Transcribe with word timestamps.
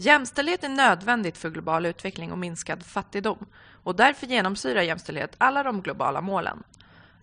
Jämställdhet 0.00 0.64
är 0.64 0.68
nödvändigt 0.68 1.38
för 1.38 1.50
global 1.50 1.86
utveckling 1.86 2.32
och 2.32 2.38
minskad 2.38 2.82
fattigdom 2.86 3.46
och 3.82 3.96
därför 3.96 4.26
genomsyrar 4.26 4.82
jämställdhet 4.82 5.34
alla 5.38 5.62
de 5.62 5.82
globala 5.82 6.20
målen. 6.20 6.62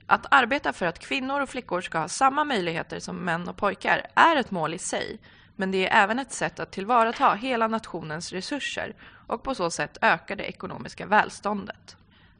Att 0.05 0.25
arbeta 0.31 0.73
för 0.73 0.85
att 0.85 0.99
kvinnor 0.99 1.41
och 1.41 1.49
flickor 1.49 1.81
ska 1.81 1.99
ha 1.99 2.07
samma 2.07 2.43
möjligheter 2.43 2.99
som 2.99 3.17
män 3.17 3.49
och 3.49 3.57
pojkar 3.57 4.07
är 4.15 4.35
ett 4.35 4.51
mål 4.51 4.73
i 4.73 4.77
sig, 4.77 5.19
men 5.55 5.71
det 5.71 5.87
är 5.87 6.03
även 6.03 6.19
ett 6.19 6.31
sätt 6.31 6.59
att 6.59 6.71
tillvarata 6.71 7.33
hela 7.33 7.67
nationens 7.67 8.31
resurser 8.31 8.95
och 9.27 9.43
på 9.43 9.55
så 9.55 9.71
sätt 9.71 9.97
öka 10.01 10.35
det 10.35 10.43
ekonomiska 10.43 11.05
välståndet. 11.05 11.97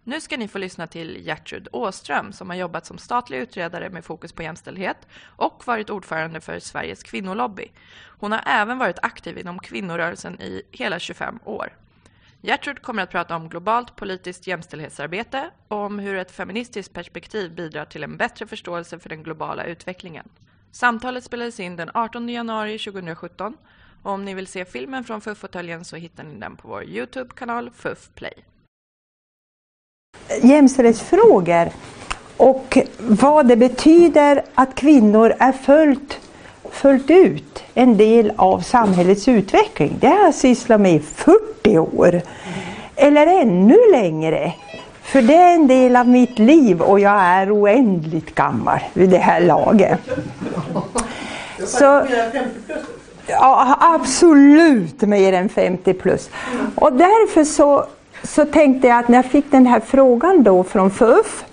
Nu 0.08 0.22
ska 0.22 0.38
ni 0.38 0.48
få 0.48 0.58
lyssna 0.58 0.88
till 0.88 1.28
Gertrud 1.28 1.68
Åström 1.72 2.34
som 2.34 2.50
har 2.50 2.58
jobbat 2.58 2.86
som 2.86 2.98
statlig 2.98 3.38
utredare 3.38 3.90
med 3.90 4.06
fokus 4.06 4.34
på 4.34 4.44
jämställdhet 4.44 4.98
och 5.26 5.68
varit 5.68 5.90
ordförande 5.90 6.42
för 6.42 6.60
Sveriges 6.60 7.04
kvinnolobby. 7.04 7.72
Hon 8.20 8.32
har 8.32 8.42
även 8.46 8.78
varit 8.78 9.00
aktiv 9.02 9.38
inom 9.38 9.60
kvinnorörelsen 9.60 10.42
i 10.42 10.62
hela 10.72 11.00
25 11.00 11.40
år. 11.44 11.74
Gertrud 12.42 12.82
kommer 12.82 13.04
att 13.04 13.12
prata 13.12 13.36
om 13.36 13.50
globalt 13.50 13.96
politiskt 13.96 14.48
jämställdhetsarbete 14.48 15.50
och 15.68 15.78
om 15.78 16.00
hur 16.00 16.16
ett 16.16 16.32
feministiskt 16.32 16.94
perspektiv 16.94 17.56
bidrar 17.56 17.86
till 17.86 18.04
en 18.04 18.18
bättre 18.18 18.48
förståelse 18.48 19.00
för 19.00 19.10
den 19.10 19.24
globala 19.24 19.66
utvecklingen. 19.66 20.30
Samtalet 20.72 21.24
spelades 21.24 21.60
in 21.60 21.76
den 21.76 21.92
18 21.94 22.30
januari 22.30 22.80
2017 22.80 23.58
och 24.04 24.12
om 24.12 24.26
ni 24.26 24.34
vill 24.34 24.48
se 24.48 24.66
filmen 24.66 25.04
från 25.04 25.22
FUF-fåtöljen 25.22 25.86
så 25.86 25.96
hittar 25.96 26.24
ni 26.24 26.40
den 26.40 26.56
på 26.56 26.68
vår 26.68 26.84
Youtube-kanal 26.84 27.72
FUF 27.72 28.10
Play 28.16 28.46
jämställdhetsfrågor 30.42 31.70
och 32.38 32.78
vad 32.98 33.48
det 33.48 33.56
betyder 33.56 34.44
att 34.56 34.76
kvinnor 34.76 35.34
är 35.40 35.52
fullt, 35.52 36.20
fullt 36.72 37.10
ut 37.10 37.64
en 37.74 37.98
del 37.98 38.32
av 38.36 38.60
samhällets 38.60 39.28
utveckling. 39.28 39.98
Det 40.00 40.08
har 40.08 40.24
jag 40.24 40.36
sysslat 40.36 40.82
med 40.82 40.96
i 40.96 41.00
40 41.00 41.78
år. 41.78 42.22
Eller 42.96 43.28
ännu 43.28 43.78
längre. 43.92 44.54
För 45.02 45.22
det 45.22 45.36
är 45.36 45.56
en 45.56 45.68
del 45.68 45.96
av 45.96 46.08
mitt 46.08 46.40
liv 46.40 46.82
och 46.82 47.00
jag 47.00 47.22
är 47.22 47.62
oändligt 47.62 48.36
gammal 48.36 48.80
vid 48.94 49.10
det 49.10 49.18
här 49.18 49.42
laget. 49.42 50.00
Så, 51.66 52.06
ja, 53.28 53.78
absolut 53.80 55.02
mer 55.02 55.34
än 55.34 55.50
50 55.50 55.94
plus. 55.94 56.30
Och 56.76 56.94
därför 56.94 57.44
så 57.44 57.86
så 58.28 58.46
tänkte 58.46 58.88
jag 58.88 59.00
att 59.00 59.08
när 59.08 59.18
jag 59.18 59.26
fick 59.26 59.52
den 59.52 59.66
här 59.66 59.80
frågan 59.80 60.44
då 60.44 60.64
från 60.64 60.92
FUF 60.92 61.46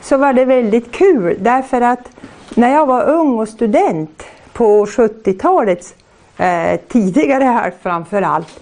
så 0.00 0.16
var 0.16 0.32
det 0.32 0.44
väldigt 0.44 0.92
kul 0.92 1.36
därför 1.40 1.80
att 1.80 2.08
när 2.54 2.72
jag 2.72 2.86
var 2.86 3.04
ung 3.04 3.38
och 3.38 3.48
student 3.48 4.22
på 4.52 4.86
70-talet, 4.86 5.94
eh, 6.36 6.80
tidigare 6.88 7.44
här 7.44 7.72
framför 7.82 8.22
allt, 8.22 8.60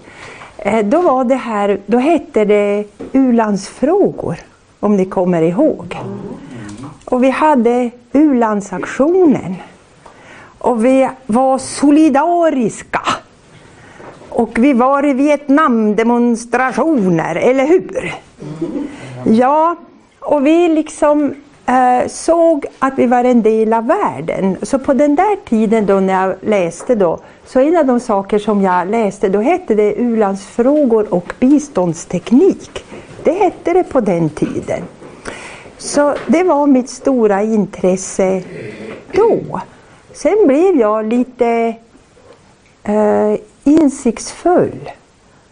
eh, 0.59 0.87
då 0.87 1.01
var 1.01 1.25
det 1.25 1.35
här, 1.35 1.81
då 1.87 1.99
hette 1.99 2.45
det 2.45 2.85
u-landsfrågor 3.13 4.37
om 4.81 4.97
ni 4.97 5.05
kommer 5.05 5.43
ihåg. 5.43 5.99
Och 7.05 7.25
vi 7.25 7.31
hade 7.31 7.91
u-landsaktionen. 8.13 9.55
Och 10.59 10.85
vi 10.85 11.09
var 11.27 11.59
solidariska 11.59 13.01
och 14.39 14.59
vi 14.59 14.73
var 14.73 15.07
i 15.07 15.13
Vietnamdemonstrationer, 15.13 17.35
eller 17.35 17.67
hur? 17.67 18.15
Ja, 19.25 19.77
och 20.21 20.47
vi 20.47 20.69
liksom 20.69 21.35
eh, 21.67 22.07
såg 22.09 22.67
att 22.79 22.93
vi 22.97 23.07
var 23.07 23.25
en 23.25 23.43
del 23.43 23.73
av 23.73 23.87
världen. 23.87 24.57
Så 24.63 24.79
på 24.79 24.93
den 24.93 25.15
där 25.15 25.37
tiden 25.45 25.87
då 25.87 26.01
när 26.01 26.27
jag 26.27 26.37
läste 26.41 26.95
då, 26.95 27.19
så 27.47 27.61
en 27.61 27.77
av 27.77 27.87
de 27.87 28.01
saker 28.01 28.39
som 28.39 28.63
jag 28.63 28.89
läste, 28.89 29.29
då 29.29 29.41
hette 29.41 29.75
det 29.75 29.95
u-landsfrågor 29.95 31.15
och 31.15 31.33
biståndsteknik. 31.41 32.85
Det 33.25 33.33
hette 33.33 33.73
det 33.73 33.85
på 33.85 34.01
den 34.01 34.31
tiden. 34.31 34.83
Så 35.79 36.15
det 36.27 36.43
var 36.43 36.67
mitt 36.67 36.91
stora 36.91 37.43
intresse 37.43 38.43
då. 39.13 39.61
Sen 40.13 40.47
blev 40.47 40.77
jag 40.77 41.07
lite 41.07 41.75
eh, 42.83 43.35
insiktsfull 43.69 44.91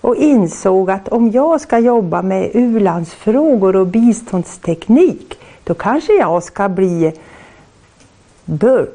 och 0.01 0.17
insåg 0.17 0.91
att 0.91 1.09
om 1.09 1.31
jag 1.31 1.61
ska 1.61 1.79
jobba 1.79 2.23
med 2.23 2.51
ulandsfrågor 2.55 3.77
och 3.77 3.87
biståndsteknik 3.87 5.39
då 5.65 5.75
kanske 5.75 6.13
jag 6.13 6.43
ska 6.43 6.69
bli 6.69 7.13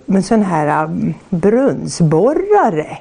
en 0.06 0.24
sån 0.24 0.42
här 0.42 0.86
um, 0.86 1.14
brunnsborrare. 1.30 2.98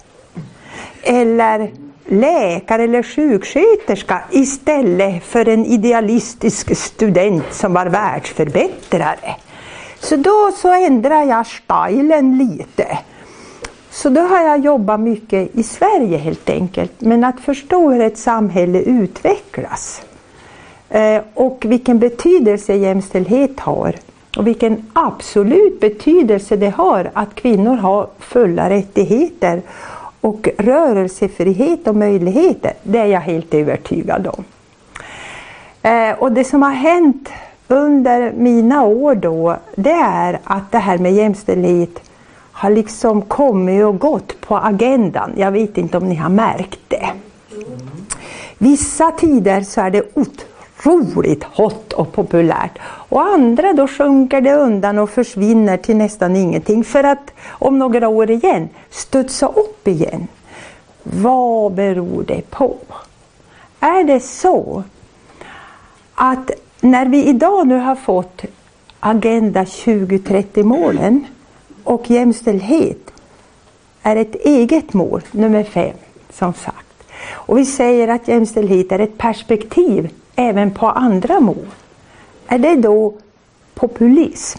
Eller 1.02 1.70
läkare 2.06 2.82
eller 2.84 3.02
sjuksköterska 3.02 4.22
istället 4.30 5.24
för 5.24 5.48
en 5.48 5.66
idealistisk 5.66 6.76
student 6.76 7.44
som 7.50 7.72
var 7.72 7.86
världsförbättrare. 7.86 9.36
Så 9.98 10.16
då 10.16 10.52
så 10.56 10.72
ändrade 10.72 11.24
jag 11.24 11.46
stilen 11.46 12.38
lite 12.38 12.98
så 14.02 14.08
då 14.08 14.20
har 14.20 14.40
jag 14.40 14.58
jobbat 14.58 15.00
mycket 15.00 15.56
i 15.56 15.62
Sverige 15.62 16.18
helt 16.18 16.50
enkelt. 16.50 16.92
Men 16.98 17.24
att 17.24 17.40
förstå 17.40 17.90
hur 17.90 18.02
ett 18.02 18.18
samhälle 18.18 18.82
utvecklas. 18.82 20.02
Eh, 20.88 21.22
och 21.34 21.64
vilken 21.68 21.98
betydelse 21.98 22.74
jämställdhet 22.74 23.60
har. 23.60 23.94
Och 24.36 24.46
vilken 24.46 24.86
absolut 24.92 25.80
betydelse 25.80 26.56
det 26.56 26.70
har 26.70 27.10
att 27.12 27.34
kvinnor 27.34 27.76
har 27.76 28.06
fulla 28.18 28.70
rättigheter 28.70 29.62
och 30.20 30.48
rörelsefrihet 30.58 31.88
och 31.88 31.96
möjligheter. 31.96 32.72
Det 32.82 32.98
är 32.98 33.06
jag 33.06 33.20
helt 33.20 33.54
övertygad 33.54 34.26
om. 34.26 34.44
Eh, 35.82 36.18
och 36.18 36.32
det 36.32 36.44
som 36.44 36.62
har 36.62 36.72
hänt 36.72 37.28
under 37.68 38.32
mina 38.32 38.84
år 38.84 39.14
då, 39.14 39.56
det 39.76 40.00
är 40.02 40.38
att 40.44 40.72
det 40.72 40.78
här 40.78 40.98
med 40.98 41.12
jämställdhet 41.12 42.09
har 42.60 42.70
liksom 42.70 43.22
kommit 43.22 43.84
och 43.84 43.98
gått 43.98 44.40
på 44.40 44.56
agendan. 44.56 45.32
Jag 45.36 45.52
vet 45.52 45.78
inte 45.78 45.96
om 45.96 46.08
ni 46.08 46.14
har 46.14 46.28
märkt 46.28 46.80
det. 46.88 47.10
Vissa 48.58 49.10
tider 49.10 49.60
så 49.60 49.80
är 49.80 49.90
det 49.90 50.02
otroligt 50.14 51.44
hot 51.44 51.92
och 51.92 52.12
populärt 52.12 52.78
och 52.82 53.22
andra 53.22 53.72
då 53.72 53.86
sjunker 53.86 54.40
det 54.40 54.54
undan 54.54 54.98
och 54.98 55.10
försvinner 55.10 55.76
till 55.76 55.96
nästan 55.96 56.36
ingenting 56.36 56.84
för 56.84 57.04
att 57.04 57.30
om 57.48 57.78
några 57.78 58.08
år 58.08 58.30
igen 58.30 58.68
studsa 58.90 59.46
upp 59.46 59.88
igen. 59.88 60.26
Vad 61.02 61.72
beror 61.72 62.22
det 62.22 62.50
på? 62.50 62.76
Är 63.80 64.04
det 64.04 64.20
så 64.20 64.82
att 66.14 66.50
när 66.80 67.06
vi 67.06 67.24
idag 67.24 67.66
nu 67.66 67.78
har 67.78 67.96
fått 67.96 68.42
Agenda 69.00 69.64
2030 69.64 70.64
målen 70.64 71.26
och 71.90 72.10
jämställdhet 72.10 73.10
är 74.02 74.16
ett 74.16 74.34
eget 74.34 74.92
mål, 74.92 75.22
nummer 75.30 75.64
fem, 75.64 75.96
som 76.32 76.54
sagt. 76.54 76.86
Och 77.28 77.58
vi 77.58 77.64
säger 77.64 78.08
att 78.08 78.28
jämställdhet 78.28 78.92
är 78.92 78.98
ett 78.98 79.18
perspektiv 79.18 80.10
även 80.36 80.70
på 80.70 80.86
andra 80.88 81.40
mål. 81.40 81.66
Är 82.46 82.58
det 82.58 82.76
då 82.76 83.14
populism? 83.74 84.58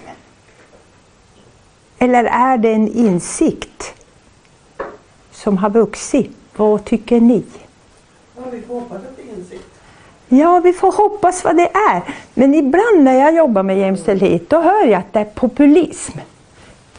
Eller 1.97 2.23
är 2.23 2.57
det 2.57 2.73
en 2.73 2.87
insikt 2.87 3.93
som 5.31 5.57
har 5.57 5.69
vuxit? 5.69 6.31
Vad 6.55 6.85
tycker 6.85 7.19
ni? 7.19 7.43
Ja, 8.35 8.43
vi 8.51 8.61
får 8.61 8.73
hoppas 8.73 8.97
att 8.97 9.17
det 9.17 9.23
är 9.31 9.37
insikt. 9.37 9.65
Ja, 10.27 10.59
vi 10.59 10.73
får 10.73 10.91
hoppas 10.91 11.43
vad 11.43 11.57
det 11.57 11.69
är. 11.89 12.01
Men 12.33 12.55
ibland 12.55 13.03
när 13.03 13.13
jag 13.13 13.35
jobbar 13.35 13.63
med 13.63 13.77
jämställdhet, 13.77 14.49
då 14.49 14.61
hör 14.61 14.85
jag 14.85 14.99
att 14.99 15.13
det 15.13 15.19
är 15.19 15.25
populism. 15.25 16.17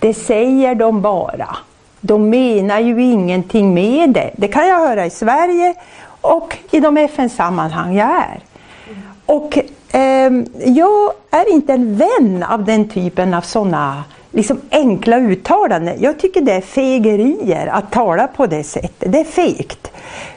Det 0.03 0.15
säger 0.15 0.75
de 0.75 1.03
bara. 1.03 1.57
De 2.01 2.31
menar 2.31 2.81
ju 2.81 3.03
ingenting 3.03 3.75
med 3.75 4.11
det. 4.11 4.31
Det 4.37 4.49
kan 4.49 4.69
jag 4.69 4.79
höra 4.79 5.07
i 5.07 5.11
Sverige 5.11 5.75
och 6.21 6.57
i 6.71 6.81
de 6.81 6.97
FN-sammanhang 6.97 7.97
jag 7.97 8.09
är. 8.11 8.41
Och 9.27 9.59
eh, 9.95 10.33
jag 10.65 11.13
är 11.31 11.53
inte 11.53 11.73
en 11.73 11.97
vän 11.97 12.45
av 12.49 12.65
den 12.65 12.89
typen 12.89 13.35
av 13.35 13.41
sådana 13.41 14.05
liksom 14.31 14.61
enkla 14.71 15.19
uttalanden. 15.19 15.97
Jag 16.01 16.19
tycker 16.19 16.41
det 16.41 16.53
är 16.53 16.61
fegerier 16.61 17.67
att 17.67 17.93
tala 17.93 18.27
på 18.27 18.47
det 18.47 18.65
sättet. 18.65 19.13
Det 19.13 19.21
är 19.21 19.25
fegt. 19.25 19.91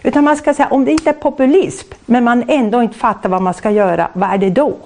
Utan 0.03 0.23
man 0.23 0.37
ska 0.37 0.53
säga, 0.53 0.67
om 0.71 0.85
det 0.85 0.91
inte 0.91 1.09
är 1.09 1.13
populism, 1.13 1.87
men 2.05 2.23
man 2.23 2.43
ändå 2.47 2.81
inte 2.81 2.97
fattar 2.97 3.29
vad 3.29 3.41
man 3.41 3.53
ska 3.53 3.71
göra, 3.71 4.09
vad 4.13 4.33
är 4.33 4.37
det 4.37 4.49
då? 4.49 4.77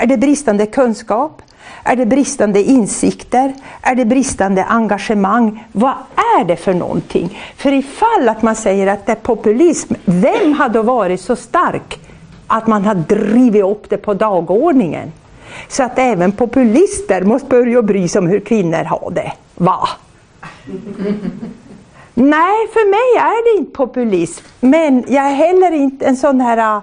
Är 0.00 0.06
det 0.06 0.16
bristande 0.16 0.66
kunskap? 0.66 1.42
Är 1.84 1.96
det 1.96 2.06
bristande 2.06 2.62
insikter? 2.62 3.54
Är 3.82 3.94
det 3.94 4.04
bristande 4.04 4.64
engagemang? 4.64 5.64
Vad 5.72 5.94
är 6.38 6.44
det 6.44 6.56
för 6.56 6.74
någonting? 6.74 7.38
För 7.56 7.72
ifall 7.72 8.28
att 8.28 8.42
man 8.42 8.56
säger 8.56 8.86
att 8.86 9.06
det 9.06 9.12
är 9.12 9.16
populism, 9.16 9.94
vem 10.04 10.52
har 10.52 10.68
då 10.68 10.82
varit 10.82 11.20
så 11.20 11.36
stark 11.36 12.00
att 12.46 12.66
man 12.66 12.84
har 12.84 12.94
drivit 12.94 13.64
upp 13.64 13.90
det 13.90 13.96
på 13.96 14.14
dagordningen? 14.14 15.12
Så 15.68 15.82
att 15.82 15.98
även 15.98 16.32
populister 16.32 17.22
måste 17.22 17.48
börja 17.48 17.82
bry 17.82 18.08
sig 18.08 18.18
om 18.18 18.26
hur 18.26 18.40
kvinnor 18.40 18.84
har 18.84 19.10
det. 19.10 19.32
Va? 19.54 19.88
Nej, 22.14 22.68
för 22.72 22.90
mig 22.90 23.24
är 23.24 23.54
det 23.54 23.58
inte 23.58 23.76
populism. 23.76 24.44
Men 24.60 25.04
jag 25.08 25.26
är 25.26 25.34
heller 25.34 25.72
inte 25.72 26.06
en 26.06 26.16
sån 26.16 26.40
här... 26.40 26.80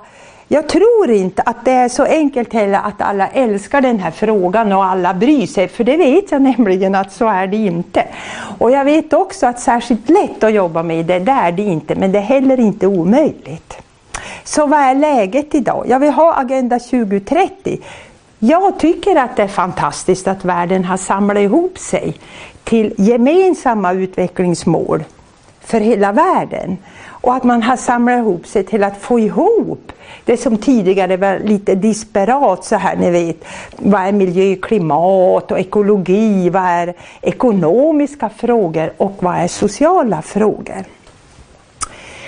Jag 0.48 0.70
tror 0.70 1.12
inte 1.12 1.42
att 1.42 1.66
det 1.66 1.72
är 1.72 1.90
så 1.90 2.04
enkelt 2.04 2.54
heller 2.54 2.80
att 2.84 3.02
alla 3.02 3.28
älskar 3.28 3.82
den 3.82 4.00
här 4.00 4.12
frågan 4.12 4.72
och 4.72 4.86
alla 4.86 5.14
bryr 5.14 5.48
sig. 5.48 5.68
För 5.68 5.84
det 5.84 5.98
vet 5.98 6.32
jag 6.32 6.42
nämligen 6.58 6.96
att 6.96 7.14
så 7.14 7.28
är 7.28 7.48
det 7.48 7.58
inte. 7.58 8.08
Och 8.58 8.72
jag 8.72 8.86
vet 8.86 9.14
också 9.14 9.48
att 9.48 9.60
särskilt 9.60 10.10
lätt 10.10 10.44
att 10.44 10.54
jobba 10.54 10.84
med 10.84 11.06
det, 11.06 11.20
det 11.20 11.32
är 11.32 11.52
det 11.52 11.62
inte. 11.62 11.96
Men 11.96 12.12
det 12.12 12.18
är 12.18 12.24
heller 12.24 12.60
inte 12.60 12.88
omöjligt. 12.88 13.78
Så 14.44 14.68
vad 14.68 14.80
är 14.80 14.96
läget 14.96 15.56
idag? 15.56 15.86
Jag 15.88 16.00
vill 16.00 16.12
ha 16.12 16.36
Agenda 16.36 16.80
2030. 16.80 17.80
Jag 18.40 18.80
tycker 18.80 19.16
att 19.16 19.36
det 19.36 19.44
är 19.44 19.48
fantastiskt 19.48 20.28
att 20.28 20.46
världen 20.46 20.86
har 20.86 20.98
samlat 20.98 21.38
ihop 21.38 21.78
sig 21.78 22.14
till 22.64 22.94
gemensamma 22.98 23.94
utvecklingsmål 23.94 25.04
för 25.60 25.80
hela 25.80 26.12
världen. 26.12 26.78
Och 27.26 27.36
att 27.36 27.44
man 27.44 27.64
har 27.64 27.78
samlat 27.78 28.20
ihop 28.20 28.48
sig 28.48 28.64
till 28.64 28.84
att 28.84 28.98
få 28.98 29.20
ihop 29.20 29.92
det 30.26 30.38
som 30.38 30.58
tidigare 30.58 31.18
var 31.18 31.40
lite 31.40 31.76
disparat 31.76 32.66
så 32.66 32.76
här, 32.76 32.96
ni 32.96 33.12
vet. 33.12 33.46
Vad 33.78 34.02
är 34.02 34.12
miljö, 34.12 34.56
klimat 34.56 35.52
och 35.52 35.60
ekologi? 35.60 36.50
Vad 36.50 36.64
är 36.64 36.94
ekonomiska 37.22 38.30
frågor 38.30 38.94
och 38.98 39.14
vad 39.20 39.36
är 39.36 39.48
sociala 39.48 40.22
frågor? 40.22 40.84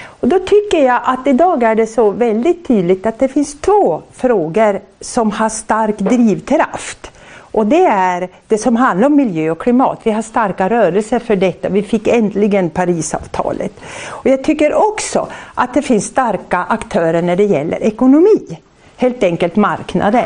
Och 0.04 0.28
då 0.28 0.40
tycker 0.40 0.86
jag 0.86 1.02
att 1.04 1.28
idag 1.28 1.64
är 1.64 1.76
det 1.76 1.88
så 1.88 2.12
väldigt 2.12 2.68
tydligt 2.68 3.06
att 3.06 3.20
det 3.20 3.28
finns 3.28 3.62
två 3.62 4.02
frågor 4.12 4.82
som 5.02 5.32
har 5.32 5.50
stark 5.50 5.98
drivkraft. 5.98 7.12
Och 7.58 7.68
det 7.68 7.86
är 7.86 8.30
det 8.48 8.58
som 8.58 8.76
handlar 8.76 9.08
om 9.08 9.16
miljö 9.16 9.52
och 9.52 9.62
klimat. 9.62 10.00
Vi 10.04 10.12
har 10.12 10.22
starka 10.22 10.70
rörelser 10.70 11.20
för 11.20 11.36
detta. 11.36 11.70
Vi 11.70 11.84
fick 11.84 12.08
äntligen 12.08 12.70
Parisavtalet. 12.70 13.72
Och 14.08 14.30
jag 14.30 14.44
tycker 14.44 14.74
också 14.74 15.28
att 15.54 15.74
det 15.74 15.82
finns 15.82 16.06
starka 16.06 16.58
aktörer 16.58 17.22
när 17.22 17.36
det 17.36 17.44
gäller 17.44 17.84
ekonomi. 17.84 18.60
Helt 18.98 19.24
enkelt 19.24 19.56
marknaden. 19.56 20.26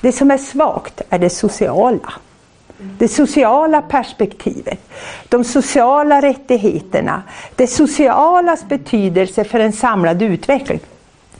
Det 0.00 0.12
som 0.12 0.30
är 0.30 0.38
svagt 0.38 1.00
är 1.10 1.18
det 1.18 1.30
sociala. 1.30 2.12
Det 2.98 3.08
sociala 3.08 3.82
perspektivet, 3.82 4.80
de 5.28 5.44
sociala 5.44 6.22
rättigheterna, 6.22 7.22
det 7.56 7.66
socialas 7.66 8.68
betydelse 8.68 9.44
för 9.44 9.60
en 9.60 9.72
samlad 9.72 10.22
utveckling. 10.22 10.80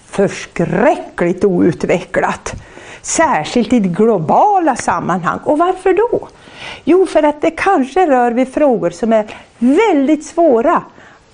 Förskräckligt 0.07 1.45
outvecklat. 1.45 2.55
Särskilt 3.03 3.73
i 3.73 3.81
globala 3.81 4.77
sammanhang. 4.77 5.39
Och 5.45 5.59
varför 5.59 5.95
då? 5.95 6.29
Jo, 6.85 7.07
för 7.07 7.23
att 7.23 7.41
det 7.41 7.51
kanske 7.51 8.07
rör 8.07 8.31
vid 8.31 8.55
frågor 8.55 8.91
som 8.91 9.13
är 9.13 9.27
väldigt 9.59 10.25
svåra 10.25 10.83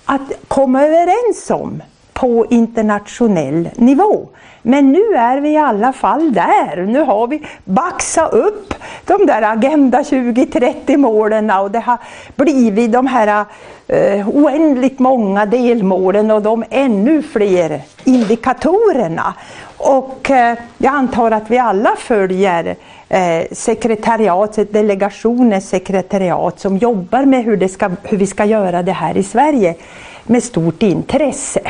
att 0.05 0.31
komma 0.47 0.83
överens 0.83 1.49
om 1.49 1.81
på 2.13 2.45
internationell 2.49 3.69
nivå. 3.75 4.27
Men 4.61 4.91
nu 4.91 5.15
är 5.15 5.41
vi 5.41 5.49
i 5.49 5.57
alla 5.57 5.93
fall 5.93 6.33
där. 6.33 6.85
Nu 6.85 6.99
har 6.99 7.27
vi 7.27 7.45
baxat 7.65 8.33
upp 8.33 8.73
de 9.05 9.25
där 9.25 9.41
Agenda 9.41 10.03
2030 10.03 10.97
målen 10.97 11.51
och 11.51 11.71
det 11.71 11.79
har 11.79 11.97
blivit 12.35 12.91
de 12.91 13.07
här 13.07 13.45
eh, 13.87 14.29
oändligt 14.29 14.99
många 14.99 15.45
delmålen 15.45 16.31
och 16.31 16.41
de 16.41 16.63
ännu 16.69 17.21
fler 17.21 17.81
indikatorerna. 18.03 19.33
Och 19.79 20.29
eh, 20.29 20.57
jag 20.77 20.93
antar 20.93 21.31
att 21.31 21.51
vi 21.51 21.57
alla 21.57 21.95
följer 21.97 22.75
eh, 23.09 23.43
sekretariatet, 23.51 24.73
delegationens 24.73 25.69
sekretariat 25.69 26.59
som 26.59 26.77
jobbar 26.77 27.25
med 27.25 27.43
hur, 27.43 27.57
det 27.57 27.69
ska, 27.69 27.89
hur 28.03 28.17
vi 28.17 28.27
ska 28.27 28.45
göra 28.45 28.83
det 28.83 28.91
här 28.91 29.17
i 29.17 29.23
Sverige 29.23 29.75
med 30.23 30.43
stort 30.43 30.83
intresse. 30.83 31.61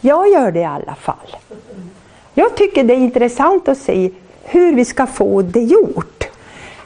Jag 0.00 0.30
gör 0.30 0.52
det 0.52 0.60
i 0.60 0.64
alla 0.64 0.94
fall. 0.94 1.36
Jag 2.34 2.56
tycker 2.56 2.84
det 2.84 2.94
är 2.94 2.98
intressant 2.98 3.68
att 3.68 3.78
se 3.78 4.10
hur 4.44 4.74
vi 4.74 4.84
ska 4.84 5.06
få 5.06 5.42
det 5.42 5.62
gjort. 5.62 6.24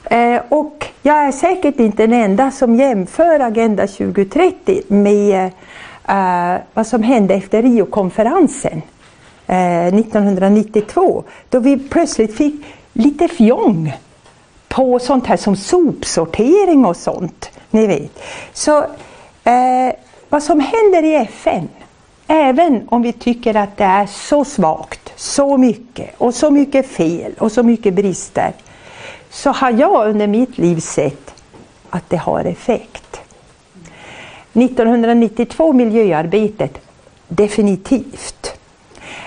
Eh, 0.05 0.41
och 0.49 0.87
jag 1.03 1.17
är 1.17 1.33
säkert 1.33 1.81
inte 1.81 2.07
den 2.07 2.13
enda 2.13 2.51
som 2.51 2.75
jämför 2.75 3.41
Agenda 3.41 3.87
2030 3.87 4.83
med 4.89 5.51
eh, 6.09 6.55
vad 6.75 6.87
som 6.87 7.03
hände 7.03 7.35
efter 7.35 7.63
Riokonferensen 7.63 8.73
eh, 8.73 8.94
Eh, 9.47 9.87
1992. 9.87 11.25
Då 11.51 11.59
vi 11.59 11.79
plötsligt 11.79 12.37
fick 12.37 12.55
lite 12.93 13.29
fjong 13.29 13.93
på 14.69 14.99
sånt 14.99 15.27
här 15.27 15.37
som 15.37 15.57
sopsortering 15.57 16.85
och 16.85 16.97
sånt. 16.97 17.51
Ni 17.71 17.87
vet. 17.87 18.23
Så 18.53 18.79
eh, 19.45 19.93
vad 20.29 20.43
som 20.43 20.61
händer 20.61 21.03
i 21.03 21.15
FN 21.15 21.69
Även 22.27 22.89
om 22.89 23.03
vi 23.03 23.13
tycker 23.13 23.57
att 23.57 23.77
det 23.77 23.85
är 23.85 24.07
så 24.07 24.45
svagt, 24.45 25.13
så 25.17 25.57
mycket 25.57 26.11
och 26.19 26.35
så 26.35 26.51
mycket 26.51 26.87
fel 26.87 27.33
och 27.39 27.53
så 27.53 27.63
mycket 27.63 27.95
brister. 27.95 28.53
Så 29.31 29.51
har 29.51 29.71
jag 29.71 30.09
under 30.09 30.27
mitt 30.27 30.59
liv 30.59 30.81
sett 30.81 31.35
att 31.91 32.11
det 32.11 32.17
har 32.17 32.45
effekt. 32.45 33.21
1992 34.53 35.73
miljöarbetet, 35.73 36.79
definitivt. 37.29 38.44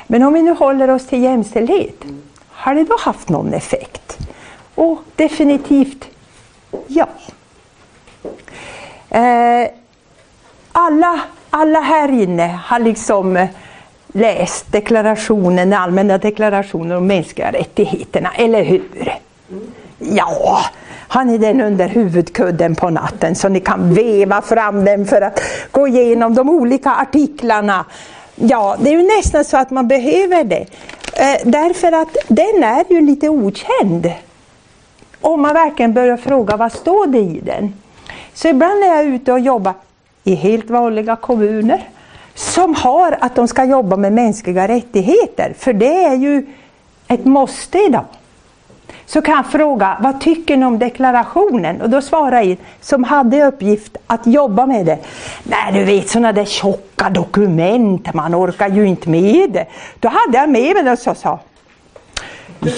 Men 0.07 0.23
om 0.23 0.33
vi 0.33 0.41
nu 0.41 0.51
håller 0.51 0.89
oss 0.89 1.07
till 1.07 1.23
jämställdhet, 1.23 2.03
har 2.49 2.75
det 2.75 2.83
då 2.83 2.97
haft 2.99 3.29
någon 3.29 3.53
effekt? 3.53 4.17
Och 4.75 4.99
definitivt 5.15 6.05
ja. 6.87 7.07
Eh, 9.09 9.69
alla 10.71 11.21
alla 11.49 11.79
här 11.79 12.11
inne 12.11 12.59
har 12.63 12.79
liksom 12.79 13.37
eh, 13.37 13.49
läst 14.07 14.71
deklarationen, 14.71 15.69
den 15.69 15.79
allmänna 15.79 16.17
deklarationen 16.17 16.97
om 16.97 17.07
mänskliga 17.07 17.51
rättigheterna, 17.51 18.29
eller 18.35 18.63
hur? 18.63 18.83
Ja, 19.99 20.61
har 21.07 21.23
ni 21.23 21.37
den 21.37 21.61
under 21.61 21.87
huvudkudden 21.87 22.75
på 22.75 22.89
natten 22.89 23.35
så 23.35 23.49
ni 23.49 23.59
kan 23.59 23.93
veva 23.93 24.41
fram 24.41 24.85
den 24.85 25.05
för 25.05 25.21
att 25.21 25.39
gå 25.71 25.87
igenom 25.87 26.35
de 26.35 26.49
olika 26.49 26.91
artiklarna. 26.91 27.85
Ja, 28.39 28.75
det 28.79 28.89
är 28.89 28.93
ju 28.93 29.17
nästan 29.17 29.45
så 29.45 29.57
att 29.57 29.71
man 29.71 29.87
behöver 29.87 30.43
det. 30.43 30.65
Eh, 31.13 31.41
därför 31.43 31.91
att 31.91 32.17
den 32.27 32.63
är 32.63 32.85
ju 32.89 33.01
lite 33.01 33.29
okänd. 33.29 34.11
Om 35.21 35.41
man 35.41 35.53
verkligen 35.53 35.93
börjar 35.93 36.17
fråga 36.17 36.57
vad 36.57 36.71
står 36.71 37.07
det 37.07 37.19
i 37.19 37.39
den? 37.43 37.73
Så 38.33 38.47
ibland 38.47 38.83
är 38.83 38.87
jag 38.87 39.05
ute 39.05 39.33
och 39.33 39.39
jobbar, 39.39 39.73
i 40.23 40.35
helt 40.35 40.69
vanliga 40.69 41.15
kommuner 41.15 41.89
som 42.35 42.75
har 42.75 43.17
att 43.21 43.35
de 43.35 43.47
ska 43.47 43.63
jobba 43.63 43.95
med 43.95 44.13
mänskliga 44.13 44.67
rättigheter, 44.67 45.53
för 45.57 45.73
det 45.73 46.03
är 46.03 46.15
ju 46.15 46.45
ett 47.07 47.25
måste 47.25 47.77
idag. 47.77 48.05
Så 49.07 49.21
kan 49.21 49.35
jag 49.35 49.51
fråga, 49.51 49.97
vad 49.99 50.21
tycker 50.21 50.57
ni 50.57 50.65
om 50.65 50.79
deklarationen? 50.79 51.81
Och 51.81 51.89
då 51.89 52.01
svarar 52.01 52.41
en 52.41 52.57
som 52.81 53.03
hade 53.03 53.45
uppgift 53.45 53.97
att 54.07 54.27
jobba 54.27 54.65
med 54.65 54.85
det. 54.85 54.97
Nej, 55.43 55.73
du 55.73 55.83
vet 55.83 56.09
sådana 56.09 56.31
där 56.31 56.45
tjocka 56.45 57.09
dokument, 57.09 58.13
man 58.13 58.35
orkar 58.35 58.69
ju 58.69 58.87
inte 58.87 59.09
med 59.09 59.51
det. 59.51 59.65
Då 59.99 60.07
hade 60.07 60.37
jag 60.37 60.49
med 60.49 60.73
mig 60.75 60.83
det 60.83 60.91
och 60.91 60.99
så 60.99 61.15
sa, 61.15 61.39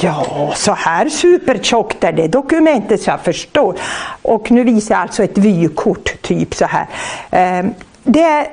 Ja, 0.01 0.51
så 0.55 0.73
här 0.73 1.09
supertjockt 1.09 2.03
är 2.03 2.11
det 2.11 2.27
dokumentet 2.27 3.01
så 3.01 3.09
jag 3.09 3.21
förstår. 3.21 3.75
Och 4.21 4.51
nu 4.51 4.63
visar 4.63 4.95
jag 4.95 5.01
alltså 5.01 5.23
ett 5.23 5.37
vykort, 5.37 6.21
typ 6.21 6.55
så 6.55 6.65
här. 6.65 6.85
Ehm, 7.31 7.73
det, 8.03 8.47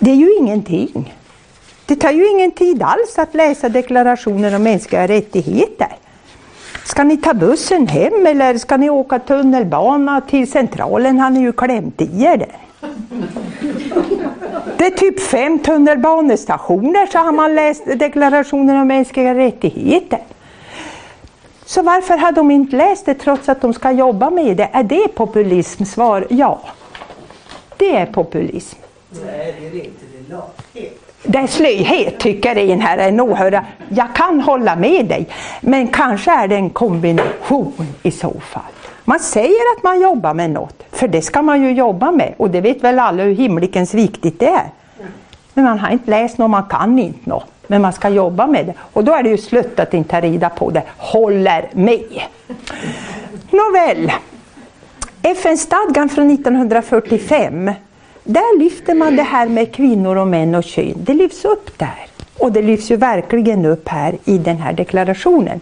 det 0.00 0.10
är 0.10 0.14
ju 0.14 0.36
ingenting. 0.36 1.14
Det 1.86 1.96
tar 1.96 2.10
ju 2.10 2.28
ingen 2.30 2.50
tid 2.50 2.82
alls 2.82 3.18
att 3.18 3.34
läsa 3.34 3.68
deklarationen 3.68 4.54
om 4.54 4.62
mänskliga 4.62 5.08
rättigheter. 5.08 5.88
Ska 6.88 7.04
ni 7.04 7.16
ta 7.16 7.34
bussen 7.34 7.88
hem 7.88 8.26
eller 8.26 8.58
ska 8.58 8.76
ni 8.76 8.90
åka 8.90 9.18
tunnelbana 9.18 10.20
till 10.20 10.50
centralen 10.50 11.18
har 11.20 11.30
ni 11.30 11.40
ju 11.40 11.52
klämt 11.52 12.00
i 12.00 12.24
er 12.24 12.36
där. 12.36 12.56
Det 14.76 14.86
är 14.86 14.90
typ 14.90 15.20
fem 15.20 15.58
tunnelbanestationer 15.58 17.06
så 17.06 17.18
har 17.18 17.32
man 17.32 17.54
läst 17.54 17.84
deklarationen 17.86 18.76
om 18.76 18.88
mänskliga 18.88 19.34
rättigheter. 19.34 20.20
Så 21.64 21.82
varför 21.82 22.16
har 22.16 22.32
de 22.32 22.50
inte 22.50 22.76
läst 22.76 23.06
det 23.06 23.14
trots 23.14 23.48
att 23.48 23.60
de 23.60 23.74
ska 23.74 23.90
jobba 23.90 24.30
med 24.30 24.56
det? 24.56 24.70
Är 24.72 24.82
det 24.82 25.08
populism? 25.08 25.84
Svar 25.84 26.26
ja. 26.30 26.60
Det 27.76 27.96
är 27.96 28.06
populism. 28.06 28.78
Nej, 29.10 29.54
det 29.60 29.66
är 29.66 29.84
inte. 29.84 30.04
Det 30.12 30.34
är 30.34 30.36
lathet. 30.36 31.07
Det 31.22 31.38
är 31.38 31.46
slöhet 31.46 32.18
tycker 32.18 32.56
en 32.56 32.80
här 32.80 32.98
en 32.98 33.20
åhörare. 33.20 33.64
Jag 33.88 34.14
kan 34.14 34.40
hålla 34.40 34.76
med 34.76 35.06
dig, 35.06 35.28
men 35.60 35.88
kanske 35.88 36.30
är 36.30 36.48
det 36.48 36.56
en 36.56 36.70
kombination 36.70 37.86
i 38.02 38.10
så 38.10 38.40
fall. 38.40 38.62
Man 39.04 39.20
säger 39.20 39.76
att 39.76 39.82
man 39.82 40.00
jobbar 40.00 40.34
med 40.34 40.50
något, 40.50 40.82
för 40.92 41.08
det 41.08 41.22
ska 41.22 41.42
man 41.42 41.62
ju 41.62 41.72
jobba 41.72 42.10
med 42.10 42.34
och 42.36 42.50
det 42.50 42.60
vet 42.60 42.84
väl 42.84 42.98
alla 42.98 43.22
hur 43.22 43.34
himlikens 43.34 43.94
viktigt 43.94 44.40
det 44.40 44.48
är. 44.48 44.70
Men 45.54 45.64
man 45.64 45.78
har 45.78 45.90
inte 45.90 46.10
läst 46.10 46.38
något, 46.38 46.50
man 46.50 46.64
kan 46.64 46.98
inte 46.98 47.30
något 47.30 47.46
men 47.68 47.82
man 47.82 47.92
ska 47.92 48.08
jobba 48.08 48.46
med 48.46 48.66
det. 48.66 48.74
Och 48.92 49.04
då 49.04 49.14
är 49.14 49.22
det 49.22 49.28
ju 49.28 49.38
slut 49.38 49.80
att 49.80 49.94
inte 49.94 50.20
rida 50.20 50.48
på 50.48 50.70
det. 50.70 50.82
Håller 50.96 51.68
med. 51.72 52.22
Nåväl. 53.50 54.12
FN-stadgan 55.22 56.08
från 56.08 56.30
1945 56.30 57.70
där 58.28 58.58
lyfter 58.58 58.94
man 58.94 59.16
det 59.16 59.22
här 59.22 59.48
med 59.48 59.74
kvinnor 59.74 60.16
och 60.16 60.28
män 60.28 60.54
och 60.54 60.64
kön. 60.64 60.94
Det 60.96 61.14
lyfts 61.14 61.44
upp 61.44 61.78
där. 61.78 62.06
Och 62.38 62.52
det 62.52 62.62
lyfts 62.62 62.90
ju 62.90 62.96
verkligen 62.96 63.64
upp 63.64 63.88
här 63.88 64.18
i 64.24 64.38
den 64.38 64.56
här 64.56 64.72
deklarationen. 64.72 65.60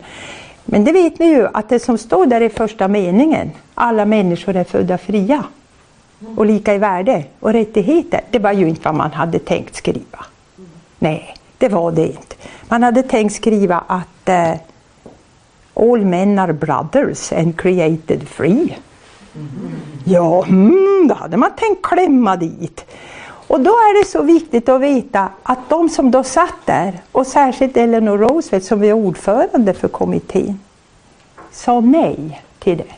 Men 0.64 0.85
det 0.85 0.92
vet 0.92 1.18
ni 1.18 1.26
ju 1.26 1.46
att 1.52 1.68
det 1.68 1.78
som 1.78 1.99
står 1.99 2.26
där 2.26 2.40
i 2.40 2.49
första 2.49 2.88
meningen, 2.88 3.50
alla 3.75 4.04
människor 4.04 4.56
är 4.56 4.64
födda 4.64 4.99
fria 4.99 5.44
och 6.37 6.46
lika 6.46 6.75
i 6.75 6.78
värde 6.78 7.25
och 7.40 7.52
rättigheter, 7.52 8.20
det 8.30 8.38
var 8.38 8.52
ju 8.52 8.68
inte 8.68 8.80
vad 8.85 8.94
man 8.94 9.12
hade 9.12 9.38
tänkt 9.38 9.75
skriva. 9.75 10.25
Nej, 10.99 11.35
det 11.58 11.68
var 11.68 11.92
det 11.92 12.06
inte. 12.06 12.37
Man 12.68 12.82
hade 12.82 13.02
tänkt 13.02 13.35
skriva 13.35 13.85
att 13.87 14.28
eh, 14.28 14.54
All 15.75 16.04
men 16.04 16.38
are 16.38 16.52
brothers 16.52 17.32
and 17.32 17.61
created 17.61 18.28
free. 18.28 18.76
Ja, 20.04 20.44
mm, 20.44 21.08
då 21.08 21.14
hade 21.14 21.36
man 21.36 21.50
tänkt 21.56 21.86
klämma 21.86 22.36
dit. 22.36 22.84
Och 23.48 23.60
då 23.60 23.70
är 23.70 24.00
det 24.00 24.10
så 24.10 24.22
viktigt 24.22 24.68
att 24.68 24.80
veta 24.80 25.28
att 25.42 25.68
de 25.68 25.88
som 25.88 26.10
då 26.10 26.22
satt 26.22 26.54
där, 26.64 27.00
och 27.12 27.26
särskilt 27.26 27.76
Eleanor 27.76 28.18
Roosevelt 28.18 28.64
som 28.64 28.82
är 28.84 28.92
ordförande 28.92 29.74
för 29.74 29.88
kommittén, 29.88 30.60
sa 31.52 31.80
nej 31.80 32.42
till 32.58 32.76
det. 32.78 32.94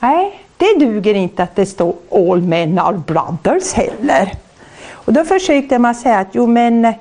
Nej, 0.00 0.40
det 0.56 0.78
duger 0.78 1.14
inte 1.14 1.42
att 1.42 1.56
det 1.56 1.66
står 1.66 1.94
All 2.10 2.42
men 2.42 2.78
are 2.78 3.02
brothers 3.06 3.72
heller. 3.72 4.32
Och 4.90 5.12
då 5.12 5.24
försökte 5.24 5.78
man 5.78 5.94
säga 5.94 6.18
att 6.18 6.28
jo 6.32 6.46
men, 6.46 6.92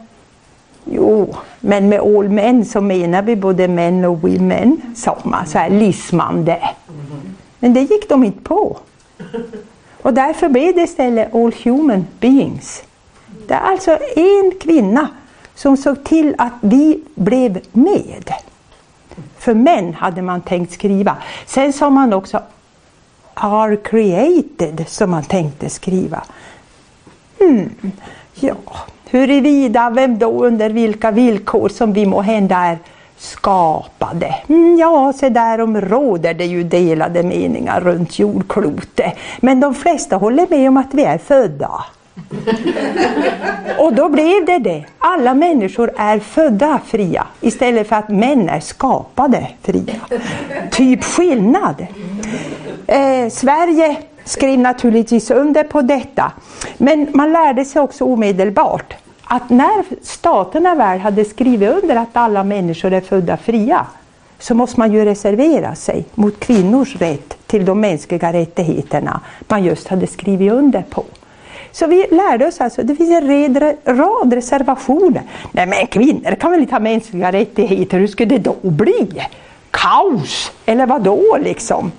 jo, 0.86 1.36
men 1.60 1.90
med 1.90 2.00
all 2.00 2.30
men 2.30 2.66
så 2.66 2.82
menar 2.82 3.22
vi 3.22 3.36
både 3.36 3.68
män 3.68 4.06
och 4.06 4.22
women, 4.22 4.82
sa 4.96 5.18
man, 5.24 5.48
så 5.48 5.58
här 5.58 5.70
lismande. 5.70 6.70
Men 7.60 7.74
det 7.74 7.82
gick 7.82 8.10
de 8.10 8.24
inte 8.24 8.42
på. 8.42 8.78
Och 10.02 10.14
därför 10.14 10.50
blev 10.50 10.76
det 10.76 10.82
istället 10.82 11.36
All 11.36 11.54
Human 11.64 12.08
Beings. 12.20 12.84
Det 13.48 13.54
är 13.54 13.60
alltså 13.60 13.98
en 14.16 14.52
kvinna 14.62 15.08
som 15.56 15.78
såg 15.78 16.04
till 16.04 16.36
att 16.38 16.54
vi 16.62 17.04
blev 17.16 17.60
med. 17.72 18.34
För 19.38 19.54
män 19.54 19.94
hade 19.94 20.22
man 20.22 20.42
tänkt 20.42 20.74
skriva. 20.74 21.18
Sen 21.46 21.74
sa 21.74 21.90
man 21.90 22.14
också 22.14 22.42
are 23.34 23.76
created 23.76 24.86
som 24.88 25.10
man 25.10 25.24
tänkte 25.24 25.70
skriva. 25.70 26.24
Hmm. 27.40 27.70
Ja, 28.34 28.56
huruvida, 29.10 29.90
vem 29.90 30.20
då, 30.20 30.46
under 30.46 30.70
vilka 30.70 31.12
villkor 31.12 31.70
som 31.70 31.94
vi 31.94 32.06
må 32.06 32.22
hända 32.22 32.58
är 32.58 32.78
skapade. 33.20 34.36
Mm, 34.48 34.78
ja, 34.78 35.14
så 35.14 35.30
därom 35.30 35.82
råder 35.82 36.34
det 36.34 36.46
ju 36.46 36.64
delade 36.64 37.24
meningar 37.24 37.82
runt 37.82 38.20
jordklotet. 38.20 39.14
Men 39.40 39.60
de 39.60 39.76
flesta 39.76 40.16
håller 40.16 40.48
med 40.50 40.70
om 40.70 40.78
att 40.78 40.94
vi 40.94 41.04
är 41.04 41.18
födda. 41.18 41.86
Och 43.78 43.94
då 43.94 44.10
blev 44.10 44.46
det 44.46 44.58
det. 44.58 44.86
Alla 45.00 45.34
människor 45.34 45.92
är 45.98 46.20
födda 46.20 46.80
fria 46.86 47.28
istället 47.42 47.88
för 47.88 47.96
att 47.96 48.10
män 48.10 48.50
är 48.50 48.60
skapade 48.60 49.48
fria. 49.64 49.96
Typ 50.72 51.04
skillnad. 51.04 51.88
Eh, 52.88 53.30
Sverige 53.30 53.98
skrev 54.24 54.60
naturligtvis 54.60 55.32
under 55.32 55.64
på 55.64 55.82
detta. 55.82 56.32
Men 56.78 57.08
man 57.14 57.34
lärde 57.34 57.66
sig 57.66 57.82
också 57.82 58.06
omedelbart 58.06 58.94
att 59.32 59.50
när 59.50 59.84
staterna 60.02 60.76
väl 60.76 61.00
hade 61.00 61.26
skrivit 61.26 61.70
under 61.70 61.96
att 61.96 62.10
alla 62.14 62.44
människor 62.44 62.94
är 62.94 63.02
födda 63.02 63.38
fria 63.38 63.86
så 64.40 64.56
måste 64.56 64.80
man 64.80 64.94
ju 64.94 65.06
reservera 65.06 65.76
sig 65.76 66.06
mot 66.16 66.40
kvinnors 66.40 66.96
rätt 66.96 67.38
till 67.48 67.66
de 67.66 67.80
mänskliga 67.80 68.34
rättigheterna 68.34 69.22
man 69.48 69.64
just 69.64 69.88
hade 69.88 70.08
skrivit 70.08 70.52
under 70.52 70.82
på. 70.82 71.04
Så 71.72 71.88
vi 71.88 72.08
lärde 72.12 72.48
oss 72.48 72.62
alltså, 72.62 72.84
det 72.84 72.96
finns 72.96 73.10
en 73.10 73.74
rad 73.86 74.34
reservationer. 74.34 75.22
Nej 75.52 75.68
men 75.68 75.88
kvinnor 75.88 76.36
kan 76.36 76.52
väl 76.52 76.60
inte 76.60 76.76
ha 76.76 76.80
mänskliga 76.80 77.32
rättigheter, 77.32 78.00
hur 78.00 78.08
skulle 78.08 78.38
det 78.38 78.38
då 78.38 78.70
bli? 78.70 79.22
Kaos! 79.72 80.52
Eller 80.66 80.86
vad 80.86 81.02
då 81.02 81.38
liksom? 81.42 81.92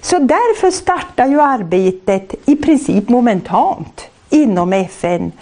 Så 0.00 0.18
därför 0.18 0.70
startar 0.70 1.26
ju 1.26 1.40
arbetet 1.40 2.34
i 2.46 2.56
princip 2.56 3.08
momentant 3.08 4.02
inom 4.30 4.72
FN 4.72 5.32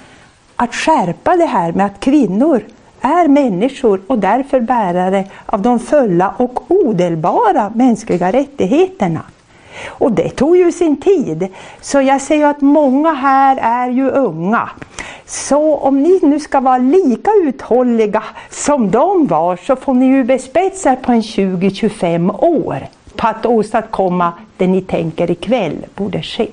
att 0.60 0.74
skärpa 0.74 1.36
det 1.36 1.46
här 1.46 1.72
med 1.72 1.86
att 1.86 2.00
kvinnor 2.00 2.62
är 3.00 3.28
människor 3.28 4.00
och 4.06 4.18
därför 4.18 4.60
bärare 4.60 5.24
av 5.46 5.62
de 5.62 5.78
fulla 5.78 6.34
och 6.36 6.70
odelbara 6.70 7.72
mänskliga 7.74 8.32
rättigheterna. 8.32 9.22
Och 9.86 10.12
det 10.12 10.28
tog 10.28 10.56
ju 10.56 10.72
sin 10.72 10.96
tid. 11.00 11.48
Så 11.80 12.00
jag 12.00 12.20
säger 12.20 12.46
att 12.46 12.60
många 12.60 13.12
här 13.12 13.58
är 13.62 13.90
ju 13.90 14.10
unga. 14.10 14.70
Så 15.26 15.76
om 15.76 16.02
ni 16.02 16.18
nu 16.22 16.40
ska 16.40 16.60
vara 16.60 16.78
lika 16.78 17.30
uthålliga 17.44 18.24
som 18.50 18.90
de 18.90 19.26
var 19.26 19.56
så 19.56 19.76
får 19.76 19.94
ni 19.94 20.06
ju 20.06 20.24
bespetsa 20.24 20.96
på 20.96 21.12
en 21.12 21.20
20-25 21.20 22.44
år 22.44 22.86
på 23.16 23.26
att 23.26 23.46
åstadkomma 23.46 24.32
det 24.56 24.66
ni 24.66 24.80
tänker 24.80 25.30
ikväll 25.30 25.86
borde 25.94 26.22
ske. 26.22 26.48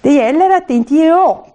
Det 0.00 0.12
gäller 0.12 0.56
att 0.56 0.70
inte 0.70 0.94
ge 0.94 1.12
upp 1.12 1.49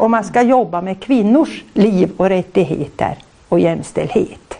och 0.00 0.10
man 0.10 0.24
ska 0.24 0.42
jobba 0.42 0.80
med 0.80 1.00
kvinnors 1.00 1.64
liv 1.74 2.12
och 2.16 2.28
rättigheter 2.28 3.18
och 3.48 3.60
jämställdhet. 3.60 4.54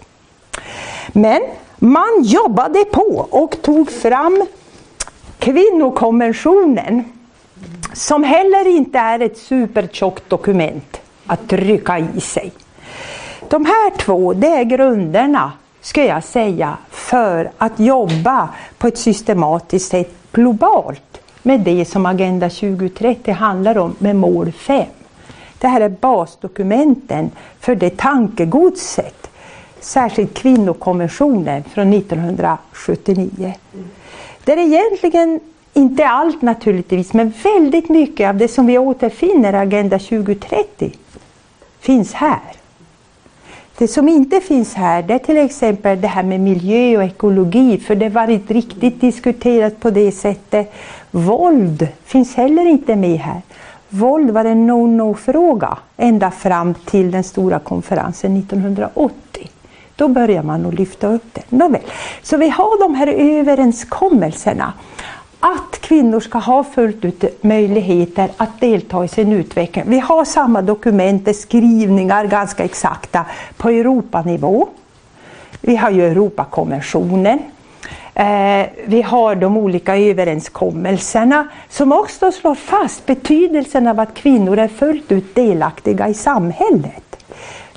Men 1.08 1.42
man 1.78 2.22
jobbade 2.22 2.84
på 2.84 3.26
och 3.30 3.62
tog 3.62 3.90
fram 3.90 4.46
kvinnokonventionen 5.38 7.04
som 7.92 8.24
heller 8.24 8.68
inte 8.68 8.98
är 8.98 9.20
ett 9.20 9.38
supertjockt 9.38 10.30
dokument 10.30 11.00
att 11.26 11.48
trycka 11.48 11.98
i 11.98 12.20
sig. 12.20 12.52
De 13.48 13.64
här 13.64 13.96
två, 13.96 14.32
det 14.32 14.48
är 14.48 14.64
grunderna, 14.64 15.52
ska 15.80 16.04
jag 16.04 16.24
säga, 16.24 16.76
för 16.90 17.50
att 17.58 17.80
jobba 17.80 18.48
på 18.78 18.88
ett 18.88 18.98
systematiskt 18.98 19.90
sätt 19.90 20.12
globalt 20.32 21.20
med 21.42 21.60
det 21.60 21.84
som 21.84 22.06
Agenda 22.06 22.48
2030 22.48 23.32
handlar 23.32 23.78
om 23.78 23.94
med 23.98 24.16
mål 24.16 24.52
5. 24.52 24.84
Det 25.60 25.68
här 25.68 25.80
är 25.80 25.88
basdokumenten 25.88 27.30
för 27.60 27.74
det 27.74 27.96
tankegodset, 27.96 29.30
särskilt 29.80 30.34
kvinnokonventionen 30.34 31.64
från 31.64 31.92
1979. 31.92 33.54
Det 34.44 34.52
är 34.52 34.58
egentligen 34.58 35.40
inte 35.72 36.06
allt 36.06 36.42
naturligtvis, 36.42 37.12
men 37.12 37.32
väldigt 37.42 37.88
mycket 37.88 38.28
av 38.28 38.36
det 38.36 38.48
som 38.48 38.66
vi 38.66 38.78
återfinner 38.78 39.52
i 39.52 39.56
Agenda 39.56 39.98
2030 39.98 40.92
finns 41.80 42.12
här. 42.12 42.40
Det 43.78 43.88
som 43.88 44.08
inte 44.08 44.40
finns 44.40 44.74
här 44.74 45.02
det 45.02 45.14
är 45.14 45.18
till 45.18 45.36
exempel 45.36 46.00
det 46.00 46.08
här 46.08 46.22
med 46.22 46.40
miljö 46.40 46.96
och 46.96 47.04
ekologi, 47.04 47.78
för 47.78 47.94
det 47.94 48.08
var 48.08 48.30
inte 48.30 48.54
riktigt 48.54 49.00
diskuterat 49.00 49.80
på 49.80 49.90
det 49.90 50.12
sättet. 50.12 50.72
Våld 51.10 51.88
finns 52.04 52.34
heller 52.34 52.66
inte 52.66 52.96
med 52.96 53.18
här. 53.18 53.40
Våld 53.90 54.30
var 54.30 54.44
en 54.44 54.66
no-no-fråga 54.66 55.78
ända 55.96 56.30
fram 56.30 56.74
till 56.74 57.10
den 57.10 57.24
stora 57.24 57.58
konferensen 57.58 58.36
1980. 58.36 59.50
Då 59.96 60.08
börjar 60.08 60.42
man 60.42 60.66
att 60.66 60.74
lyfta 60.74 61.06
upp 61.06 61.24
det. 61.32 61.42
Nåväl. 61.48 61.80
Så 62.22 62.36
vi 62.36 62.48
har 62.48 62.80
de 62.80 62.94
här 62.94 63.06
överenskommelserna 63.06 64.72
att 65.40 65.80
kvinnor 65.80 66.20
ska 66.20 66.38
ha 66.38 66.64
fullt 66.64 67.04
ut 67.04 67.44
möjligheter 67.44 68.30
att 68.36 68.60
delta 68.60 69.04
i 69.04 69.08
sin 69.08 69.32
utveckling. 69.32 69.84
Vi 69.88 69.98
har 69.98 70.24
samma 70.24 70.62
dokument, 70.62 71.36
skrivningar 71.36 72.24
ganska 72.24 72.64
exakta 72.64 73.24
på 73.56 73.68
Europanivå. 73.68 74.68
Vi 75.60 75.76
har 75.76 75.90
ju 75.90 76.06
Europakonventionen. 76.06 77.38
Eh, 78.14 78.66
vi 78.84 79.02
har 79.02 79.34
de 79.34 79.56
olika 79.56 79.96
överenskommelserna 79.96 81.48
som 81.68 81.92
också 81.92 82.32
slår 82.32 82.54
fast 82.54 83.06
betydelsen 83.06 83.86
av 83.86 84.00
att 84.00 84.14
kvinnor 84.14 84.58
är 84.58 84.68
fullt 84.68 85.12
ut 85.12 85.34
delaktiga 85.34 86.08
i 86.08 86.14
samhället. 86.14 87.24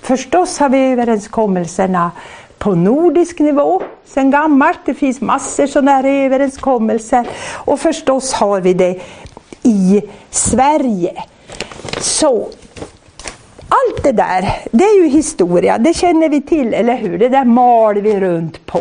Förstås 0.01 0.59
har 0.59 0.69
vi 0.69 0.77
överenskommelserna 0.77 2.11
på 2.57 2.75
nordisk 2.75 3.39
nivå 3.39 3.81
sedan 4.05 4.31
gammalt. 4.31 4.79
Det 4.85 4.93
finns 4.93 5.21
massor 5.21 5.67
sådana 5.67 5.91
här 5.91 6.03
överenskommelser. 6.03 7.27
Och 7.53 7.79
förstås 7.79 8.33
har 8.33 8.61
vi 8.61 8.73
det 8.73 8.99
i 9.63 10.01
Sverige. 10.29 11.23
Så 11.99 12.49
allt 13.67 14.03
det 14.03 14.11
där, 14.11 14.49
det 14.71 14.83
är 14.83 15.03
ju 15.03 15.07
historia, 15.07 15.77
det 15.77 15.93
känner 15.93 16.29
vi 16.29 16.41
till, 16.41 16.73
eller 16.73 16.95
hur? 16.95 17.17
Det 17.17 17.29
där 17.29 17.45
mal 17.45 18.01
vi 18.01 18.19
runt 18.19 18.65
på. 18.65 18.79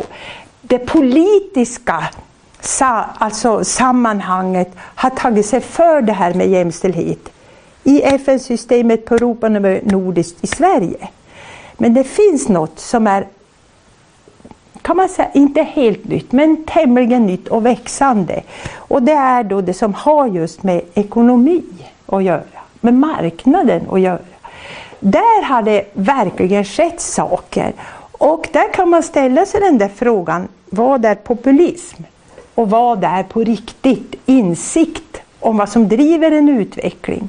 Det 0.72 0.78
politiska 0.78 2.04
alltså 3.18 3.64
sammanhanget 3.64 4.70
har 4.76 5.10
tagit 5.10 5.46
sig 5.46 5.60
för 5.60 6.02
det 6.02 6.12
här 6.12 6.34
med 6.34 6.48
jämställdhet 6.48 7.28
i 7.84 8.02
FN-systemet 8.02 9.04
på 9.04 9.14
Europanivå 9.14 9.78
nordiskt 9.82 10.44
i 10.44 10.46
Sverige. 10.46 11.08
Men 11.76 11.94
det 11.94 12.04
finns 12.04 12.48
något 12.48 12.78
som 12.78 13.06
är 13.06 13.26
kan 14.82 14.96
man 14.96 15.08
säga, 15.08 15.28
inte 15.34 15.62
helt 15.62 16.04
nytt, 16.04 16.32
men 16.32 16.64
tämligen 16.64 17.26
nytt 17.26 17.48
och 17.48 17.66
växande. 17.66 18.42
Och 18.74 19.02
det 19.02 19.12
är 19.12 19.44
då 19.44 19.60
det 19.60 19.74
som 19.74 19.94
har 19.94 20.26
just 20.26 20.62
med 20.62 20.82
ekonomi 20.94 21.62
att 22.06 22.24
göra, 22.24 22.42
med 22.80 22.94
marknaden 22.94 23.86
att 23.90 24.00
göra. 24.00 24.18
Där 25.00 25.42
har 25.42 25.62
det 25.62 25.84
verkligen 25.92 26.64
skett 26.64 27.00
saker. 27.00 27.72
Och 28.22 28.48
där 28.52 28.72
kan 28.72 28.88
man 28.88 29.02
ställa 29.02 29.46
sig 29.46 29.60
den 29.60 29.78
där 29.78 29.90
frågan, 29.94 30.48
vad 30.74 31.04
är 31.04 31.14
populism? 31.14 32.02
Och 32.54 32.70
vad 32.70 33.04
är 33.04 33.22
på 33.22 33.40
riktigt 33.40 34.14
insikt 34.26 35.22
om 35.40 35.56
vad 35.56 35.68
som 35.68 35.88
driver 35.88 36.30
en 36.32 36.48
utveckling? 36.48 37.28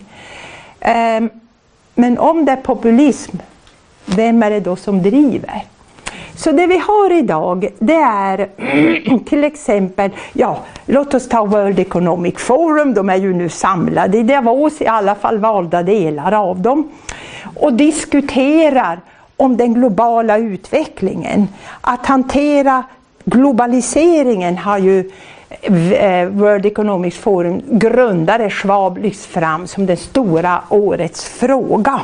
Ehm, 0.79 1.29
men 1.95 2.19
om 2.19 2.45
det 2.45 2.51
är 2.51 2.55
populism, 2.55 3.37
vem 4.05 4.43
är 4.43 4.49
det 4.49 4.59
då 4.59 4.75
som 4.75 5.01
driver? 5.01 5.63
Så 6.35 6.51
det 6.51 6.67
vi 6.67 6.77
har 6.77 7.11
idag 7.11 7.67
det 7.79 7.93
är 7.95 8.49
till 9.25 9.43
exempel, 9.43 10.11
ja 10.33 10.59
låt 10.85 11.13
oss 11.13 11.29
ta 11.29 11.45
World 11.45 11.79
Economic 11.79 12.37
Forum, 12.37 12.93
de 12.93 13.09
är 13.09 13.15
ju 13.15 13.33
nu 13.33 13.49
samlade 13.49 14.17
i 14.17 14.23
Davos, 14.23 14.81
i 14.81 14.87
alla 14.87 15.15
fall 15.15 15.37
valda 15.37 15.83
delar 15.83 16.31
av 16.31 16.61
dem, 16.61 16.91
och 17.55 17.73
diskuterar 17.73 18.99
om 19.37 19.57
den 19.57 19.73
globala 19.73 20.37
utvecklingen. 20.37 21.47
Att 21.81 22.05
hantera 22.05 22.83
globaliseringen 23.25 24.57
har 24.57 24.77
ju 24.77 25.11
eh, 25.93 26.27
World 26.27 26.65
Economic 26.65 27.17
Forum 27.17 27.61
grundare 27.65 28.49
Schwab 28.49 28.97
lyft 28.97 29.25
fram 29.25 29.67
som 29.67 29.85
den 29.85 29.97
stora 29.97 30.61
årets 30.69 31.25
fråga. 31.25 32.01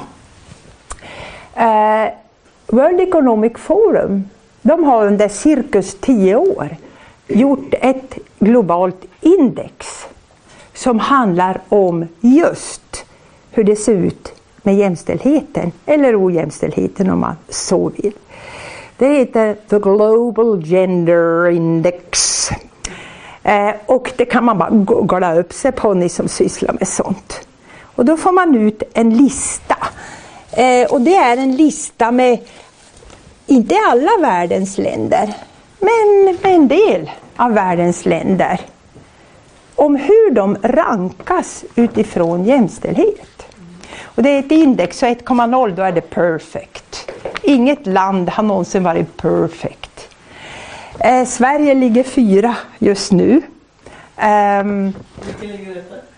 Eh, 1.55 2.09
World 2.67 2.99
Economic 2.99 3.53
Forum 3.57 4.23
de 4.61 4.83
har 4.83 5.07
under 5.07 5.27
cirkus 5.27 5.97
tio 6.01 6.35
år 6.35 6.77
gjort 7.27 7.73
ett 7.81 8.17
globalt 8.39 9.05
index 9.21 10.05
som 10.73 10.99
handlar 10.99 11.61
om 11.69 12.07
just 12.21 13.05
hur 13.51 13.63
det 13.63 13.75
ser 13.75 13.93
ut 13.93 14.33
med 14.63 14.75
jämställdheten, 14.75 15.71
eller 15.85 16.25
ojämställdheten 16.25 17.09
om 17.09 17.19
man 17.19 17.35
så 17.49 17.89
vill. 17.89 18.13
Det 18.99 19.07
heter 19.07 19.55
The 19.69 19.79
Global 19.79 20.65
Gender 20.65 21.49
Index. 21.49 22.49
Eh, 23.43 23.71
och 23.85 24.11
det 24.17 24.25
kan 24.25 24.45
man 24.45 24.57
bara 24.57 24.69
googla 24.69 25.35
upp 25.35 25.53
sig 25.53 25.71
på, 25.71 25.93
ni 25.93 26.09
som 26.09 26.27
sysslar 26.27 26.73
med 26.73 26.87
sånt. 26.87 27.47
Och 27.81 28.05
då 28.05 28.17
får 28.17 28.31
man 28.31 28.55
ut 28.55 28.83
en 28.93 29.17
lista. 29.17 29.77
Eh, 30.51 30.91
och 30.91 31.01
det 31.01 31.15
är 31.15 31.37
en 31.37 31.55
lista 31.55 32.11
med, 32.11 32.39
inte 33.45 33.75
alla 33.91 34.11
världens 34.21 34.77
länder, 34.77 35.33
men 35.79 36.37
med 36.41 36.55
en 36.55 36.67
del 36.67 37.11
av 37.35 37.53
världens 37.53 38.05
länder. 38.05 38.59
Om 39.75 39.95
hur 39.95 40.31
de 40.31 40.57
rankas 40.63 41.63
utifrån 41.75 42.45
jämställdhet. 42.45 43.38
Och 44.03 44.23
det 44.23 44.29
är 44.29 44.39
ett 44.39 44.51
index, 44.51 44.99
så 44.99 45.05
1,0 45.05 45.75
då 45.75 45.83
är 45.83 45.91
det 45.91 46.01
perfect. 46.01 47.11
Inget 47.41 47.87
land 47.87 48.29
har 48.29 48.43
någonsin 48.43 48.83
varit 48.83 49.17
perfect. 49.17 50.15
Eh, 50.99 51.25
Sverige 51.25 51.73
ligger 51.73 52.03
fyra 52.03 52.55
just 52.79 53.11
nu. 53.11 53.41
Um, 54.17 54.93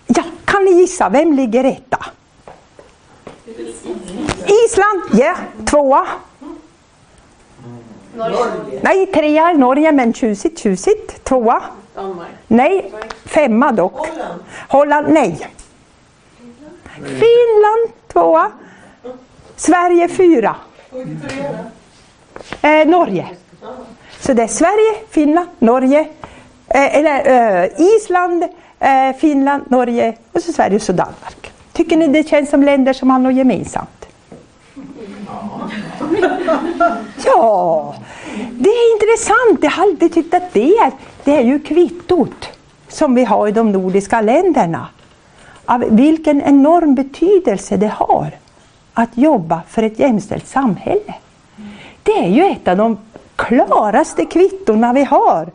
ja, 0.06 0.22
kan 0.44 0.64
ni 0.64 0.70
gissa, 0.70 1.08
vem 1.08 1.32
ligger 1.32 1.64
etta? 1.64 2.06
Island, 4.46 5.02
ja, 5.12 5.18
yeah, 5.18 5.38
tvåa. 5.64 6.06
Norge. 8.16 8.80
Nej, 8.82 9.06
trea 9.06 9.52
Norge, 9.52 9.92
men 9.92 10.12
tjusigt, 10.12 10.58
tjusigt. 10.58 11.24
Tvåa. 11.24 11.62
Danmark. 11.94 12.28
Nej, 12.48 12.92
femma 13.24 13.72
dock. 13.72 13.98
Holland. 13.98 14.40
Holland, 14.68 15.06
nej. 15.08 15.48
Finland 17.06 17.92
tvåa. 18.12 18.50
Sverige 19.56 20.08
fyra. 20.08 20.56
Eh, 22.62 22.88
Norge. 22.88 23.28
Så 24.20 24.32
det 24.32 24.42
är 24.42 24.46
Sverige, 24.46 25.04
Finland, 25.10 25.48
Norge, 25.58 26.00
eh, 26.68 26.96
eller 26.96 27.62
eh, 27.62 27.70
Island, 27.80 28.44
eh, 28.80 29.16
Finland, 29.20 29.70
Norge 29.70 30.16
och 30.32 30.42
så 30.42 30.52
Sverige 30.52 30.76
och 30.76 30.82
så 30.82 30.92
Danmark. 30.92 31.52
Tycker 31.72 31.96
ni 31.96 32.06
det 32.06 32.28
känns 32.28 32.50
som 32.50 32.62
länder 32.62 32.92
som 32.92 33.10
har 33.10 33.18
något 33.18 33.34
gemensamt? 33.34 34.06
Ja, 37.24 37.94
det 38.52 38.70
är 38.70 38.94
intressant. 38.94 39.58
Jag 39.62 39.70
har 39.70 39.82
alltid 39.82 40.14
tyckt 40.14 40.34
att 40.34 40.52
det 40.52 40.76
är, 40.76 40.92
det 41.24 41.36
är 41.36 41.42
ju 41.42 41.58
kvittot 41.58 42.48
som 42.88 43.14
vi 43.14 43.24
har 43.24 43.48
i 43.48 43.52
de 43.52 43.72
nordiska 43.72 44.20
länderna 44.20 44.88
av 45.66 45.80
vilken 45.80 46.42
enorm 46.42 46.94
betydelse 46.94 47.76
det 47.76 47.92
har 47.94 48.30
att 48.94 49.16
jobba 49.16 49.62
för 49.68 49.82
ett 49.82 49.98
jämställt 49.98 50.46
samhälle. 50.46 51.14
Det 52.02 52.12
är 52.12 52.28
ju 52.28 52.44
ett 52.44 52.68
av 52.68 52.76
de 52.76 52.98
klaraste 53.36 54.24
kvittona 54.24 54.92
vi 54.92 55.04
har 55.04 55.50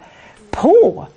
på 0.49 1.07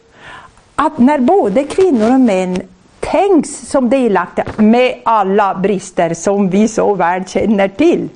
att 0.74 0.98
när 0.98 1.18
både 1.18 1.64
kvinnor 1.64 2.14
och 2.14 2.20
män 2.20 2.62
tänks 3.00 3.50
som 3.50 3.90
delaktiga 3.90 4.44
med 4.56 4.94
alla 5.04 5.54
brister 5.54 6.14
som 6.14 6.50
vi 6.50 6.68
så 6.68 6.94
väl 6.94 7.24
känner 7.24 7.68
till 7.68 8.08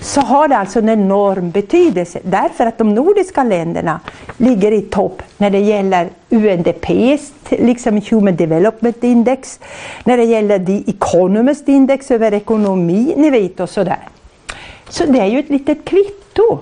så 0.00 0.20
har 0.20 0.48
det 0.48 0.56
alltså 0.56 0.78
en 0.78 0.88
enorm 0.88 1.50
betydelse 1.50 2.20
därför 2.22 2.66
att 2.66 2.78
de 2.78 2.94
nordiska 2.94 3.44
länderna 3.44 4.00
ligger 4.36 4.72
i 4.72 4.82
topp 4.82 5.22
när 5.36 5.50
det 5.50 5.58
gäller 5.58 6.08
UNDPs, 6.30 7.32
liksom 7.48 8.00
Human 8.10 8.36
Development 8.36 9.04
Index, 9.04 9.60
när 10.04 10.16
det 10.16 10.24
gäller 10.24 10.58
The 10.58 10.90
Economist 10.90 11.68
Index 11.68 12.10
över 12.10 12.34
ekonomi, 12.34 13.14
ni 13.16 13.30
vet 13.30 13.60
och 13.60 13.70
sådär. 13.70 14.08
Så 14.88 15.04
det 15.06 15.20
är 15.20 15.26
ju 15.26 15.38
ett 15.38 15.50
litet 15.50 15.84
kvitto. 15.84 16.58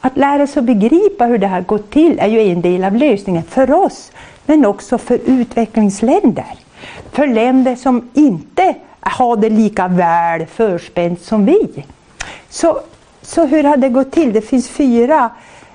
Att 0.00 0.16
lära 0.16 0.46
sig 0.46 0.60
att 0.60 0.66
begripa 0.66 1.24
hur 1.24 1.38
det 1.38 1.46
här 1.46 1.60
går 1.60 1.78
till 1.78 2.18
är 2.18 2.28
ju 2.28 2.40
en 2.40 2.60
del 2.60 2.84
av 2.84 2.96
lösningen 2.96 3.42
för 3.42 3.72
oss, 3.72 4.12
men 4.46 4.66
också 4.66 4.98
för 4.98 5.18
utvecklingsländer. 5.26 6.54
För 7.12 7.26
länder 7.26 7.76
som 7.76 8.10
inte 8.14 8.74
har 9.00 9.36
det 9.36 9.50
lika 9.50 9.88
väl 9.88 10.46
förspänt 10.46 11.22
som 11.22 11.46
vi. 11.46 11.84
Så, 12.50 12.80
så 13.22 13.46
hur 13.46 13.64
har 13.64 13.76
det 13.76 13.88
gått 13.88 14.12
till? 14.12 14.32
Det 14.32 14.40
finns 14.40 14.68
fyra, 14.68 15.30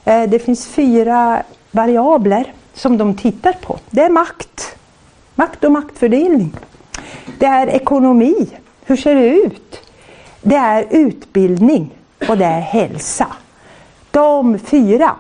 eh, 0.06 0.24
det 0.24 0.40
finns 0.40 0.68
fyra 0.68 1.44
variabler 1.72 2.54
som 2.74 2.98
de 2.98 3.16
tittar 3.16 3.54
på. 3.54 3.80
Det 3.90 4.02
är 4.02 4.10
makt, 4.10 4.76
makt 5.36 5.64
och 5.64 5.72
maktfördelning. 5.72 6.54
Det 7.40 7.46
är 7.46 7.68
ekonomi, 7.68 8.48
hur 8.86 8.98
ser 8.98 9.16
det 9.16 9.28
ut? 9.28 9.82
Det 10.42 10.56
är 10.56 10.86
utbildning 10.90 11.92
och 12.30 12.38
det 12.38 12.46
är 12.46 12.62
hälsa. 12.62 13.28
De 14.12 14.60
fyra. 14.60 15.16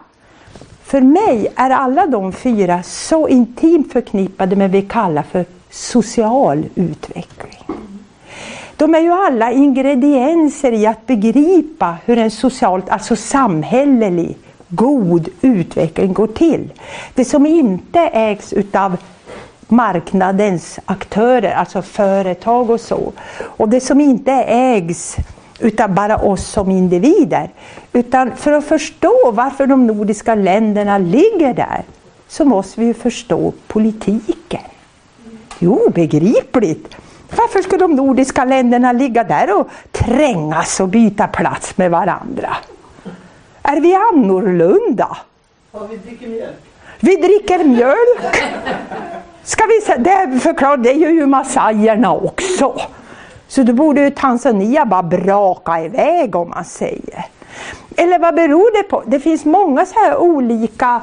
För 0.83 1.01
mig 1.01 1.47
är 1.55 1.69
alla 1.69 2.07
de 2.07 2.33
fyra 2.33 2.83
så 2.83 3.27
intimt 3.27 3.93
förknippade 3.93 4.55
med 4.55 4.71
vad 4.71 4.81
vi 4.81 4.87
kallar 4.87 5.23
för 5.23 5.45
social 5.69 6.65
utveckling. 6.75 7.65
De 8.77 8.95
är 8.95 8.99
ju 8.99 9.11
alla 9.11 9.51
ingredienser 9.51 10.71
i 10.71 10.85
att 10.85 11.07
begripa 11.07 11.97
hur 12.05 12.17
en 12.17 12.31
socialt, 12.31 12.89
alltså 12.89 13.15
samhällelig, 13.15 14.37
god 14.67 15.29
utveckling 15.41 16.13
går 16.13 16.27
till. 16.27 16.71
Det 17.13 17.25
som 17.25 17.45
inte 17.45 17.99
ägs 17.99 18.53
utav 18.53 18.97
marknadens 19.67 20.79
aktörer, 20.85 21.51
alltså 21.51 21.81
företag 21.81 22.69
och 22.69 22.81
så. 22.81 23.13
Och 23.39 23.69
det 23.69 23.79
som 23.79 24.01
inte 24.01 24.31
ägs 24.31 25.15
utav 25.59 25.89
bara 25.89 26.17
oss 26.17 26.47
som 26.47 26.71
individer. 26.71 27.49
Utan 27.93 28.35
för 28.35 28.51
att 28.51 28.65
förstå 28.65 29.31
varför 29.31 29.67
de 29.67 29.87
nordiska 29.87 30.35
länderna 30.35 30.97
ligger 30.97 31.53
där 31.53 31.83
så 32.27 32.45
måste 32.45 32.79
vi 32.79 32.85
ju 32.85 32.93
förstå 32.93 33.53
politiken. 33.67 34.61
Det 35.59 35.65
är 35.65 35.87
obegripligt. 35.87 36.95
Varför 37.29 37.61
ska 37.61 37.77
de 37.77 37.95
nordiska 37.95 38.45
länderna 38.45 38.91
ligga 38.91 39.23
där 39.23 39.59
och 39.59 39.67
trängas 39.91 40.79
och 40.79 40.87
byta 40.87 41.27
plats 41.27 41.77
med 41.77 41.91
varandra? 41.91 42.57
Är 43.63 43.81
vi 43.81 43.95
annorlunda? 43.95 45.17
Ja, 45.71 45.79
vi 45.89 45.97
dricker 45.97 46.27
mjölk. 46.27 46.55
Vi 46.99 47.15
dricker 47.15 47.63
mjölk. 47.63 48.43
Ska 49.43 49.63
vi 49.65 49.95
det 49.97 50.39
förklarar, 50.39 50.77
det 50.77 50.91
gör 50.91 51.09
ju 51.09 51.25
massajerna 51.25 52.13
också. 52.13 52.81
Så 53.47 53.63
då 53.63 53.73
borde 53.73 54.01
ju 54.01 54.09
Tanzania 54.09 54.85
bara 54.85 55.03
braka 55.03 55.81
iväg 55.81 56.35
om 56.35 56.49
man 56.49 56.65
säger. 56.65 57.25
Eller 57.97 58.19
vad 58.19 58.35
beror 58.35 58.77
det 58.77 58.83
på? 58.83 59.03
Det 59.05 59.19
finns 59.19 59.45
många 59.45 59.85
så 59.85 59.99
här 59.99 60.17
olika 60.17 61.01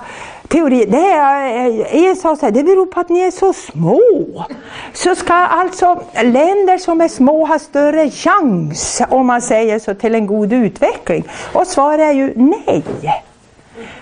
teori. 0.53 0.85
Det 0.89 1.07
är, 1.07 2.09
en 2.09 2.17
sa 2.17 2.37
så 2.37 2.47
här, 2.47 2.53
det 2.53 2.65
beror 2.65 2.87
på 2.87 3.01
att 3.01 3.09
ni 3.09 3.21
är 3.21 3.31
så 3.31 3.53
små. 3.53 4.01
Så 4.93 5.15
ska 5.15 5.35
alltså 5.35 6.03
länder 6.23 6.79
som 6.79 7.01
är 7.01 7.09
små 7.09 7.47
ha 7.47 7.59
större 7.59 8.11
chans, 8.11 9.03
om 9.09 9.27
man 9.27 9.43
säger 9.43 9.79
så, 9.79 9.95
till 9.95 10.15
en 10.15 10.27
god 10.27 10.53
utveckling? 10.53 11.25
Och 11.53 11.67
svaret 11.67 12.01
är 12.01 12.13
ju 12.13 12.33
nej. 12.37 12.83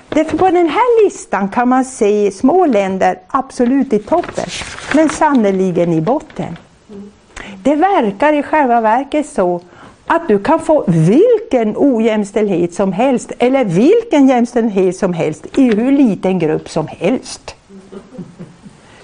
Därför 0.09 0.39
på 0.39 0.45
den 0.45 0.69
här 0.69 1.05
listan 1.05 1.49
kan 1.49 1.69
man 1.69 1.85
se 1.85 2.31
små 2.31 2.67
länder 2.67 3.19
absolut 3.27 3.93
i 3.93 3.99
toppen, 3.99 4.45
men 4.95 5.09
sannerligen 5.09 5.93
i 5.93 6.01
botten. 6.01 6.57
Det 7.63 7.75
verkar 7.75 8.33
i 8.33 8.43
själva 8.43 8.81
verket 8.81 9.29
så 9.29 9.61
att 10.13 10.29
du 10.29 10.39
kan 10.39 10.61
få 10.61 10.85
vilken 10.87 11.75
ojämställdhet 11.77 12.75
som 12.75 12.93
helst 12.93 13.33
eller 13.39 13.65
vilken 13.65 14.29
jämställdhet 14.29 14.97
som 14.97 15.13
helst 15.13 15.47
i 15.59 15.75
hur 15.75 15.93
liten 15.93 16.39
grupp 16.39 16.69
som 16.69 16.87
helst. 16.87 17.55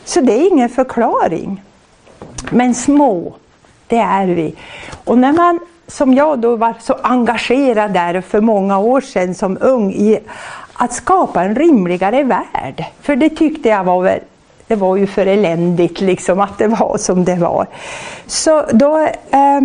Så 0.05 0.21
det 0.21 0.33
är 0.33 0.51
ingen 0.53 0.69
förklaring. 0.69 1.63
Men 2.51 2.75
små, 2.75 3.35
det 3.87 3.97
är 3.97 4.27
vi. 4.27 4.55
Och 5.05 5.19
när 5.19 5.33
man, 5.33 5.61
som 5.87 6.15
jag 6.15 6.39
då 6.39 6.57
var 6.57 6.75
så 6.81 6.95
engagerad 7.03 7.93
där 7.93 8.21
för 8.21 8.41
många 8.41 8.79
år 8.79 9.01
sedan 9.01 9.35
som 9.35 9.59
ung 9.61 9.93
i 9.93 10.19
att 10.73 10.93
skapa 10.93 11.43
en 11.43 11.55
rimligare 11.55 12.23
värld. 12.23 12.85
För 13.01 13.17
det 13.17 13.31
tyckte 13.31 13.69
jag 13.69 13.85
var 13.85 14.03
väl 14.03 14.21
det 14.67 14.77
var 14.77 14.97
ju 14.97 15.07
för 15.07 15.27
eländigt 15.27 16.01
liksom 16.01 16.41
att 16.41 16.59
det 16.59 16.69
var 16.69 16.97
som 16.99 17.25
det 17.25 17.37
var. 17.37 17.67
Så 18.27 18.65
då, 18.73 18.99
eh, 19.31 19.61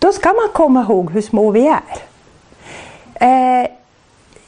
då 0.00 0.12
ska 0.12 0.28
man 0.28 0.48
komma 0.52 0.82
ihåg 0.82 1.10
hur 1.10 1.22
små 1.22 1.50
vi 1.50 1.66
är. 1.66 1.80
Eh, 3.14 3.68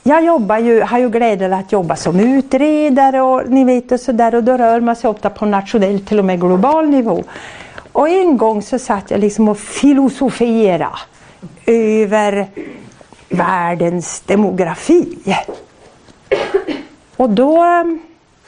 jag 0.03 0.25
jobbar 0.25 0.59
ju, 0.59 0.81
har 0.81 0.99
ju 0.99 1.11
glädjen 1.11 1.53
att 1.53 1.73
jobba 1.73 1.97
som 1.97 2.21
utredare 2.21 3.23
och 3.23 3.51
ni 3.51 3.65
vet 3.65 3.93
och 3.93 4.01
sådär 4.01 4.35
och 4.35 4.45
då 4.45 4.57
rör 4.57 4.81
man 4.81 4.97
sig 4.97 5.11
ofta 5.11 5.31
på 5.31 5.47
nationell 5.47 6.01
till 6.01 6.19
och 6.19 6.25
med 6.25 6.41
global 6.41 6.89
nivå. 6.89 7.25
Och 7.93 8.09
en 8.09 8.37
gång 8.37 8.63
så 8.63 8.79
satt 8.79 9.11
jag 9.11 9.21
liksom 9.21 9.49
och 9.49 9.59
filosofera 9.59 10.91
över 11.67 12.47
världens 13.29 14.21
demografi. 14.21 15.19
Och 17.17 17.31
då, 17.31 17.65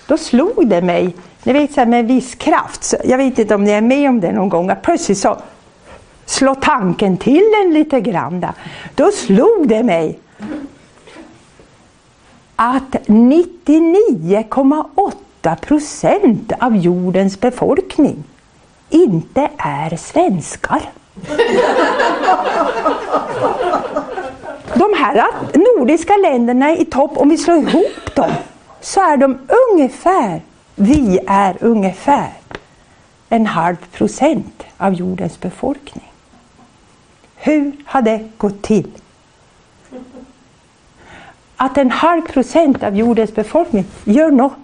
då 0.06 0.18
slog 0.18 0.68
det 0.68 0.82
mig, 0.82 1.16
ni 1.42 1.52
vet 1.52 1.72
så 1.72 1.80
här 1.80 1.86
med 1.86 2.06
viss 2.06 2.34
kraft, 2.34 2.94
jag 3.04 3.18
vet 3.18 3.38
inte 3.38 3.54
om 3.54 3.64
ni 3.64 3.70
är 3.70 3.80
med 3.80 4.08
om 4.08 4.20
det 4.20 4.32
någon 4.32 4.48
gång, 4.48 4.70
att 4.70 4.82
plötsligt 4.82 5.18
så 5.18 5.36
slå 6.26 6.54
tanken 6.54 7.16
till 7.16 7.52
en 7.64 7.74
lite 7.74 8.00
grann. 8.00 8.46
Då 8.94 9.10
slog 9.10 9.68
det 9.68 9.82
mig 9.82 10.18
att 12.56 12.92
99,8 13.06 15.56
procent 15.60 16.52
av 16.60 16.76
jordens 16.76 17.40
befolkning 17.40 18.24
inte 18.90 19.50
är 19.56 19.96
svenskar. 19.96 20.82
De 24.74 24.94
här 24.98 25.26
nordiska 25.54 26.16
länderna 26.16 26.70
är 26.70 26.80
i 26.80 26.84
topp, 26.84 27.16
om 27.16 27.28
vi 27.28 27.38
slår 27.38 27.58
ihop 27.58 28.14
dem, 28.14 28.30
så 28.80 29.00
är 29.00 29.16
de 29.16 29.38
ungefär, 29.70 30.42
vi 30.74 31.18
är 31.26 31.56
ungefär 31.60 32.32
en 33.28 33.46
halv 33.46 33.76
procent 33.92 34.62
av 34.76 34.94
jordens 34.94 35.40
befolkning. 35.40 36.13
Hur 37.44 37.72
har 37.84 38.02
det 38.02 38.28
gått 38.38 38.62
till? 38.62 38.90
Att 41.56 41.78
en 41.78 41.90
halv 41.90 42.22
procent 42.22 42.82
av 42.82 42.96
jordens 42.96 43.34
befolkning 43.34 43.84
gör 44.04 44.30
något 44.30 44.56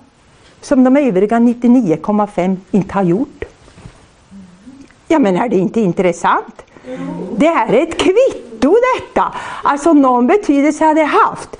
som 0.60 0.84
de 0.84 0.96
övriga 0.96 1.38
99,5 1.38 2.56
inte 2.70 2.94
har 2.94 3.02
gjort. 3.02 3.44
Ja 5.08 5.18
men 5.18 5.36
är 5.36 5.48
det 5.48 5.56
inte 5.56 5.80
intressant? 5.80 6.62
Det 7.36 7.46
är 7.46 7.72
ett 7.72 7.98
kvitto 7.98 8.76
detta. 8.98 9.34
Alltså 9.62 9.92
någon 9.92 10.26
betydelse 10.26 10.84
har 10.84 10.94
det 10.94 11.04
haft. 11.04 11.56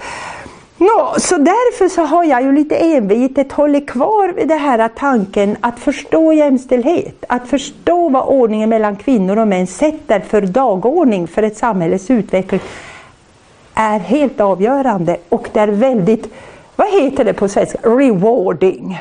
No, 0.81 1.21
så 1.21 1.37
därför 1.37 1.89
så 1.89 2.03
har 2.03 2.25
jag 2.25 2.43
ju 2.43 2.53
lite 2.53 2.77
envetet 2.77 3.53
hållit 3.53 3.91
kvar 3.91 4.29
vid 4.29 4.49
den 4.49 4.59
här 4.59 4.89
tanken 4.89 5.57
att 5.61 5.79
förstå 5.79 6.33
jämställdhet. 6.33 7.25
Att 7.29 7.49
förstå 7.49 8.09
vad 8.09 8.25
ordningen 8.27 8.69
mellan 8.69 8.97
kvinnor 8.97 9.39
och 9.39 9.49
män 9.49 9.67
sätter 9.67 10.21
för 10.21 10.43
dagordning 10.43 11.29
för 11.29 11.43
ett 11.43 11.57
samhälles 11.57 12.11
utveckling 12.11 12.61
är 13.75 13.99
helt 13.99 14.41
avgörande 14.41 15.17
och 15.29 15.49
det 15.53 15.61
är 15.61 15.69
väldigt, 15.69 16.35
vad 16.77 16.89
heter 16.93 17.25
det 17.25 17.33
på 17.33 17.49
svenska, 17.49 17.79
rewarding. 17.83 19.01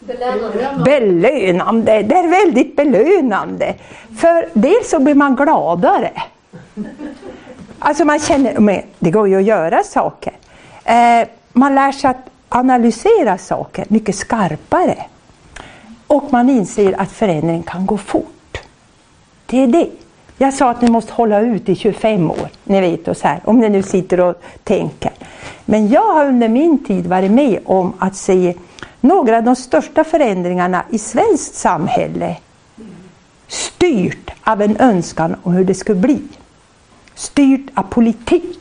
Belönande. 0.00 0.82
belönande. 0.84 2.02
Det 2.02 2.14
är 2.14 2.44
väldigt 2.44 2.76
belönande. 2.76 3.74
För 4.18 4.48
dels 4.52 4.90
så 4.90 4.98
blir 4.98 5.14
man 5.14 5.36
gladare. 5.36 6.10
Alltså 7.78 8.04
man 8.04 8.18
känner, 8.18 8.84
det 8.98 9.10
går 9.10 9.28
ju 9.28 9.36
att 9.36 9.44
göra 9.44 9.82
saker. 9.82 10.32
Eh, 10.84 11.28
man 11.52 11.74
lär 11.74 11.92
sig 11.92 12.10
att 12.10 12.30
analysera 12.48 13.38
saker 13.38 13.84
mycket 13.88 14.16
skarpare. 14.16 14.96
Och 16.06 16.32
man 16.32 16.50
inser 16.50 17.00
att 17.00 17.12
förändring 17.12 17.62
kan 17.62 17.86
gå 17.86 17.98
fort. 17.98 18.58
Det 19.46 19.62
är 19.62 19.66
det. 19.66 19.90
Jag 20.38 20.54
sa 20.54 20.70
att 20.70 20.82
ni 20.82 20.90
måste 20.90 21.12
hålla 21.12 21.40
ut 21.40 21.68
i 21.68 21.74
25 21.74 22.30
år, 22.30 22.48
ni 22.64 22.80
vet, 22.80 23.08
och 23.08 23.16
så 23.16 23.28
här, 23.28 23.40
om 23.44 23.58
ni 23.58 23.68
nu 23.68 23.82
sitter 23.82 24.20
och 24.20 24.42
tänker. 24.64 25.12
Men 25.64 25.88
jag 25.88 26.14
har 26.14 26.26
under 26.26 26.48
min 26.48 26.84
tid 26.84 27.06
varit 27.06 27.30
med 27.30 27.58
om 27.64 27.92
att 27.98 28.16
se 28.16 28.54
några 29.00 29.36
av 29.36 29.42
de 29.44 29.56
största 29.56 30.04
förändringarna 30.04 30.84
i 30.90 30.98
svenskt 30.98 31.54
samhälle 31.54 32.36
styrt 33.48 34.30
av 34.44 34.62
en 34.62 34.76
önskan 34.76 35.36
om 35.42 35.52
hur 35.52 35.64
det 35.64 35.74
skulle 35.74 36.00
bli. 36.00 36.22
Styrt 37.14 37.70
av 37.74 37.82
politik. 37.82 38.60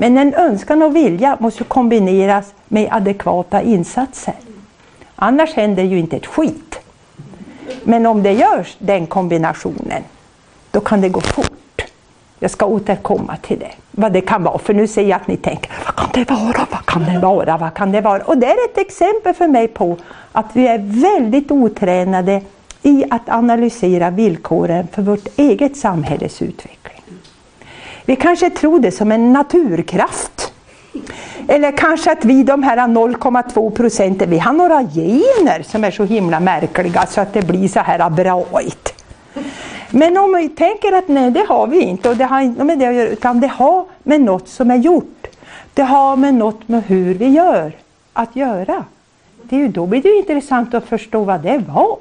Men 0.00 0.18
en 0.18 0.34
önskan 0.34 0.82
och 0.82 0.96
vilja 0.96 1.36
måste 1.40 1.64
kombineras 1.64 2.54
med 2.68 2.88
adekvata 2.90 3.62
insatser. 3.62 4.34
Annars 5.16 5.54
händer 5.54 5.82
ju 5.82 5.98
inte 5.98 6.16
ett 6.16 6.26
skit. 6.26 6.78
Men 7.82 8.06
om 8.06 8.22
det 8.22 8.32
görs, 8.32 8.76
den 8.78 9.06
kombinationen, 9.06 10.02
då 10.70 10.80
kan 10.80 11.00
det 11.00 11.08
gå 11.08 11.20
fort. 11.20 11.82
Jag 12.38 12.50
ska 12.50 12.66
återkomma 12.66 13.36
till 13.36 13.58
det, 13.58 13.72
vad 13.90 14.12
det 14.12 14.20
kan 14.20 14.42
vara. 14.42 14.58
För 14.58 14.74
nu 14.74 14.86
ser 14.86 15.02
jag 15.02 15.16
att 15.20 15.26
ni 15.26 15.36
tänker, 15.36 15.72
vad 15.84 15.94
kan 15.94 16.08
det 16.14 16.30
vara, 16.30 16.66
vad 16.70 16.86
kan 16.86 17.04
det 17.04 17.18
vara, 17.18 17.56
vad 17.56 17.74
kan 17.74 17.92
det 17.92 18.00
vara? 18.00 18.22
Och 18.22 18.38
det 18.38 18.46
är 18.46 18.64
ett 18.64 18.78
exempel 18.78 19.34
för 19.34 19.48
mig 19.48 19.68
på 19.68 19.96
att 20.32 20.46
vi 20.52 20.66
är 20.66 20.78
väldigt 20.78 21.50
otränade 21.50 22.42
i 22.82 23.04
att 23.10 23.28
analysera 23.28 24.10
villkoren 24.10 24.88
för 24.92 25.02
vårt 25.02 25.38
eget 25.38 25.76
samhälles 25.76 26.42
utveckling. 26.42 26.77
Vi 28.08 28.16
kanske 28.16 28.50
tror 28.50 28.80
det 28.80 28.90
som 28.90 29.12
en 29.12 29.32
naturkraft. 29.32 30.52
Eller 31.48 31.76
kanske 31.76 32.12
att 32.12 32.24
vi 32.24 32.42
de 32.42 32.62
här 32.62 32.76
0,2 32.76 33.70
procenten, 33.70 34.30
vi 34.30 34.38
har 34.38 34.52
några 34.52 34.82
gener 34.82 35.62
som 35.62 35.84
är 35.84 35.90
så 35.90 36.04
himla 36.04 36.40
märkliga 36.40 37.06
så 37.06 37.20
att 37.20 37.32
det 37.32 37.42
blir 37.42 37.68
så 37.68 37.80
här 37.80 38.10
braigt. 38.10 39.04
Men 39.90 40.16
om 40.16 40.34
vi 40.34 40.48
tänker 40.48 40.92
att 40.92 41.08
nej, 41.08 41.30
det 41.30 41.46
har 41.48 41.66
vi 41.66 41.80
inte 41.80 42.10
och 42.10 42.16
det 42.16 42.24
har 42.24 42.40
inte 42.40 42.64
med 42.64 42.78
det 42.78 42.86
att 42.86 42.94
göra, 42.94 43.08
utan 43.08 43.40
det 43.40 43.46
har 43.46 43.84
med 44.02 44.20
något 44.20 44.48
som 44.48 44.70
är 44.70 44.76
gjort. 44.76 45.26
Det 45.74 45.82
har 45.82 46.16
med 46.16 46.34
något 46.34 46.68
med 46.68 46.82
hur 46.84 47.14
vi 47.14 47.28
gör 47.28 47.72
att 48.12 48.36
göra. 48.36 48.84
Det 49.42 49.56
är 49.56 49.60
ju, 49.60 49.68
då 49.68 49.86
blir 49.86 50.02
det 50.02 50.16
intressant 50.16 50.74
att 50.74 50.86
förstå 50.86 51.24
vad 51.24 51.40
det 51.40 51.58
var. 51.58 51.98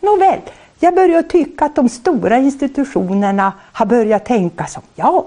Nåväl, 0.00 0.40
jag 0.78 0.94
börjar 0.94 1.22
tycka 1.22 1.64
att 1.64 1.74
de 1.74 1.88
stora 1.88 2.38
institutionerna 2.38 3.52
har 3.72 3.86
börjat 3.86 4.24
tänka 4.24 4.66
som 4.66 4.82
jag. 4.94 5.24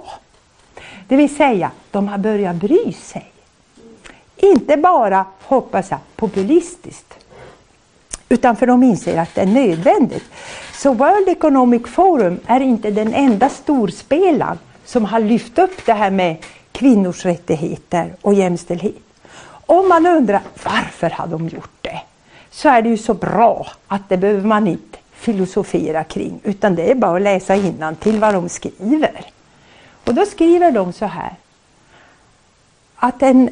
Det 1.08 1.16
vill 1.16 1.36
säga, 1.36 1.72
de 1.92 2.08
har 2.08 2.18
börjat 2.18 2.56
bry 2.56 2.94
sig. 2.94 3.32
Inte 4.36 4.78
bara, 4.78 5.26
hoppas 5.42 5.92
jag, 5.92 6.00
populistiskt. 6.16 7.14
Utan 8.30 8.56
för 8.56 8.68
de 8.68 8.84
inser 8.84 9.18
att 9.18 9.36
det 9.36 9.42
är 9.42 9.46
nödvändigt. 9.46 10.24
Så 10.74 10.94
World 10.94 11.30
Economic 11.30 11.88
Forum 11.88 12.40
är 12.46 12.60
inte 12.60 12.92
den 12.92 13.14
enda 13.14 13.50
storspelaren 13.50 14.60
som 14.86 15.06
har 15.06 15.20
lyft 15.20 15.60
upp 15.60 15.86
det 15.86 15.94
här 15.94 16.12
med 16.12 16.36
kvinnors 16.72 17.26
rättigheter 17.26 18.14
och 18.22 18.34
jämställdhet. 18.34 18.96
Om 19.66 19.90
man 19.90 20.06
undrar 20.06 20.42
varför 20.64 21.10
har 21.10 21.28
de 21.28 21.48
gjort 21.48 21.78
det? 21.82 22.02
Så 22.52 22.70
är 22.70 22.82
det 22.82 22.90
ju 22.90 22.98
så 22.98 23.14
bra 23.14 23.68
att 23.88 24.10
det 24.10 24.18
behöver 24.18 24.48
man 24.48 24.68
inte 24.68 24.99
filosofera 25.20 26.04
kring 26.04 26.40
utan 26.44 26.76
det 26.76 26.92
är 26.92 26.96
bara 26.96 27.16
att 27.16 27.22
läsa 27.22 27.56
till 28.00 28.20
vad 28.20 28.34
de 28.34 28.50
skriver. 28.50 29.26
Och 30.08 30.14
då 30.14 30.26
skriver 30.26 30.72
de 30.72 30.94
så 30.94 31.06
här 31.06 31.36
att 32.96 33.24
en 33.24 33.50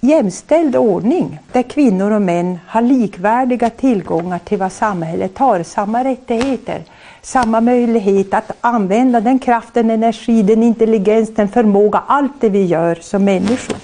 jämställd 0.00 0.76
ordning 0.76 1.38
där 1.52 1.62
kvinnor 1.62 2.10
och 2.10 2.22
män 2.22 2.58
har 2.66 2.82
likvärdiga 2.82 3.70
tillgångar 3.70 4.38
till 4.38 4.58
vad 4.58 4.72
samhället 4.72 5.38
har, 5.38 5.62
samma 5.62 6.04
rättigheter, 6.04 6.82
samma 7.22 7.60
möjlighet 7.60 8.34
att 8.34 8.52
använda 8.60 9.20
den 9.20 9.38
kraften, 9.38 9.90
energi, 9.90 10.42
den 10.42 10.62
intelligens, 10.62 11.34
den 11.34 11.48
förmåga, 11.48 12.02
allt 12.06 12.40
det 12.40 12.48
vi 12.48 12.64
gör 12.64 12.94
som 12.94 13.24
människor, 13.24 13.76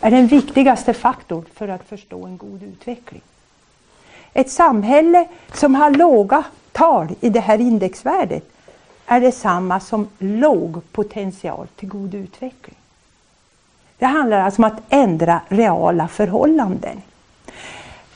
är 0.00 0.10
den 0.10 0.26
viktigaste 0.26 0.94
faktorn 0.94 1.44
för 1.54 1.68
att 1.68 1.88
förstå 1.88 2.26
en 2.26 2.36
god 2.36 2.62
utveckling. 2.62 3.22
Ett 4.36 4.50
samhälle 4.50 5.26
som 5.52 5.74
har 5.74 5.90
låga 5.90 6.44
tal 6.72 7.08
i 7.20 7.28
det 7.28 7.40
här 7.40 7.60
indexvärdet 7.60 8.48
är 9.06 9.20
detsamma 9.20 9.80
som 9.80 10.08
låg 10.18 10.80
potential 10.92 11.66
till 11.76 11.88
god 11.88 12.14
utveckling. 12.14 12.76
Det 13.98 14.06
handlar 14.06 14.40
alltså 14.40 14.60
om 14.60 14.64
att 14.64 14.82
ändra 14.88 15.40
reala 15.48 16.08
förhållanden. 16.08 17.02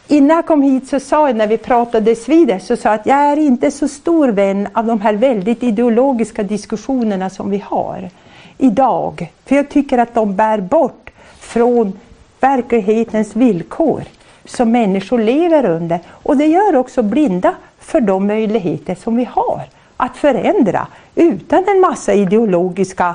Innan 0.09 0.37
jag 0.37 0.46
kom 0.46 0.62
hit 0.62 0.88
så 0.88 1.00
sa 1.00 1.26
jag 1.26 1.37
när 1.37 1.46
vi 1.46 1.59
pratade 1.59 2.14
vid 2.26 2.62
så 2.62 2.76
sa 2.76 2.88
jag 2.88 3.00
att 3.00 3.06
jag 3.06 3.18
är 3.18 3.37
inte 3.37 3.70
så 3.70 3.88
stor 3.88 4.28
vän 4.28 4.68
av 4.72 4.87
de 4.87 5.00
här 5.00 5.14
väldigt 5.14 5.62
ideologiska 5.62 6.42
diskussionerna 6.42 7.30
som 7.30 7.50
vi 7.50 7.59
har 7.59 8.11
idag. 8.59 9.33
För 9.44 9.56
jag 9.56 9.68
tycker 9.68 9.98
att 9.98 10.14
de 10.14 10.37
bär 10.37 10.61
bort 10.61 11.11
från 11.38 11.92
verklighetens 12.40 13.37
villkor 13.37 14.04
som 14.44 14.72
människor 14.72 15.18
lever 15.18 15.64
under. 15.64 16.00
Och 16.09 16.37
det 16.37 16.46
gör 16.46 16.76
också 16.76 17.03
blinda 17.03 17.55
för 17.79 18.00
de 18.00 18.26
möjligheter 18.26 18.94
som 18.94 19.16
vi 19.16 19.24
har 19.24 19.62
att 19.96 20.16
förändra 20.16 20.87
utan 21.14 21.64
en 21.68 21.81
massa 21.81 22.12
ideologiska 22.12 23.14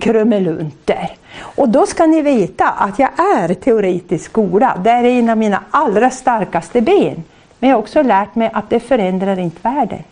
krumelunter. 0.00 1.10
Och 1.40 1.68
då 1.68 1.86
ska 1.86 2.06
ni 2.06 2.22
veta 2.22 2.68
att 2.68 2.98
jag 2.98 3.10
är 3.36 3.54
teoretisk 3.54 4.24
skola. 4.30 4.80
Det 4.84 4.90
är 4.90 5.04
en 5.04 5.30
av 5.30 5.38
mina 5.38 5.60
allra 5.70 6.10
starkaste 6.10 6.80
ben. 6.80 7.24
Men 7.58 7.70
jag 7.70 7.76
har 7.76 7.82
också 7.82 8.02
lärt 8.02 8.34
mig 8.34 8.50
att 8.52 8.70
det 8.70 8.80
förändrar 8.80 9.38
inte 9.38 9.58
världen. 9.62 10.02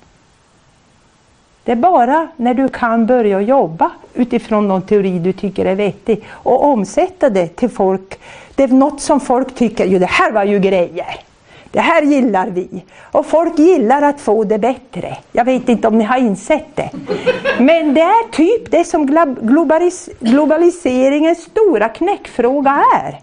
Det 1.64 1.72
är 1.72 1.76
bara 1.76 2.28
när 2.36 2.54
du 2.54 2.68
kan 2.68 3.06
börja 3.06 3.40
jobba 3.40 3.90
utifrån 4.14 4.68
någon 4.68 4.82
teori 4.82 5.18
du 5.18 5.32
tycker 5.32 5.64
är 5.64 5.74
vettig 5.74 6.24
och 6.30 6.64
omsätta 6.64 7.30
det 7.30 7.48
till 7.48 7.70
folk. 7.70 8.18
Det 8.54 8.62
är 8.62 8.68
något 8.68 9.00
som 9.00 9.20
folk 9.20 9.54
tycker, 9.54 9.86
jo 9.86 9.98
det 9.98 10.06
här 10.06 10.32
var 10.32 10.44
ju 10.44 10.58
grejer. 10.58 11.20
Det 11.70 11.80
här 11.80 12.02
gillar 12.02 12.46
vi. 12.46 12.84
Och 13.00 13.26
folk 13.26 13.58
gillar 13.58 14.02
att 14.02 14.20
få 14.20 14.44
det 14.44 14.58
bättre. 14.58 15.16
Jag 15.32 15.44
vet 15.44 15.68
inte 15.68 15.88
om 15.88 15.98
ni 15.98 16.04
har 16.04 16.18
insett 16.18 16.66
det. 16.74 16.90
Men 17.58 17.94
det 17.94 18.00
är 18.00 18.30
typ 18.30 18.70
det 18.70 18.84
som 18.84 19.06
globalis 19.40 20.08
globaliseringens 20.20 21.38
stora 21.38 21.88
knäckfråga 21.88 22.84
är. 22.94 23.20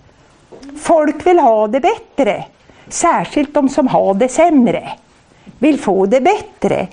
Folk 0.81 1.27
vill 1.27 1.39
ha 1.39 1.67
det 1.67 1.79
bättre. 1.79 2.43
Särskilt 2.87 3.53
de 3.53 3.69
som 3.69 3.87
har 3.87 4.13
det 4.13 4.29
sämre. 4.29 4.89
Vill 5.59 5.79
få 5.79 6.05
det 6.05 6.21
bättre. 6.21 6.87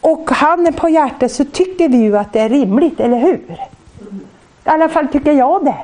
Och 0.00 0.30
handen 0.30 0.72
på 0.72 0.88
hjärtat 0.88 1.32
så 1.32 1.44
tycker 1.44 1.88
vi 1.88 1.96
ju 1.96 2.18
att 2.18 2.32
det 2.32 2.40
är 2.40 2.48
rimligt, 2.48 3.00
eller 3.00 3.18
hur? 3.18 3.58
I 4.64 4.68
alla 4.68 4.88
fall 4.88 5.08
tycker 5.08 5.32
jag 5.32 5.64
det. 5.64 5.76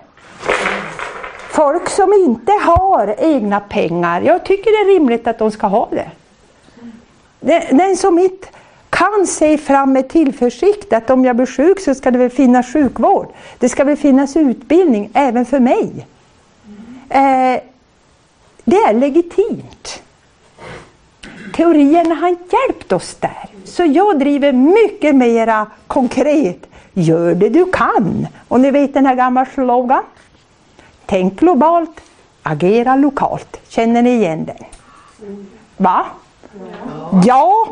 Folk 1.50 1.88
som 1.88 2.12
inte 2.12 2.52
har 2.52 3.14
egna 3.18 3.60
pengar, 3.60 4.20
jag 4.20 4.44
tycker 4.44 4.64
det 4.64 4.90
är 4.90 4.94
rimligt 4.94 5.26
att 5.26 5.38
de 5.38 5.50
ska 5.50 5.66
ha 5.66 5.88
det. 5.90 6.10
Den 7.70 7.96
som 7.96 8.18
inte 8.18 8.48
kan 8.90 9.26
se 9.26 9.58
fram 9.58 9.92
med 9.92 10.08
tillförsikt 10.08 10.92
att 10.92 11.10
om 11.10 11.24
jag 11.24 11.36
blir 11.36 11.46
sjuk 11.46 11.80
så 11.80 11.94
ska 11.94 12.10
det 12.10 12.18
väl 12.18 12.30
finnas 12.30 12.72
sjukvård. 12.72 13.28
Det 13.58 13.68
ska 13.68 13.84
väl 13.84 13.96
finnas 13.96 14.36
utbildning 14.36 15.10
även 15.14 15.46
för 15.46 15.60
mig. 15.60 16.06
Eh, 17.08 17.60
det 18.64 18.76
är 18.76 18.92
legitimt. 18.92 20.02
Teorierna 21.54 22.14
har 22.14 22.28
hjälpt 22.28 22.92
oss 22.92 23.14
där. 23.20 23.48
Så 23.64 23.84
jag 23.84 24.18
driver 24.18 24.52
mycket 24.52 25.14
mera 25.14 25.66
konkret. 25.86 26.66
Gör 26.92 27.34
det 27.34 27.48
du 27.48 27.64
kan. 27.72 28.26
Och 28.48 28.60
ni 28.60 28.70
vet 28.70 28.94
den 28.94 29.06
här 29.06 29.14
gamla 29.14 29.46
slogan? 29.54 30.02
Tänk 31.06 31.40
globalt, 31.40 32.00
agera 32.42 32.96
lokalt. 32.96 33.60
Känner 33.68 34.02
ni 34.02 34.10
igen 34.10 34.44
den? 34.44 34.64
Va? 35.76 36.06
Ja, 37.24 37.68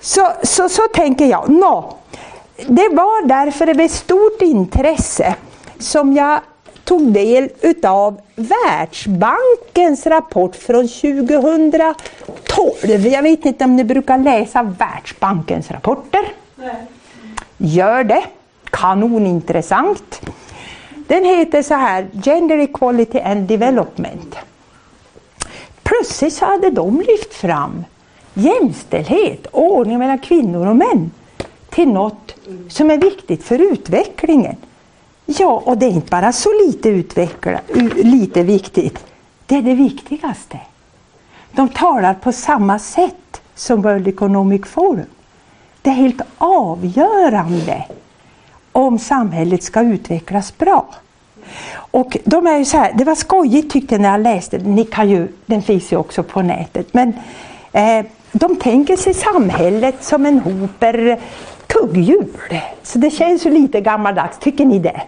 så, 0.00 0.32
så, 0.42 0.68
så 0.68 0.82
tänker 0.94 1.26
jag. 1.26 1.48
Nå, 1.48 1.96
det 2.66 2.88
var 2.88 3.26
därför 3.26 3.66
det 3.66 3.74
med 3.74 3.90
stort 3.90 4.42
intresse 4.42 5.34
som 5.78 6.12
jag 6.12 6.40
tog 6.88 7.12
del 7.12 7.48
utav 7.60 8.20
Världsbankens 8.34 10.06
rapport 10.06 10.56
från 10.56 10.88
2012. 10.88 11.94
Jag 13.06 13.22
vet 13.22 13.44
inte 13.44 13.64
om 13.64 13.76
ni 13.76 13.84
brukar 13.84 14.18
läsa 14.18 14.62
Världsbankens 14.62 15.70
rapporter? 15.70 16.20
Nej. 16.54 16.86
Gör 17.56 18.04
det. 18.04 18.24
Kanonintressant. 18.70 20.20
Den 21.06 21.24
heter 21.24 21.62
så 21.62 21.74
här, 21.74 22.08
Gender 22.24 22.58
Equality 22.58 23.18
and 23.20 23.48
Development. 23.48 24.36
Plötsligt 25.82 26.34
så 26.34 26.44
hade 26.44 26.70
de 26.70 27.00
lyft 27.00 27.34
fram 27.34 27.84
jämställdhet 28.34 29.46
ordning 29.52 29.98
mellan 29.98 30.18
kvinnor 30.18 30.66
och 30.66 30.76
män 30.76 31.10
till 31.70 31.88
något 31.88 32.34
som 32.68 32.90
är 32.90 32.98
viktigt 32.98 33.44
för 33.44 33.72
utvecklingen. 33.72 34.56
Ja, 35.30 35.62
och 35.64 35.78
det 35.78 35.86
är 35.86 35.90
inte 35.90 36.10
bara 36.10 36.32
så 36.32 36.48
lite, 36.66 36.88
utveckla, 36.88 37.60
lite 37.96 38.42
viktigt. 38.42 39.06
Det 39.46 39.56
är 39.56 39.62
det 39.62 39.74
viktigaste. 39.74 40.60
De 41.52 41.68
talar 41.68 42.14
på 42.14 42.32
samma 42.32 42.78
sätt 42.78 43.40
som 43.54 43.82
World 43.82 44.08
Economic 44.08 44.66
Forum. 44.66 45.06
Det 45.82 45.90
är 45.90 45.94
helt 45.94 46.20
avgörande 46.38 47.84
om 48.72 48.98
samhället 48.98 49.62
ska 49.62 49.80
utvecklas 49.80 50.58
bra. 50.58 50.86
Och 51.74 52.16
de 52.24 52.46
är 52.46 52.58
ju 52.58 52.64
så 52.64 52.76
här, 52.76 52.92
det 52.94 53.04
var 53.04 53.14
skojigt 53.14 53.72
tyckte 53.72 53.94
jag 53.94 54.02
när 54.02 54.10
jag 54.10 54.20
läste 54.20 54.58
Ni 54.58 54.84
kan 54.84 55.10
ju, 55.10 55.28
den 55.46 55.62
finns 55.62 55.92
ju 55.92 55.96
också 55.96 56.22
på 56.22 56.42
nätet. 56.42 56.94
Men 56.94 57.12
eh, 57.72 58.06
de 58.32 58.56
tänker 58.56 58.96
sig 58.96 59.14
samhället 59.14 60.04
som 60.04 60.26
en 60.26 60.38
hoper 60.38 61.20
kugghjul. 61.66 62.60
Så 62.82 62.98
det 62.98 63.10
känns 63.10 63.46
ju 63.46 63.50
lite 63.50 63.80
gammaldags, 63.80 64.38
tycker 64.38 64.64
ni 64.64 64.78
det? 64.78 65.00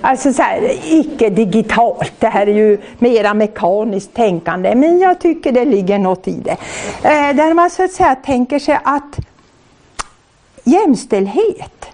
Alltså 0.00 0.32
så 0.32 0.42
här, 0.42 0.78
icke 0.84 1.30
digitalt, 1.30 2.12
det 2.18 2.26
här 2.26 2.46
är 2.46 2.54
ju 2.54 2.78
mera 2.98 3.34
mekaniskt 3.34 4.14
tänkande, 4.14 4.74
men 4.74 4.98
jag 4.98 5.20
tycker 5.20 5.52
det 5.52 5.64
ligger 5.64 5.98
något 5.98 6.28
i 6.28 6.40
det. 6.44 6.56
Eh, 7.02 7.36
där 7.36 7.54
man 7.54 7.70
så 7.70 7.84
att 7.84 7.92
säga 7.92 8.14
tänker 8.14 8.58
sig 8.58 8.78
att 8.84 9.18
jämställdhet 10.64 11.86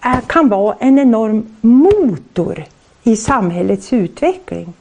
är, 0.00 0.20
kan 0.26 0.48
vara 0.48 0.76
en 0.80 0.98
enorm 0.98 1.56
motor 1.60 2.64
i 3.02 3.16
samhällets 3.16 3.92
utveckling. 3.92 4.72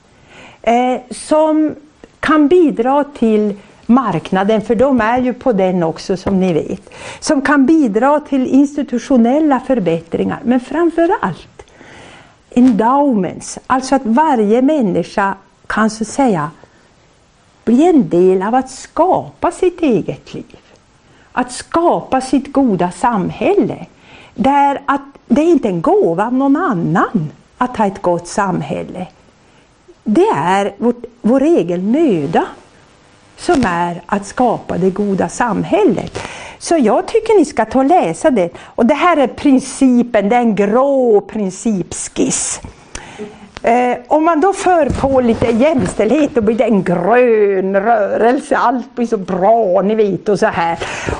Eh, 0.61 1.01
som 1.11 1.75
kan 2.19 2.47
bidra 2.47 3.03
till 3.03 3.55
marknaden, 3.85 4.61
för 4.61 4.75
de 4.75 5.01
är 5.01 5.19
ju 5.19 5.33
på 5.33 5.51
den 5.53 5.83
också 5.83 6.17
som 6.17 6.39
ni 6.39 6.53
vet. 6.53 6.89
Som 7.19 7.41
kan 7.41 7.65
bidra 7.65 8.19
till 8.19 8.47
institutionella 8.47 9.59
förbättringar, 9.59 10.39
men 10.43 10.59
framför 10.59 11.09
allt 11.21 11.56
endowments, 12.57 13.59
alltså 13.67 13.95
att 13.95 14.05
varje 14.05 14.61
människa 14.61 15.35
kan 15.67 15.89
så 15.89 16.05
säga 16.05 16.51
bli 17.65 17.87
en 17.87 18.09
del 18.09 18.41
av 18.41 18.55
att 18.55 18.71
skapa 18.71 19.51
sitt 19.51 19.81
eget 19.81 20.33
liv. 20.33 20.57
Att 21.31 21.51
skapa 21.51 22.21
sitt 22.21 22.53
goda 22.53 22.91
samhälle. 22.91 23.85
Där 24.35 24.81
att 24.85 25.01
det 25.27 25.41
är 25.41 25.45
inte 25.45 25.67
en 25.67 25.81
gåva 25.81 26.25
av 26.25 26.33
någon 26.33 26.55
annan 26.55 27.31
att 27.57 27.77
ha 27.77 27.85
ett 27.85 28.01
gott 28.01 28.27
samhälle. 28.27 29.07
Det 30.03 30.27
är 30.35 30.75
vårt, 30.77 31.03
vår 31.21 31.41
egen 31.41 31.91
möda 31.91 32.45
som 33.37 33.65
är 33.65 34.01
att 34.05 34.25
skapa 34.25 34.77
det 34.77 34.89
goda 34.89 35.29
samhället. 35.29 36.19
Så 36.59 36.77
jag 36.77 37.07
tycker 37.07 37.39
ni 37.39 37.45
ska 37.45 37.65
ta 37.65 37.79
och 37.79 37.85
läsa 37.85 38.31
det. 38.31 38.49
Och 38.59 38.85
det 38.85 38.93
här 38.93 39.17
är 39.17 39.27
principen, 39.27 40.29
det 40.29 40.35
är 40.35 40.39
en 40.39 40.55
grå 40.55 41.21
principskiss. 41.21 42.61
Eh, 43.67 43.97
om 44.07 44.25
man 44.25 44.41
då 44.41 44.53
för 44.53 44.89
på 44.89 45.21
lite 45.21 45.45
jämställdhet 45.45 46.35
då 46.35 46.41
blir 46.41 46.55
det 46.55 46.63
en 46.63 46.83
grön 46.83 47.75
rörelse, 47.75 48.57
allt 48.57 48.95
blir 48.95 49.07
så 49.07 49.17
bra, 49.17 49.81
ni 49.81 49.95
vet 49.95 50.29
och 50.29 50.39
så 50.39 50.45
här. 50.45 50.79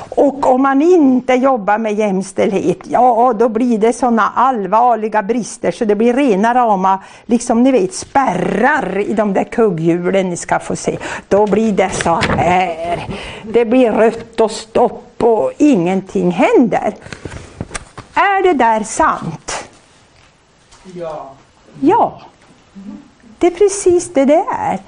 Och 0.09 0.53
om 0.53 0.61
man 0.61 0.81
inte 0.81 1.33
jobbar 1.33 1.77
med 1.77 1.93
jämställdhet, 1.93 2.77
ja 2.83 3.33
då 3.39 3.49
blir 3.49 3.77
det 3.77 3.93
sådana 3.93 4.31
allvarliga 4.35 5.23
brister 5.23 5.71
så 5.71 5.85
det 5.85 5.95
blir 5.95 6.13
rena 6.13 6.53
rama, 6.53 7.03
liksom 7.25 7.63
ni 7.63 7.71
vet 7.71 7.93
spärrar 7.93 8.97
i 8.97 9.13
de 9.13 9.33
där 9.33 9.43
kugghjulen 9.43 10.29
ni 10.29 10.37
ska 10.37 10.59
få 10.59 10.75
se. 10.75 10.97
Då 11.27 11.47
blir 11.47 11.71
det 11.71 11.89
så 11.89 12.19
här. 12.37 13.07
Det 13.43 13.65
blir 13.65 13.91
rött 13.91 14.39
och 14.39 14.51
stopp 14.51 15.23
och 15.23 15.51
ingenting 15.57 16.31
händer. 16.31 16.95
Är 18.13 18.43
det 18.43 18.53
där 18.53 18.83
sant? 18.83 19.69
Ja. 20.83 21.33
Ja. 21.79 22.21
Det 23.39 23.47
är 23.47 23.51
precis 23.51 24.13
det 24.13 24.25
det 24.25 24.45
är. 24.51 24.79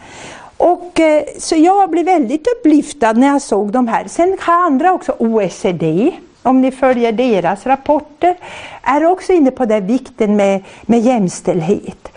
Och, 0.58 1.00
eh, 1.00 1.24
så 1.38 1.56
jag 1.56 1.90
blev 1.90 2.06
väldigt 2.06 2.48
upplyftad 2.48 3.14
när 3.14 3.28
jag 3.28 3.42
såg 3.42 3.72
de 3.72 3.88
här. 3.88 4.06
Sen 4.08 4.38
har 4.40 4.54
andra 4.54 4.94
också, 4.94 5.16
OECD, 5.18 6.12
om 6.44 6.62
ni 6.62 6.72
följer 6.72 7.12
deras 7.12 7.66
rapporter, 7.66 8.36
är 8.82 9.06
också 9.06 9.34
inne 9.34 9.52
på 9.52 9.66
den 9.66 9.88
vikten 9.88 10.36
med, 10.36 10.64
med 10.82 11.00
jämställdhet. 11.00 12.12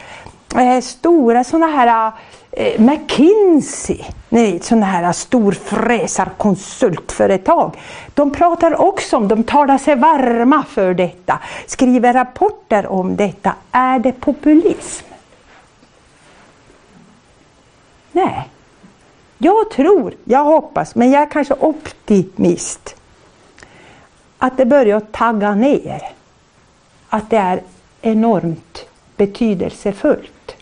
Eh, 0.56 0.80
stora 0.80 1.44
sådana 1.44 1.66
här 1.66 2.12
eh, 2.52 2.80
McKinsey, 2.80 4.04
ni 4.28 4.52
vet, 4.52 4.64
sådana 4.64 4.86
här 4.86 5.12
storfräsarkonsultföretag. 5.12 7.76
De 8.14 8.30
pratar 8.30 8.80
också 8.80 9.16
om, 9.16 9.28
de 9.28 9.42
talar 9.42 9.78
sig 9.78 9.96
varma 9.96 10.64
för 10.68 10.94
detta, 10.94 11.38
skriver 11.66 12.12
rapporter 12.12 12.86
om 12.86 13.16
detta. 13.16 13.54
Är 13.72 13.98
det 13.98 14.12
populism? 14.12 15.11
Nej. 18.12 18.48
Jag 19.38 19.70
tror, 19.70 20.14
jag 20.24 20.44
hoppas, 20.44 20.94
men 20.94 21.10
jag 21.10 21.22
är 21.22 21.26
kanske 21.26 21.54
optimist, 21.54 22.96
att 24.38 24.56
det 24.56 24.66
börjar 24.66 25.00
tagga 25.00 25.54
ner. 25.54 26.02
Att 27.08 27.30
det 27.30 27.36
är 27.36 27.60
enormt 28.02 28.86
betydelsefullt. 29.16 30.56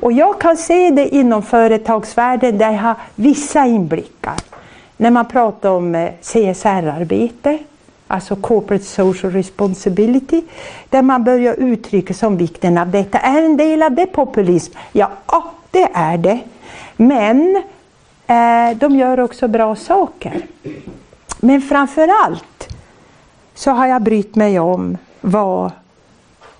Och 0.00 0.12
jag 0.12 0.40
kan 0.40 0.56
se 0.56 0.90
det 0.90 1.08
inom 1.08 1.42
företagsvärlden 1.42 2.58
där 2.58 2.70
jag 2.70 2.78
har 2.78 2.96
vissa 3.14 3.66
inblickar. 3.66 4.34
När 4.96 5.10
man 5.10 5.28
pratar 5.28 5.70
om 5.70 5.94
eh, 5.94 6.10
CSR-arbete, 6.22 7.58
alltså 8.06 8.36
Corporate 8.36 8.84
Social 8.84 9.32
Responsibility, 9.32 10.42
där 10.90 11.02
man 11.02 11.24
börjar 11.24 11.54
uttrycka 11.54 12.14
som 12.14 12.36
vikten 12.36 12.78
av 12.78 12.90
detta. 12.90 13.18
Är 13.18 13.42
en 13.42 13.56
del 13.56 13.82
av 13.82 13.92
det 13.92 14.06
populism? 14.06 14.74
Ja, 14.92 15.10
det 15.70 15.88
är 15.94 16.18
det. 16.18 16.38
Men 16.96 17.62
eh, 18.26 18.76
de 18.76 18.96
gör 18.96 19.20
också 19.20 19.48
bra 19.48 19.76
saker. 19.76 20.46
Men 21.40 21.62
framför 21.62 22.10
allt 22.24 22.68
så 23.54 23.70
har 23.70 23.86
jag 23.86 24.02
brytt 24.02 24.34
mig 24.34 24.60
om 24.60 24.98
vad 25.20 25.70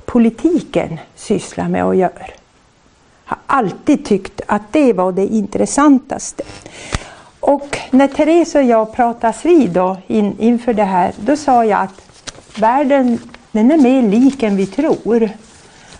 politiken 0.04 0.98
sysslar 1.14 1.68
med 1.68 1.84
och 1.84 1.96
gör. 1.96 2.34
Har 3.24 3.38
alltid 3.46 4.04
tyckt 4.04 4.40
att 4.46 4.62
det 4.72 4.92
var 4.92 5.12
det 5.12 5.26
intressantaste. 5.26 6.42
Och 7.40 7.78
när 7.90 8.08
Therese 8.08 8.54
och 8.54 8.62
jag 8.62 8.92
pratades 8.92 9.44
vid 9.44 9.70
då, 9.70 9.96
in, 10.06 10.36
inför 10.38 10.74
det 10.74 10.84
här, 10.84 11.12
då 11.16 11.36
sa 11.36 11.64
jag 11.64 11.80
att 11.80 12.02
världen 12.58 13.18
den 13.52 13.70
är 13.70 13.78
mer 13.78 14.02
lik 14.02 14.42
än 14.42 14.56
vi 14.56 14.66
tror. 14.66 15.30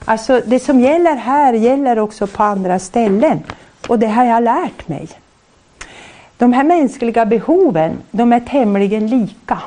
Alltså 0.05 0.41
det 0.47 0.61
som 0.61 0.81
gäller 0.81 1.17
här 1.17 1.53
gäller 1.53 1.99
också 1.99 2.27
på 2.27 2.43
andra 2.43 2.79
ställen. 2.79 3.43
Och 3.89 3.99
det 3.99 4.07
har 4.07 4.25
jag 4.25 4.43
lärt 4.43 4.89
mig. 4.89 5.09
De 6.37 6.53
här 6.53 6.65
mänskliga 6.65 7.27
behoven, 7.27 7.99
de 8.11 8.33
är 8.33 8.41
tämligen 8.41 9.07
lika. 9.07 9.59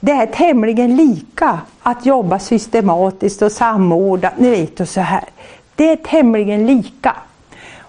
Det 0.00 0.12
är 0.12 0.26
tämligen 0.26 0.96
lika 0.96 1.60
att 1.82 2.06
jobba 2.06 2.38
systematiskt 2.38 3.42
och 3.42 3.52
samordnat, 3.52 4.38
ni 4.38 4.50
vet 4.50 4.80
och 4.80 4.88
så 4.88 5.00
här. 5.00 5.24
Det 5.74 5.90
är 5.90 5.96
tämligen 5.96 6.66
lika. 6.66 7.16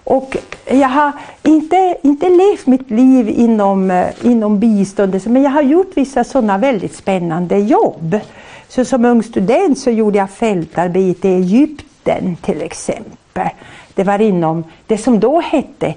Och 0.04 0.38
jag 0.66 0.88
har 0.88 1.12
inte, 1.44 1.98
inte 2.04 2.30
levt 2.30 2.68
mitt 2.68 2.92
liv 2.92 3.30
inom, 3.30 3.92
eh, 3.92 4.08
inom 4.22 4.60
biståndet, 4.60 5.26
men 5.26 5.44
jag 5.44 5.50
har 5.50 5.62
gjort 5.62 5.92
vissa 5.94 6.24
sådana 6.24 6.58
väldigt 6.58 6.96
spännande 6.96 7.58
jobb. 7.58 8.20
Så 8.68 8.86
som 8.86 9.06
ung 9.06 9.24
student 9.24 9.80
så 9.80 9.90
gjorde 9.90 10.18
jag 10.18 10.30
fältarbete 10.30 11.28
i 11.28 11.36
Egypten 11.36 12.36
till 12.42 12.62
exempel. 12.62 13.50
Det 14.00 14.04
var 14.04 14.22
inom 14.22 14.64
det 14.88 14.98
som 14.98 15.20
då 15.20 15.40
hette 15.40 15.88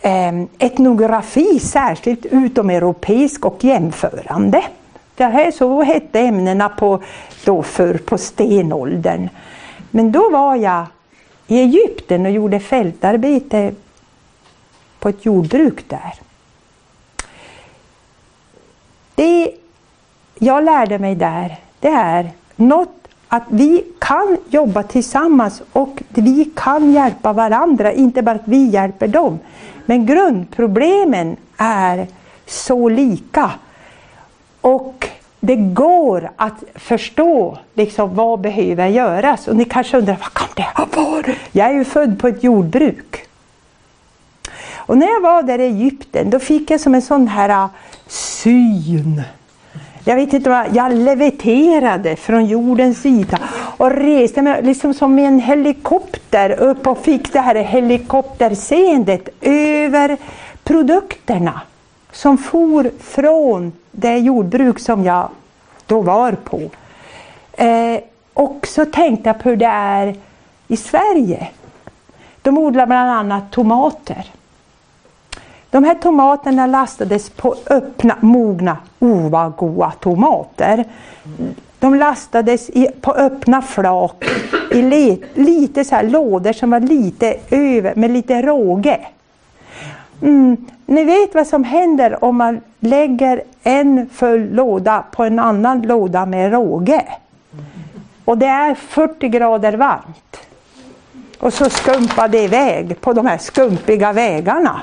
eh, 0.00 0.42
etnografi, 0.58 1.58
särskilt 1.60 2.26
utomeuropeisk 2.26 3.44
och 3.44 3.64
jämförande. 3.64 4.64
Det 5.14 5.24
här 5.24 5.50
så 5.50 5.82
hette 5.82 6.20
ämnena 6.20 6.68
på, 6.68 7.02
då 7.44 7.62
för, 7.62 7.94
på 7.94 8.18
stenåldern. 8.18 9.28
Men 9.90 10.12
då 10.12 10.30
var 10.30 10.56
jag 10.56 10.86
i 11.46 11.58
Egypten 11.58 12.26
och 12.26 12.32
gjorde 12.32 12.60
fältarbete 12.60 13.74
på 14.98 15.08
ett 15.08 15.24
jordbruk 15.24 15.88
där. 15.88 16.14
Det 19.14 19.52
jag 20.38 20.64
lärde 20.64 20.98
mig 20.98 21.14
där, 21.14 21.56
det 21.80 21.88
är 21.88 22.30
något 22.56 23.03
att 23.34 23.42
vi 23.48 23.84
kan 23.98 24.36
jobba 24.48 24.82
tillsammans 24.82 25.62
och 25.72 26.02
vi 26.08 26.50
kan 26.56 26.92
hjälpa 26.92 27.32
varandra, 27.32 27.92
inte 27.92 28.22
bara 28.22 28.34
att 28.34 28.48
vi 28.48 28.66
hjälper 28.66 29.08
dem. 29.08 29.38
Men 29.86 30.06
grundproblemen 30.06 31.36
är 31.56 32.06
så 32.46 32.88
lika. 32.88 33.50
Och 34.60 35.08
det 35.40 35.56
går 35.56 36.30
att 36.36 36.64
förstå 36.74 37.58
liksom, 37.74 38.14
vad 38.14 38.40
behöver 38.40 38.88
göras. 38.88 39.48
Och 39.48 39.56
ni 39.56 39.64
kanske 39.64 39.98
undrar, 39.98 40.16
vad 40.20 40.32
kan 40.32 40.48
det 40.56 40.66
ha 40.74 41.02
varit? 41.02 41.36
Jag 41.52 41.68
är 41.68 41.72
ju 41.72 41.84
född 41.84 42.18
på 42.18 42.28
ett 42.28 42.44
jordbruk. 42.44 43.26
Och 44.76 44.98
när 44.98 45.06
jag 45.06 45.20
var 45.20 45.42
där 45.42 45.58
i 45.58 45.64
Egypten, 45.64 46.30
då 46.30 46.38
fick 46.38 46.70
jag 46.70 46.80
som 46.80 46.94
en 46.94 47.02
sån 47.02 47.28
här 47.28 47.48
äh, 47.48 47.68
syn. 48.06 49.22
Jag 50.06 50.16
vet 50.16 50.32
inte 50.32 50.50
vad, 50.50 50.76
jag 50.76 50.92
leviterade 50.94 52.16
från 52.16 52.46
jordens 52.46 53.06
yta 53.06 53.38
och 53.76 53.90
reste 53.90 54.42
mig 54.42 54.62
liksom 54.62 54.94
som 54.94 55.18
i 55.18 55.24
en 55.24 55.40
helikopter 55.40 56.50
upp 56.50 56.86
och 56.86 56.98
fick 56.98 57.32
det 57.32 57.40
här 57.40 57.54
helikopterseendet 57.54 59.28
över 59.40 60.16
produkterna 60.64 61.60
som 62.12 62.38
for 62.38 62.90
från 63.00 63.72
det 63.90 64.18
jordbruk 64.18 64.78
som 64.78 65.04
jag 65.04 65.28
då 65.86 66.00
var 66.00 66.32
på. 66.32 66.60
Eh, 67.52 68.00
och 68.34 68.66
så 68.66 68.84
tänkte 68.84 69.28
jag 69.28 69.38
på 69.38 69.48
hur 69.48 69.56
det 69.56 69.66
är 69.66 70.16
i 70.68 70.76
Sverige. 70.76 71.48
De 72.42 72.58
odlar 72.58 72.86
bland 72.86 73.10
annat 73.10 73.50
tomater. 73.50 74.26
De 75.74 75.84
här 75.84 75.94
tomaterna 75.94 76.66
lastades 76.66 77.30
på 77.30 77.54
öppna, 77.70 78.16
mogna, 78.20 78.76
ova 78.98 79.48
goda 79.48 79.92
tomater. 80.00 80.84
De 81.78 81.94
lastades 81.94 82.70
i, 82.70 82.88
på 83.00 83.12
öppna 83.12 83.62
flak 83.62 84.24
i 84.70 84.82
le, 84.82 85.16
lite 85.34 85.84
så 85.84 85.94
här 85.94 86.02
lådor 86.02 86.52
som 86.52 86.70
var 86.70 86.80
lite 86.80 87.36
över, 87.50 87.94
med 87.94 88.10
lite 88.10 88.42
råge. 88.42 89.00
Mm, 90.22 90.56
ni 90.86 91.04
vet 91.04 91.34
vad 91.34 91.46
som 91.46 91.64
händer 91.64 92.24
om 92.24 92.36
man 92.36 92.60
lägger 92.80 93.42
en 93.62 94.08
full 94.08 94.54
låda 94.54 95.04
på 95.12 95.24
en 95.24 95.38
annan 95.38 95.82
låda 95.82 96.26
med 96.26 96.52
råge. 96.52 97.04
Och 98.24 98.38
det 98.38 98.46
är 98.46 98.74
40 98.74 99.28
grader 99.28 99.72
varmt. 99.72 100.36
Och 101.38 101.52
så 101.52 101.70
skumpar 101.70 102.28
det 102.28 102.42
iväg 102.42 103.00
på 103.00 103.12
de 103.12 103.26
här 103.26 103.38
skumpiga 103.38 104.12
vägarna. 104.12 104.82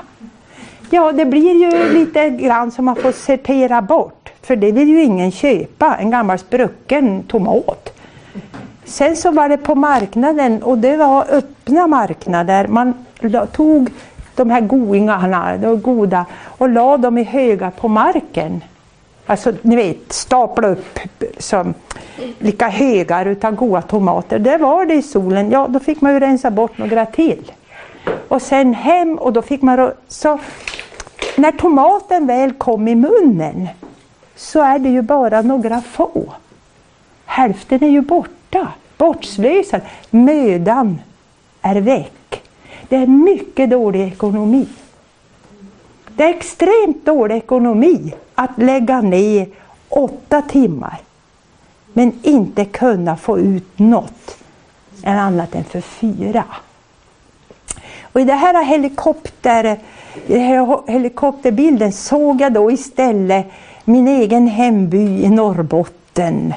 Ja, 0.94 1.12
det 1.12 1.24
blir 1.24 1.52
ju 1.52 1.92
lite 1.92 2.30
grann 2.30 2.70
som 2.70 2.84
man 2.84 2.96
får 2.96 3.12
sortera 3.12 3.82
bort. 3.82 4.32
För 4.42 4.56
det 4.56 4.72
vill 4.72 4.88
ju 4.88 5.02
ingen 5.02 5.30
köpa, 5.30 5.96
en 5.96 6.10
gammal 6.10 6.38
sprucken 6.38 7.22
tomat. 7.22 7.92
Sen 8.84 9.16
så 9.16 9.30
var 9.30 9.48
det 9.48 9.56
på 9.56 9.74
marknaden 9.74 10.62
och 10.62 10.78
det 10.78 10.96
var 10.96 11.26
öppna 11.30 11.86
marknader. 11.86 12.66
Man 12.68 12.94
tog 13.52 13.90
de 14.34 14.50
här 14.50 14.60
goingarna, 14.60 15.56
de 15.56 15.80
goda, 15.80 16.26
och 16.58 16.68
la 16.68 16.96
dem 16.96 17.18
i 17.18 17.22
högar 17.22 17.70
på 17.70 17.88
marken. 17.88 18.64
Alltså 19.26 19.52
ni 19.62 19.76
vet, 19.76 20.12
stapla 20.12 20.68
upp 20.68 20.98
som 21.38 21.74
lika 22.38 22.68
högar 22.68 23.26
utav 23.26 23.54
goda 23.54 23.82
tomater. 23.82 24.38
Där 24.38 24.58
var 24.58 24.84
det 24.84 24.94
i 24.94 25.02
solen, 25.02 25.50
ja 25.50 25.66
då 25.68 25.80
fick 25.80 26.00
man 26.00 26.12
ju 26.12 26.20
rensa 26.20 26.50
bort 26.50 26.78
några 26.78 27.06
till. 27.06 27.52
Och 28.28 28.42
sen 28.42 28.74
hem 28.74 29.18
och 29.18 29.32
då 29.32 29.42
fick 29.42 29.62
man... 29.62 29.90
Så 30.08 30.38
när 31.36 31.52
tomaten 31.52 32.26
väl 32.26 32.52
kom 32.52 32.88
i 32.88 32.94
munnen 32.94 33.68
så 34.36 34.62
är 34.62 34.78
det 34.78 34.88
ju 34.88 35.02
bara 35.02 35.42
några 35.42 35.80
få. 35.80 36.32
Hälften 37.24 37.84
är 37.84 37.88
ju 37.88 38.00
borta, 38.00 38.68
bortslösad. 38.96 39.80
Mödan 40.10 41.00
är 41.62 41.80
väck. 41.80 42.42
Det 42.88 42.96
är 42.96 43.06
mycket 43.06 43.70
dålig 43.70 44.00
ekonomi. 44.00 44.68
Det 46.16 46.24
är 46.24 46.28
extremt 46.28 47.04
dålig 47.04 47.36
ekonomi 47.36 48.14
att 48.34 48.58
lägga 48.58 49.00
ner 49.00 49.48
åtta 49.88 50.42
timmar 50.42 51.00
men 51.92 52.12
inte 52.22 52.64
kunna 52.64 53.16
få 53.16 53.38
ut 53.38 53.78
något 53.78 54.38
annat 55.04 55.54
än 55.54 55.64
för 55.64 55.80
fyra. 55.80 56.44
Och 58.12 58.20
i 58.20 58.24
den 58.24 58.38
här, 58.38 58.64
helikopter, 58.64 59.78
i 60.26 60.32
den 60.32 60.40
här 60.40 60.90
helikopterbilden 60.92 61.92
såg 61.92 62.40
jag 62.40 62.52
då 62.52 62.70
istället 62.70 63.46
min 63.84 64.08
egen 64.08 64.46
hemby 64.46 65.24
i 65.24 65.28
Norrbotten. 65.28 66.54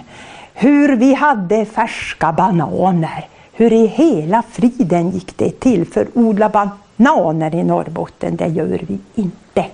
Hur 0.53 0.95
vi 0.95 1.13
hade 1.13 1.65
färska 1.65 2.31
bananer. 2.31 3.27
Hur 3.53 3.73
i 3.73 3.87
hela 3.87 4.43
friden 4.51 5.09
gick 5.09 5.37
det 5.37 5.59
till? 5.59 5.85
För 5.85 6.07
odla 6.13 6.49
bananer 6.49 7.55
i 7.55 7.63
Norrbotten, 7.63 8.35
det 8.35 8.47
gör 8.47 8.81
vi 8.87 8.99
inte. 9.15 9.65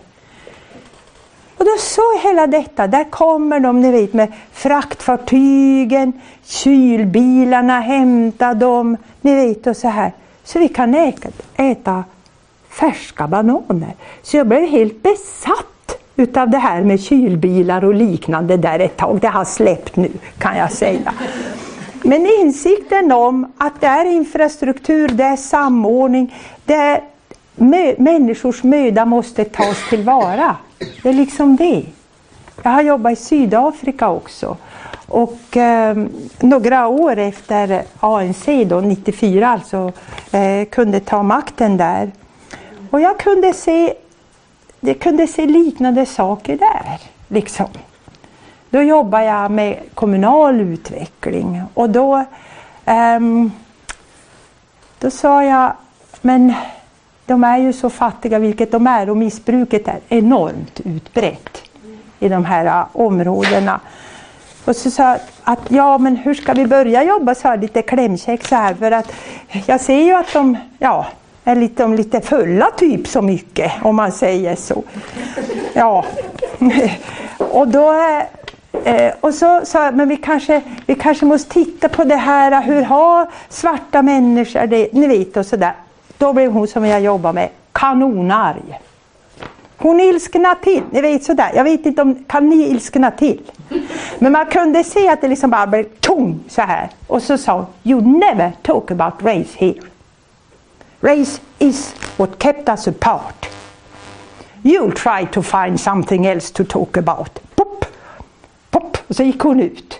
Och 1.57 1.65
då 1.65 1.71
såg 1.79 2.05
jag 2.15 2.29
hela 2.29 2.47
detta, 2.47 2.87
där 2.87 3.03
kommer 3.03 3.59
de 3.59 3.81
ni 3.81 3.91
vet 3.91 4.13
med 4.13 4.33
fraktfartygen, 4.51 6.13
kylbilarna 6.43 7.79
hämtar 7.79 8.55
dem, 8.55 8.97
ni 9.21 9.35
vet 9.35 9.67
och 9.67 9.77
så 9.77 9.87
här. 9.87 10.11
Så 10.43 10.59
vi 10.59 10.67
kan 10.67 11.13
äta, 11.55 12.03
färska 12.69 13.27
bananer. 13.27 13.93
Så 14.21 14.37
jag 14.37 14.47
blev 14.47 14.67
helt 14.67 15.03
besatt 15.03 15.97
utav 16.15 16.49
det 16.49 16.57
här 16.57 16.81
med 16.81 17.01
kylbilar 17.01 17.85
och 17.85 17.93
liknande 17.93 18.57
där 18.57 18.79
ett 18.79 18.97
tag. 18.97 19.19
Det 19.21 19.27
har 19.27 19.45
släppt 19.45 19.95
nu 19.95 20.09
kan 20.37 20.57
jag 20.57 20.71
säga. 20.71 21.13
Men 22.03 22.25
insikten 22.25 23.11
om 23.11 23.51
att 23.57 23.81
det 23.81 23.87
är 23.87 24.05
infrastruktur, 24.05 25.07
det 25.07 25.23
är 25.23 25.35
samordning, 25.35 26.35
det 26.65 26.73
är 26.73 27.01
mö, 27.55 27.93
människors 27.97 28.63
möda 28.63 29.05
måste 29.05 29.45
tas 29.45 29.89
tillvara. 29.89 30.55
Det 31.03 31.09
är 31.09 31.13
liksom 31.13 31.55
det. 31.55 31.85
Jag 32.63 32.71
har 32.71 32.81
jobbat 32.81 33.13
i 33.13 33.15
Sydafrika 33.15 34.09
också. 34.09 34.57
Och 35.11 35.57
eh, 35.57 35.97
några 36.39 36.87
år 36.87 37.17
efter 37.17 37.83
ANC, 37.99 38.45
då, 38.65 38.81
94 38.81 39.47
alltså, 39.47 39.91
eh, 40.31 40.65
kunde 40.65 40.99
ta 40.99 41.23
makten 41.23 41.77
där. 41.77 42.11
Och 42.91 43.01
jag 43.01 43.19
kunde 43.19 43.53
se, 43.53 43.93
jag 44.79 44.99
kunde 44.99 45.27
se 45.27 45.45
liknande 45.45 46.05
saker 46.05 46.57
där. 46.57 46.99
Liksom. 47.27 47.67
Då 48.69 48.81
jobbade 48.81 49.25
jag 49.25 49.51
med 49.51 49.79
kommunal 49.93 50.61
utveckling 50.61 51.61
och 51.73 51.89
då, 51.89 52.25
um, 52.85 53.51
då 54.99 55.11
sa 55.11 55.43
jag, 55.43 55.73
men 56.21 56.53
de 57.25 57.43
är 57.43 57.57
ju 57.57 57.73
så 57.73 57.89
fattiga, 57.89 58.39
vilket 58.39 58.71
de 58.71 58.87
är, 58.87 59.09
och 59.09 59.17
missbruket 59.17 59.87
är 59.87 59.99
enormt 60.09 60.79
utbrett 60.79 61.61
i 62.19 62.29
de 62.29 62.45
här 62.45 62.65
ah, 62.65 62.89
områdena. 62.93 63.79
Och 64.65 64.75
så 64.75 64.91
sa 64.91 65.03
jag 65.03 65.19
att 65.43 65.59
ja, 65.69 65.97
men 65.97 66.15
hur 66.15 66.33
ska 66.33 66.53
vi 66.53 66.65
börja 66.67 67.03
jobba 67.03 67.35
så 67.35 67.47
här 67.47 67.57
lite 67.57 67.81
klämkäck 67.81 68.47
så 68.47 68.55
här 68.55 68.73
för 68.73 68.91
att 68.91 69.11
jag 69.65 69.81
ser 69.81 70.03
ju 70.03 70.13
att 70.13 70.33
de, 70.33 70.57
ja, 70.79 71.05
är 71.43 71.55
lite, 71.55 71.83
de 71.83 71.93
lite 71.93 72.21
fulla 72.21 72.67
typ 72.77 73.07
så 73.07 73.21
mycket 73.21 73.71
om 73.81 73.95
man 73.95 74.11
säger 74.11 74.55
så. 74.55 74.83
Ja. 75.73 76.05
Och 77.37 77.67
då 77.67 77.93
Eh, 78.83 79.13
och 79.19 79.33
så 79.33 79.61
sa 79.63 79.85
jag, 79.85 79.95
men 79.95 80.09
vi 80.09 80.17
kanske, 80.17 80.61
vi 80.85 80.95
kanske 80.95 81.25
måste 81.25 81.53
titta 81.53 81.89
på 81.89 82.03
det 82.03 82.15
här, 82.15 82.61
hur 82.61 82.81
har 82.81 83.27
svarta 83.49 84.01
människor 84.01 84.67
det? 84.67 84.93
Ni 84.93 85.07
vet 85.07 85.37
och 85.37 85.45
sådär. 85.45 85.73
Då 86.17 86.33
blev 86.33 86.51
hon 86.51 86.67
som 86.67 86.85
jag 86.85 87.01
jobbar 87.01 87.33
med 87.33 87.49
kanonarg. 87.71 88.79
Hon 89.77 89.99
ilskna 89.99 90.55
till, 90.55 90.83
ni 90.91 91.01
vet 91.01 91.23
sådär. 91.23 91.51
Jag 91.55 91.63
vet 91.63 91.85
inte 91.85 92.01
om, 92.01 92.23
kan 92.27 92.49
ni 92.49 92.69
ilskna 92.69 93.11
till? 93.11 93.41
Men 94.23 94.31
man 94.31 94.45
kunde 94.45 94.83
se 94.83 95.09
att 95.09 95.21
det 95.21 95.27
liksom 95.27 95.49
bara 95.49 95.67
blev 95.67 95.83
tom 95.99 96.43
så 96.49 96.61
här. 96.61 96.89
Och 97.07 97.23
så 97.23 97.37
sa 97.37 97.53
hon, 97.53 97.65
you 97.83 98.01
never 98.01 98.51
talk 98.61 98.91
about 98.91 99.13
race 99.19 99.49
here. 99.57 99.81
Race 100.99 101.41
is 101.59 101.95
what 102.17 102.43
kept 102.43 102.69
us 102.69 102.87
apart. 102.87 103.45
You'll 104.63 104.91
try 104.91 105.27
to 105.31 105.41
find 105.41 105.79
something 105.79 106.25
else 106.25 106.53
to 106.53 106.63
talk 106.63 106.97
about. 106.97 107.39
Pop, 107.55 107.85
pop, 108.69 108.97
och 109.07 109.15
så 109.15 109.23
gick 109.23 109.39
hon 109.39 109.59
ut. 109.59 109.99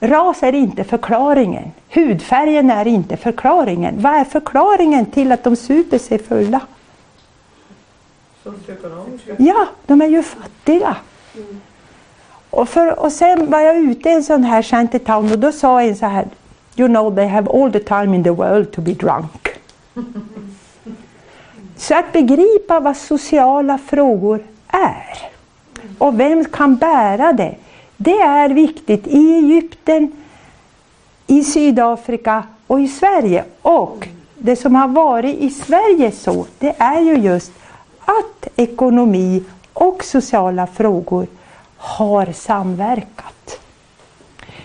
Ras 0.00 0.42
är 0.42 0.52
inte 0.52 0.84
förklaringen. 0.84 1.72
Hudfärgen 1.88 2.70
är 2.70 2.86
inte 2.86 3.16
förklaringen. 3.16 4.02
Vad 4.02 4.12
är 4.12 4.24
förklaringen 4.24 5.06
till 5.06 5.32
att 5.32 5.44
de 5.44 5.56
super 5.56 5.98
sig 5.98 6.18
fulla? 6.18 6.60
Ja, 9.38 9.66
de 9.86 10.00
är 10.00 10.06
ju 10.06 10.22
fattiga. 10.22 10.96
Mm. 11.34 11.60
Och, 12.50 12.68
för, 12.68 13.00
och 13.00 13.12
sen 13.12 13.50
var 13.50 13.60
jag 13.60 13.76
ute 13.76 14.08
i 14.08 14.12
en 14.12 14.22
sån 14.22 14.44
här 14.44 14.62
shantytown 14.62 15.32
och 15.32 15.38
då 15.38 15.52
sa 15.52 15.82
en 15.82 15.96
så 15.96 16.06
här 16.06 16.26
You 16.76 16.88
know 16.88 17.14
they 17.14 17.26
have 17.26 17.50
all 17.50 17.72
the 17.72 17.80
time 17.80 18.16
in 18.16 18.24
the 18.24 18.30
world 18.30 18.72
to 18.72 18.80
be 18.80 18.92
drunk. 18.92 19.48
så 21.76 21.94
att 21.94 22.12
begripa 22.12 22.80
vad 22.80 22.96
sociala 22.96 23.78
frågor 23.78 24.42
är 24.68 25.30
och 25.98 26.20
vem 26.20 26.44
kan 26.44 26.76
bära 26.76 27.32
det, 27.32 27.54
det 27.96 28.20
är 28.20 28.48
viktigt 28.48 29.06
i 29.06 29.34
Egypten, 29.34 30.12
i 31.26 31.44
Sydafrika 31.44 32.42
och 32.66 32.80
i 32.80 32.88
Sverige. 32.88 33.44
Och 33.62 34.08
det 34.38 34.56
som 34.56 34.74
har 34.74 34.88
varit 34.88 35.38
i 35.38 35.50
Sverige 35.50 36.12
så, 36.12 36.46
det 36.58 36.74
är 36.78 37.00
ju 37.00 37.14
just 37.14 37.52
att 38.04 38.48
ekonomi 38.56 39.44
och 39.72 40.04
sociala 40.04 40.66
frågor 40.66 41.26
har 41.80 42.32
samverkat. 42.32 43.60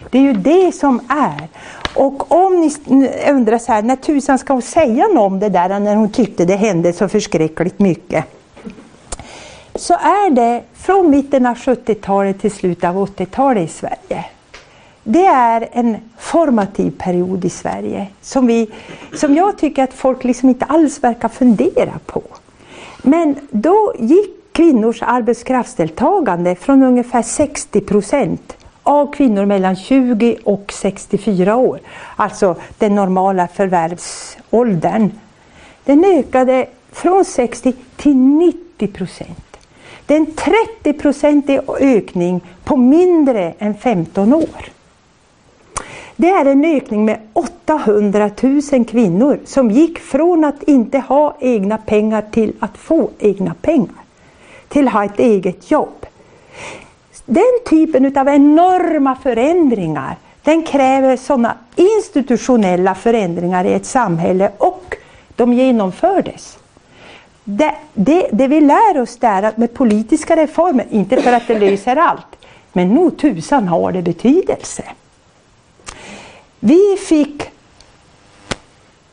Det 0.10 0.18
är 0.18 0.22
ju 0.22 0.34
det 0.34 0.72
som 0.72 1.02
är. 1.10 1.48
Och 1.96 2.32
om 2.32 2.62
ni 2.62 3.10
undrar 3.30 3.58
så 3.58 3.72
här, 3.72 3.82
när 3.82 3.96
tusan 3.96 4.40
ska 4.40 4.54
hon 4.54 4.62
säga 4.62 5.08
något 5.08 5.32
om 5.32 5.40
det 5.40 5.50
där 5.50 5.80
när 5.80 5.96
hon 5.96 6.12
tyckte 6.12 6.46
det 6.46 6.56
hände 6.56 6.94
så 6.94 7.08
förskräckligt 7.08 7.80
mycket? 7.80 8.26
Så 9.76 9.94
är 9.94 10.30
det 10.30 10.64
från 10.74 11.10
mitten 11.10 11.46
av 11.46 11.56
70-talet 11.56 12.42
till 12.42 12.52
slutet 12.52 12.90
av 12.90 13.08
80-talet 13.08 13.64
i 13.64 13.74
Sverige. 13.74 14.26
Det 15.04 15.26
är 15.26 15.70
en 15.72 15.98
formativ 16.18 16.92
period 16.98 17.46
i 17.46 17.50
Sverige 17.50 18.08
som, 18.22 18.48
vi, 18.48 18.72
som 19.14 19.36
jag 19.36 19.58
tycker 19.58 19.84
att 19.84 19.94
folk 19.94 20.24
liksom 20.24 20.50
inte 20.50 20.66
alls 20.66 21.04
verkar 21.04 21.30
fundera 21.30 22.00
på. 22.06 22.22
Men 23.02 23.36
då 23.52 23.94
gick 24.00 24.45
kvinnors 24.56 25.02
arbetskraftsdeltagande 25.02 26.56
från 26.56 26.84
ungefär 26.84 27.22
60 27.22 27.82
procent 27.82 28.58
av 28.84 29.14
kvinnor 29.14 29.46
mellan 29.46 29.76
20 29.76 30.38
och 30.44 30.74
64 30.74 31.56
år, 31.56 31.80
alltså 32.16 32.56
den 32.78 32.96
normala 32.96 33.48
förvärvsåldern. 33.48 35.12
Den 35.86 36.04
ökade 36.06 36.68
från 36.92 37.26
60 37.26 37.74
till 37.96 38.16
90 38.16 38.88
procent. 38.88 39.58
Det 40.06 40.16
är 40.16 40.20
en 40.20 40.28
30-procentig 40.28 41.60
ökning 41.80 42.42
på 42.64 42.78
mindre 42.78 43.54
än 43.60 43.76
15 43.76 44.34
år. 44.34 44.66
Det 46.16 46.30
är 46.30 46.46
en 46.46 46.66
ökning 46.66 47.06
med 47.06 47.20
800 47.34 48.30
000 48.42 48.86
kvinnor 48.86 49.40
som 49.46 49.72
gick 49.72 50.00
från 50.00 50.44
att 50.44 50.64
inte 50.64 51.00
ha 51.00 51.38
egna 51.40 51.78
pengar 51.78 52.24
till 52.32 52.54
att 52.60 52.78
få 52.78 53.10
egna 53.20 53.54
pengar. 53.62 54.05
Till 54.76 54.88
att 54.88 54.94
ha 54.94 55.06
ett 55.06 55.20
eget 55.20 55.72
jobb. 55.72 56.06
Den 57.26 57.60
typen 57.70 58.18
av 58.18 58.28
enorma 58.28 59.16
förändringar 59.16 60.16
den 60.44 60.64
kräver 60.64 61.18
sådana 61.18 61.58
institutionella 61.76 62.96
förändringar 62.96 63.66
i 63.66 63.74
ett 63.74 63.86
samhälle 63.86 64.52
och 64.58 64.96
de 65.36 65.54
genomfördes. 65.54 66.58
Det, 67.44 67.76
det, 67.94 68.30
det 68.32 68.48
vi 68.48 68.62
lär 68.62 69.02
oss 69.02 69.18
där 69.18 69.44
att 69.44 69.58
med 69.58 69.74
politiska 69.74 70.36
reformer, 70.36 70.86
inte 70.90 71.22
för 71.22 71.34
att 71.34 71.48
det 71.48 71.60
löser 71.60 71.96
allt, 71.96 72.48
men 72.74 72.94
nog 72.94 73.18
tusan 73.18 73.68
har 73.68 73.92
det 73.92 74.02
betydelse. 74.02 74.84
Vi 76.60 76.98
fick 77.08 77.44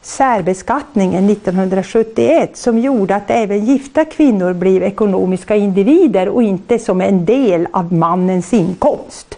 särbeskattningen 0.03 1.31
1971 1.31 2.57
som 2.57 2.79
gjorde 2.79 3.17
att 3.17 3.31
även 3.31 3.65
gifta 3.65 4.05
kvinnor 4.05 4.53
blev 4.53 4.83
ekonomiska 4.83 5.57
individer 5.57 6.29
och 6.29 6.43
inte 6.43 6.79
som 6.79 7.01
en 7.01 7.25
del 7.25 7.69
av 7.73 7.93
mannens 7.93 8.53
inkomst. 8.53 9.35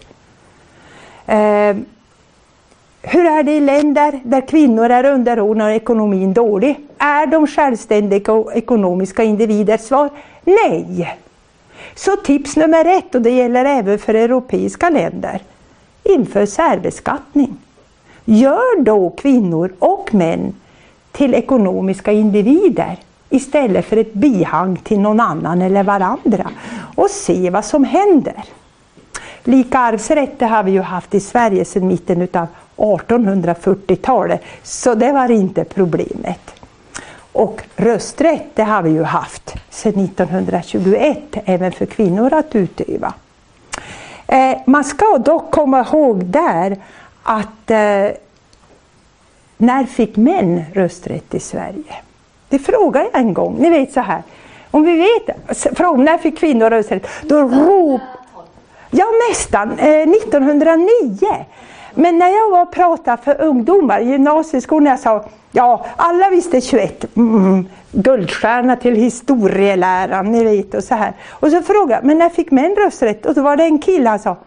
Eh, 1.25 1.75
hur 3.01 3.25
är 3.25 3.43
det 3.43 3.51
i 3.51 3.59
länder 3.59 4.19
där 4.23 4.47
kvinnor 4.47 4.89
är 4.89 5.05
underordnade 5.05 5.71
och 5.71 5.75
ekonomin 5.75 6.33
dålig? 6.33 6.79
Är 6.97 7.27
de 7.27 7.47
självständiga 7.47 8.33
och 8.33 8.55
ekonomiska 8.55 9.23
individer? 9.23 9.77
Svar 9.77 10.09
nej. 10.43 11.17
Så 11.95 12.15
tips 12.15 12.55
nummer 12.55 12.85
ett, 12.85 13.15
och 13.15 13.21
det 13.21 13.29
gäller 13.29 13.65
även 13.65 13.99
för 13.99 14.13
europeiska 14.13 14.89
länder, 14.89 15.41
inför 16.03 16.45
särbeskattning. 16.45 17.57
Gör 18.25 18.81
då 18.81 19.09
kvinnor 19.09 19.73
och 19.79 20.13
män 20.13 20.53
till 21.11 21.33
ekonomiska 21.33 22.11
individer 22.11 22.97
istället 23.29 23.85
för 23.85 23.97
ett 23.97 24.13
bihang 24.13 24.75
till 24.75 24.99
någon 24.99 25.19
annan 25.19 25.61
eller 25.61 25.83
varandra 25.83 26.49
och 26.95 27.09
se 27.09 27.49
vad 27.49 27.65
som 27.65 27.83
händer. 27.83 28.43
Lika 29.43 29.79
arvsrätt 29.79 30.41
har 30.41 30.63
vi 30.63 30.71
ju 30.71 30.81
haft 30.81 31.15
i 31.15 31.19
Sverige 31.19 31.65
sedan 31.65 31.87
mitten 31.87 32.27
av 32.33 32.47
1840-talet, 32.75 34.41
så 34.63 34.95
det 34.95 35.11
var 35.11 35.31
inte 35.31 35.63
problemet. 35.63 36.53
Och 37.31 37.61
rösträtt 37.75 38.45
det 38.55 38.63
har 38.63 38.81
vi 38.81 38.89
ju 38.89 39.03
haft 39.03 39.55
sedan 39.69 40.03
1921, 40.03 41.17
även 41.31 41.71
för 41.71 41.85
kvinnor 41.85 42.33
att 42.33 42.55
utöva. 42.55 43.13
Eh, 44.27 44.57
man 44.65 44.83
ska 44.83 45.17
dock 45.17 45.51
komma 45.51 45.85
ihåg 45.91 46.25
där 46.25 46.77
att 47.27 47.71
eh, 47.71 48.17
när 49.57 49.85
fick 49.85 50.17
män 50.17 50.63
rösträtt 50.73 51.33
i 51.33 51.39
Sverige? 51.39 51.95
Det 52.49 52.59
frågade 52.59 53.09
jag 53.13 53.21
en 53.21 53.33
gång. 53.33 53.55
Ni 53.59 53.69
vet 53.69 53.93
så 53.93 53.99
här. 53.99 54.23
Om 54.71 54.83
vi 54.83 54.95
vet, 54.95 55.57
fråga 55.77 56.03
när 56.03 56.17
fick 56.17 56.39
kvinnor 56.39 56.69
rösträtt? 56.69 57.07
Då 57.23 57.39
rop, 57.39 58.01
ja 58.89 59.05
nästan, 59.29 59.79
eh, 59.79 60.07
1909. 60.07 61.45
Men 61.93 62.17
när 62.17 62.29
jag 62.29 62.49
var 62.51 62.61
och 62.61 62.71
pratade 62.71 63.21
för 63.21 63.41
ungdomar 63.41 63.99
i 63.99 64.09
gymnasieskolan, 64.09 64.89
jag 64.89 64.99
sa 64.99 65.25
ja, 65.51 65.85
alla 65.95 66.29
visste 66.29 66.61
21, 66.61 67.05
mm, 67.17 67.67
guldstjärna 67.91 68.75
till 68.75 68.95
historieläraren, 68.95 70.31
ni 70.31 70.43
vet 70.43 70.73
och 70.73 70.83
så 70.83 70.95
här. 70.95 71.13
Och 71.29 71.51
så 71.51 71.61
frågade 71.61 71.93
jag, 71.93 72.03
men 72.03 72.17
när 72.17 72.29
fick 72.29 72.51
män 72.51 72.75
rösträtt? 72.75 73.25
Och 73.25 73.33
då 73.33 73.41
var 73.41 73.55
det 73.55 73.63
en 73.63 73.79
kille, 73.79 74.09
han 74.09 74.19
sa, 74.19 74.37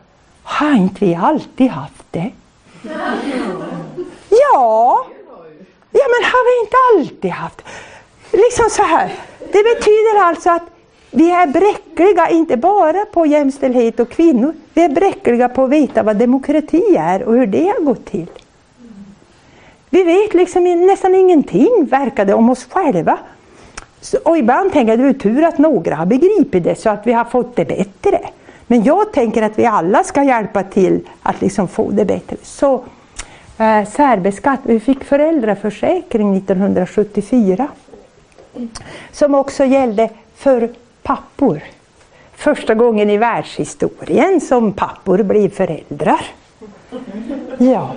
har 0.43 0.77
inte 0.77 1.05
vi 1.05 1.15
alltid 1.15 1.71
haft 1.71 2.05
det? 2.11 2.31
Ja, 4.29 5.07
ja 5.91 6.07
men 6.09 6.25
har 6.25 6.45
vi 6.49 6.65
inte 6.65 6.77
alltid 6.95 7.31
haft? 7.31 7.63
liksom 8.33 8.71
så 8.71 8.83
här. 8.83 9.13
Det 9.39 9.63
betyder 9.63 10.23
alltså 10.23 10.51
att 10.51 10.63
vi 11.11 11.31
är 11.31 11.47
bräckliga, 11.47 12.29
inte 12.29 12.57
bara 12.57 13.05
på 13.05 13.27
jämställdhet 13.27 14.01
och 14.01 14.11
kvinnor. 14.11 14.55
Vi 14.75 14.83
är 14.83 14.89
bräckliga 14.89 15.49
på 15.49 15.65
att 15.65 15.71
veta 15.71 16.03
vad 16.03 16.17
demokrati 16.17 16.97
är 16.99 17.23
och 17.23 17.35
hur 17.35 17.47
det 17.47 17.67
har 17.67 17.81
gått 17.81 18.07
till. 18.07 18.27
Vi 19.91 20.03
vet 20.03 20.35
liksom 20.35 20.87
nästan 20.87 21.15
ingenting, 21.15 21.87
verkar 21.91 22.25
det, 22.25 22.35
om 22.35 22.51
oss 22.51 22.67
själva. 22.71 23.19
Och 24.25 24.39
ibland 24.39 24.73
tänker 24.73 24.93
jag 24.93 25.07
att 25.07 25.21
det 25.21 25.29
är 25.29 25.33
tur 25.33 25.45
att 25.45 25.59
några 25.59 25.95
har 25.95 26.07
begripit 26.07 26.65
det 26.65 26.75
så 26.75 26.91
att 26.91 27.07
vi 27.07 27.13
har 27.13 27.25
fått 27.25 27.57
det 27.57 27.65
bättre. 27.65 28.21
Men 28.71 28.85
jag 28.85 29.13
tänker 29.13 29.43
att 29.43 29.59
vi 29.59 29.67
alla 29.67 30.05
ska 30.05 30.23
hjälpa 30.23 30.63
till 30.63 31.01
att 31.23 31.41
liksom 31.41 31.69
få 31.69 31.91
det 31.91 32.05
bättre. 32.05 32.37
Så 32.43 32.75
eh, 33.59 33.89
särbeskatt, 33.89 34.61
vi 34.63 34.81
fick 34.81 35.05
föräldraförsäkring 35.05 36.37
1974. 36.37 37.69
Som 39.13 39.35
också 39.35 39.65
gällde 39.65 40.11
för 40.35 40.71
pappor. 41.03 41.61
Första 42.37 42.75
gången 42.75 43.11
i 43.11 43.17
världshistorien 43.17 44.41
som 44.41 44.73
pappor 44.73 45.23
blev 45.23 45.51
föräldrar. 45.51 46.21
Ja. 47.59 47.91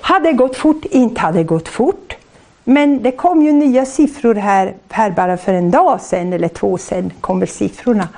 Hade 0.00 0.32
gått 0.32 0.56
fort, 0.56 0.84
inte 0.84 1.20
hade 1.20 1.44
gått 1.44 1.68
fort. 1.68 2.16
Men 2.64 3.02
det 3.02 3.12
kom 3.12 3.42
ju 3.42 3.52
nya 3.52 3.86
siffror 3.86 4.34
här, 4.34 4.74
här 4.88 5.10
bara 5.10 5.36
för 5.36 5.54
en 5.54 5.70
dag 5.70 6.00
sedan, 6.00 6.32
eller 6.32 6.48
två 6.48 6.78
sedan 6.78 7.12
kommer 7.20 7.46
siffrorna. 7.46 8.08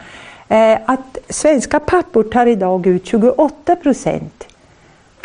Eh, 0.48 0.78
att 0.86 1.18
svenska 1.28 1.80
pappor 1.80 2.22
tar 2.22 2.46
idag 2.46 2.86
ut 2.86 3.06
28 3.06 3.76
procent 3.76 4.46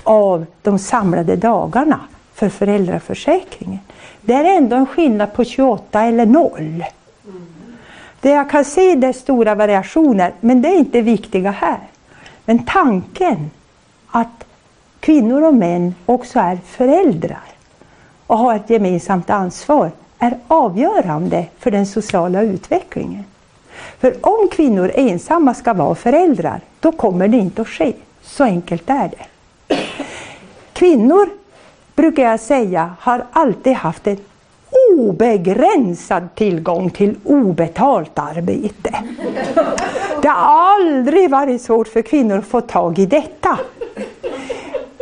av 0.03 0.45
de 0.61 0.79
samlade 0.79 1.35
dagarna 1.35 1.99
för 2.33 2.49
föräldraförsäkringen. 2.49 3.79
Det 4.21 4.33
är 4.33 4.57
ändå 4.57 4.75
en 4.75 4.85
skillnad 4.85 5.33
på 5.33 5.43
28 5.43 6.01
eller 6.03 6.25
0. 6.25 6.83
Det 8.21 8.29
jag 8.29 8.49
kan 8.49 8.65
se 8.65 8.95
det 8.95 9.07
är 9.07 9.13
stora 9.13 9.55
variationer, 9.55 10.33
men 10.39 10.61
det 10.61 10.69
är 10.69 10.77
inte 10.77 11.01
viktiga 11.01 11.51
här. 11.51 11.79
Men 12.45 12.65
tanken 12.65 13.51
att 14.07 14.45
kvinnor 14.99 15.43
och 15.43 15.53
män 15.53 15.95
också 16.05 16.39
är 16.39 16.59
föräldrar 16.65 17.43
och 18.27 18.37
har 18.37 18.55
ett 18.55 18.69
gemensamt 18.69 19.29
ansvar 19.29 19.91
är 20.19 20.37
avgörande 20.47 21.45
för 21.59 21.71
den 21.71 21.85
sociala 21.85 22.41
utvecklingen. 22.41 23.23
För 23.99 24.15
om 24.21 24.47
kvinnor 24.47 24.91
ensamma 24.95 25.53
ska 25.53 25.73
vara 25.73 25.95
föräldrar, 25.95 26.61
då 26.79 26.91
kommer 26.91 27.27
det 27.27 27.37
inte 27.37 27.61
att 27.61 27.67
ske. 27.67 27.93
Så 28.21 28.43
enkelt 28.43 28.89
är 28.89 29.09
det. 29.09 29.25
Kvinnor, 30.73 31.29
brukar 31.95 32.23
jag 32.23 32.39
säga, 32.39 32.93
har 32.99 33.25
alltid 33.31 33.73
haft 33.73 34.07
en 34.07 34.17
obegränsad 34.97 36.35
tillgång 36.35 36.89
till 36.89 37.15
obetalt 37.23 38.19
arbete. 38.19 39.03
Det 40.21 40.27
har 40.27 40.75
aldrig 40.75 41.29
varit 41.29 41.61
svårt 41.61 41.87
för 41.87 42.01
kvinnor 42.01 42.37
att 42.37 42.45
få 42.45 42.61
tag 42.61 42.99
i 42.99 43.05
detta. 43.05 43.59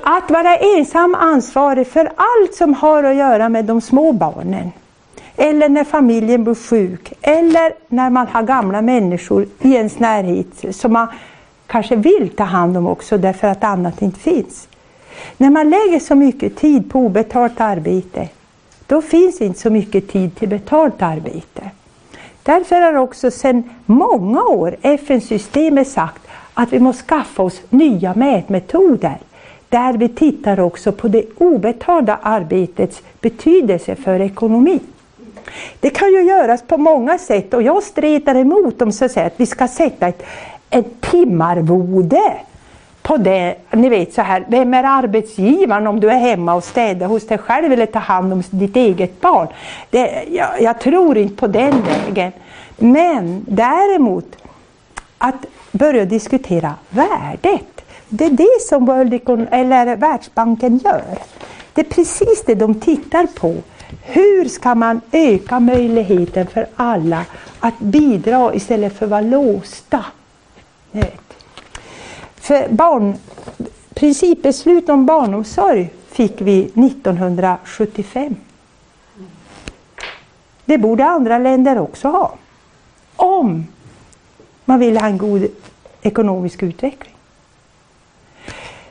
Att 0.03 0.31
vara 0.31 0.57
ensam 0.57 1.15
ansvarig 1.15 1.87
för 1.87 2.11
allt 2.15 2.55
som 2.55 2.73
har 2.73 3.03
att 3.03 3.15
göra 3.15 3.49
med 3.49 3.65
de 3.65 3.81
små 3.81 4.11
barnen. 4.11 4.71
Eller 5.37 5.69
när 5.69 5.83
familjen 5.83 6.43
blir 6.43 6.55
sjuk. 6.55 7.13
Eller 7.21 7.73
när 7.87 8.09
man 8.09 8.27
har 8.27 8.43
gamla 8.43 8.81
människor 8.81 9.45
i 9.61 9.73
ens 9.73 9.99
närhet 9.99 10.75
som 10.75 10.93
man 10.93 11.07
kanske 11.67 11.95
vill 11.95 12.29
ta 12.37 12.43
hand 12.43 12.77
om 12.77 12.87
också 12.87 13.17
därför 13.17 13.47
att 13.47 13.63
annat 13.63 14.01
inte 14.01 14.19
finns. 14.19 14.67
När 15.37 15.49
man 15.49 15.69
lägger 15.69 15.99
så 15.99 16.15
mycket 16.15 16.55
tid 16.55 16.91
på 16.91 16.99
obetalt 16.99 17.61
arbete 17.61 18.29
då 18.87 19.01
finns 19.01 19.41
inte 19.41 19.59
så 19.59 19.69
mycket 19.69 20.07
tid 20.09 20.35
till 20.35 20.49
betalt 20.49 21.01
arbete. 21.01 21.71
Därför 22.43 22.81
har 22.81 22.95
också 22.95 23.31
sedan 23.31 23.63
många 23.85 24.43
år 24.43 24.75
FN-systemet 24.81 25.87
sagt 25.87 26.21
att 26.53 26.73
vi 26.73 26.79
måste 26.79 27.03
skaffa 27.03 27.43
oss 27.43 27.61
nya 27.69 28.13
mätmetoder 28.13 29.17
där 29.69 29.93
vi 29.93 30.09
tittar 30.09 30.59
också 30.59 30.91
på 30.91 31.07
det 31.07 31.23
obetalda 31.37 32.19
arbetets 32.21 33.01
betydelse 33.21 33.95
för 33.95 34.19
ekonomin. 34.19 34.79
Det 35.79 35.89
kan 35.89 36.11
ju 36.11 36.21
göras 36.21 36.61
på 36.61 36.77
många 36.77 37.17
sätt 37.17 37.53
och 37.53 37.61
jag 37.61 37.83
stretar 37.83 38.35
emot 38.35 38.79
dem 38.79 38.91
så 38.91 39.05
att, 39.05 39.11
säga, 39.11 39.25
att 39.25 39.39
vi 39.39 39.45
ska 39.45 39.67
sätta 39.67 40.07
ett, 40.07 40.23
ett 40.69 41.01
timarvode 41.01 42.33
på 43.01 43.17
det. 43.17 43.55
Ni 43.71 43.89
vet 43.89 44.13
så 44.13 44.21
här, 44.21 44.45
vem 44.47 44.73
är 44.73 44.83
arbetsgivaren 44.83 45.87
om 45.87 45.99
du 45.99 46.09
är 46.09 46.17
hemma 46.17 46.53
och 46.53 46.63
städar 46.63 47.07
hos 47.07 47.27
dig 47.27 47.37
själv 47.37 47.73
eller 47.73 47.85
tar 47.85 47.99
hand 47.99 48.33
om 48.33 48.43
ditt 48.49 48.75
eget 48.75 49.21
barn? 49.21 49.47
Det, 49.89 50.23
jag, 50.31 50.61
jag 50.61 50.79
tror 50.79 51.17
inte 51.17 51.35
på 51.35 51.47
den 51.47 51.81
vägen. 51.81 52.31
Men 52.77 53.45
däremot 53.47 54.35
att 55.17 55.45
börja 55.71 56.05
diskutera 56.05 56.73
värdet. 56.89 57.81
Det 58.09 58.25
är 58.25 58.29
det 58.29 58.61
som 58.69 58.85
World 58.85 59.13
Econ 59.13 59.47
eller 59.51 59.95
Världsbanken 59.95 60.79
gör. 60.83 61.17
Det 61.73 61.81
är 61.81 61.85
precis 61.85 62.43
det 62.45 62.55
de 62.55 62.79
tittar 62.79 63.27
på. 63.27 63.55
Hur 64.01 64.45
ska 64.45 64.75
man 64.75 65.01
öka 65.11 65.59
möjligheten 65.59 66.47
för 66.47 66.67
alla 66.75 67.25
att 67.59 67.79
bidra 67.79 68.55
istället 68.55 68.97
för 68.97 69.05
att 69.05 69.11
vara 69.11 69.21
låsta? 69.21 70.05
För 72.35 72.69
barn, 72.69 73.15
principbeslut 73.93 74.89
om 74.89 75.05
barnomsorg 75.05 75.89
fick 76.07 76.41
vi 76.41 76.61
1975. 76.63 78.35
Det 80.65 80.77
borde 80.77 81.05
andra 81.05 81.37
länder 81.37 81.79
också 81.79 82.07
ha. 82.07 82.35
Om 83.15 83.67
man 84.65 84.79
vill 84.79 84.97
ha 84.97 85.07
en 85.07 85.17
god 85.17 85.47
ekonomisk 86.01 86.63
utveckling. 86.63 87.15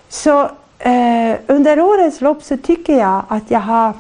Så 0.08 0.42
eh, 0.78 1.36
under 1.46 1.80
årens 1.80 2.20
lopp 2.20 2.42
så 2.42 2.56
tycker 2.56 2.98
jag 2.98 3.22
att 3.28 3.50
jag 3.50 3.60
har, 3.60 3.92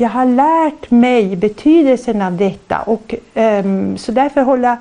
jag 0.00 0.08
har 0.08 0.26
lärt 0.26 0.90
mig 0.90 1.36
betydelsen 1.36 2.22
av 2.22 2.36
detta 2.36 2.82
och 2.82 3.14
um, 3.34 3.98
så 3.98 4.12
därför 4.12 4.42
håller 4.42 4.68
jag 4.68 4.76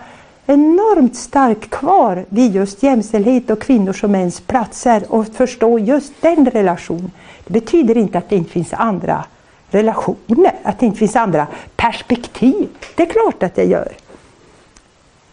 enormt 0.46 1.16
starkt 1.16 1.70
kvar 1.70 2.26
vid 2.30 2.56
just 2.56 2.84
jämställdhet 2.84 3.50
och 3.50 3.62
kvinnors 3.62 4.04
och 4.04 4.10
mäns 4.10 4.42
platser 4.42 5.04
och 5.10 5.28
förstå 5.28 5.80
just 5.80 6.14
den 6.22 6.46
relationen. 6.46 7.12
Det 7.46 7.54
betyder 7.54 7.98
inte 7.98 8.18
att 8.18 8.30
det 8.30 8.36
inte 8.36 8.52
finns 8.52 8.74
andra 8.74 9.26
relationer, 9.70 10.54
att 10.64 10.80
det 10.80 10.86
inte 10.86 11.00
finns 11.00 11.16
andra 11.16 11.48
perspektiv. 11.76 12.68
Det 12.96 13.04
är 13.04 13.08
klart 13.10 13.44
att 13.44 13.56
det 13.56 13.66
gör. 13.66 13.92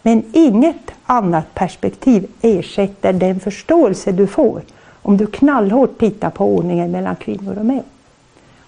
Men 0.03 0.23
inget 0.33 0.91
annat 1.05 1.55
perspektiv 1.55 2.27
ersätter 2.43 3.13
den 3.13 3.41
förståelse 3.41 4.13
du 4.13 4.27
får 4.27 4.63
om 5.03 5.17
du 5.17 5.27
knallhårt 5.27 5.99
tittar 5.99 6.31
på 6.31 6.45
ordningen 6.45 6.91
mellan 6.91 7.17
kvinnor 7.17 7.59
och 7.59 7.67
män. 7.67 7.83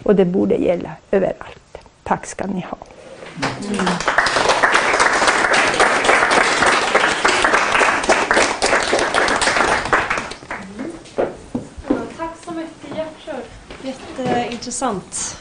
Och 0.07 0.15
det 0.15 0.25
borde 0.25 0.55
gälla 0.55 0.91
överallt. 1.11 1.79
Tack 2.03 2.27
ska 2.27 2.47
ni 2.47 2.67
ha. 2.71 2.77
Mm. 3.71 3.87
Jätteintressant. 13.83 15.37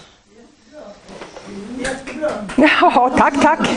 Ja, 2.56 3.14
tack, 3.18 3.34
tack. 3.42 3.70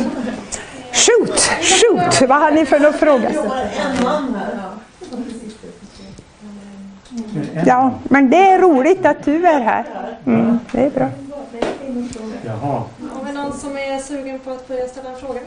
Shoot, 0.93 1.41
shoot. 1.61 2.28
Vad 2.28 2.41
har 2.41 2.51
ni 2.51 2.66
för 2.66 2.80
någon 2.80 2.93
fråga? 2.93 3.30
Ja, 7.66 7.95
men 8.05 8.30
det 8.30 8.51
är 8.51 8.59
roligt 8.59 9.07
att 9.07 9.24
du 9.24 9.47
är 9.47 9.61
här. 9.61 9.97
Mm, 10.29 10.59
det 10.72 10.81
är 10.81 10.91
bra. 10.91 11.09
Jaha. 12.45 12.83
Har 13.12 13.24
vi 13.24 13.33
någon 13.33 13.53
som 13.53 13.76
är 13.76 13.99
sugen 13.99 14.39
på 14.39 14.51
att 14.51 14.68
börja 14.68 14.89
ställa 14.89 15.11
en 15.11 15.20
fråga? 15.20 15.41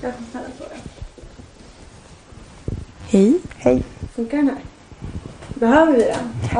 Jag 0.00 0.12
kan 0.16 0.26
ställa 0.30 0.44
en 0.44 0.52
fråga. 0.58 0.74
Hej. 3.08 3.38
Hej. 3.58 3.82
Funkar 4.14 4.36
den 4.36 4.48
här? 4.48 4.58
Behöver 5.54 5.92
vi 5.92 6.02
den? 6.02 6.16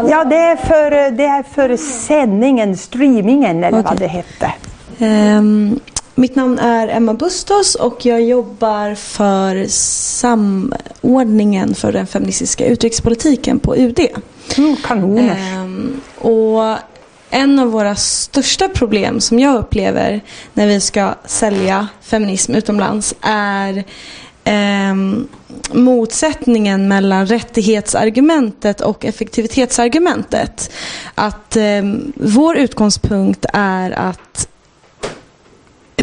Ja, 0.09 0.25
det 0.25 0.37
är, 0.37 0.57
för, 0.57 1.11
det 1.11 1.25
är 1.25 1.43
för 1.43 1.77
sändningen, 1.77 2.77
streamingen 2.77 3.65
eller 3.65 3.81
okay. 3.81 3.91
vad 3.91 3.99
det 3.99 4.07
hette. 4.07 4.53
Um, 4.99 5.81
mitt 6.15 6.37
namn 6.37 6.59
är 6.59 6.89
Emma 6.89 7.15
Bustos 7.15 7.75
och 7.75 8.07
jag 8.07 8.23
jobbar 8.23 8.95
för 8.95 9.67
samordningen 9.69 11.75
för 11.75 11.93
den 11.93 12.07
feministiska 12.07 12.67
utrikespolitiken 12.67 13.59
på 13.59 13.77
UD. 13.77 14.01
Mm, 14.59 14.77
kanoners. 14.77 15.39
Um, 15.57 16.01
och 16.19 16.77
en 17.31 17.59
av 17.59 17.69
våra 17.69 17.97
största 17.97 18.69
problem 18.69 19.21
som 19.21 19.39
jag 19.39 19.57
upplever 19.57 20.21
när 20.55 20.67
vi 20.67 20.81
ska 20.81 21.15
sälja 21.25 21.89
feminism 22.03 22.55
utomlands 22.55 23.15
är 23.21 23.85
eh, 24.45 24.95
motsättningen 25.73 26.89
mellan 26.89 27.27
rättighetsargumentet 27.27 28.81
och 28.81 29.05
effektivitetsargumentet. 29.05 30.71
Att 31.15 31.57
eh, 31.57 31.83
vår 32.15 32.57
utgångspunkt 32.57 33.47
är 33.53 33.91
att 33.91 34.49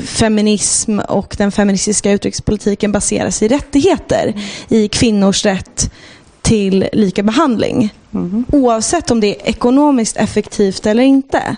feminism 0.01 0.99
och 0.99 1.36
den 1.38 1.51
feministiska 1.51 2.11
utrikespolitiken 2.11 2.91
baseras 2.91 3.41
i 3.41 3.47
rättigheter. 3.47 4.34
I 4.67 4.88
kvinnors 4.88 5.45
rätt 5.45 5.91
till 6.47 6.89
lika 6.93 7.23
behandling. 7.23 7.93
Mm. 8.13 8.45
Oavsett 8.51 9.11
om 9.11 9.19
det 9.19 9.27
är 9.27 9.49
ekonomiskt 9.49 10.17
effektivt 10.17 10.85
eller 10.85 11.03
inte. 11.03 11.55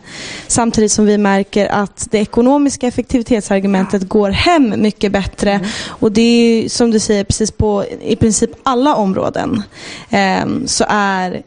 Samtidigt 0.47 0.91
som 0.91 1.05
vi 1.05 1.17
märker 1.17 1.67
att 1.67 2.07
det 2.11 2.17
ekonomiska 2.17 2.87
effektivitetsargumentet 2.87 4.09
går 4.09 4.29
hem 4.29 4.73
mycket 4.77 5.11
bättre. 5.11 5.51
Mm. 5.51 5.67
Och 5.87 6.11
det 6.11 6.21
är 6.21 6.69
som 6.69 6.91
du 6.91 6.99
säger, 6.99 7.23
precis 7.23 7.51
på 7.51 7.85
i 8.01 8.15
princip 8.15 8.49
alla 8.63 8.95
områden 8.95 9.63
eh, 10.09 10.45
så 10.65 10.85
är 10.89 11.41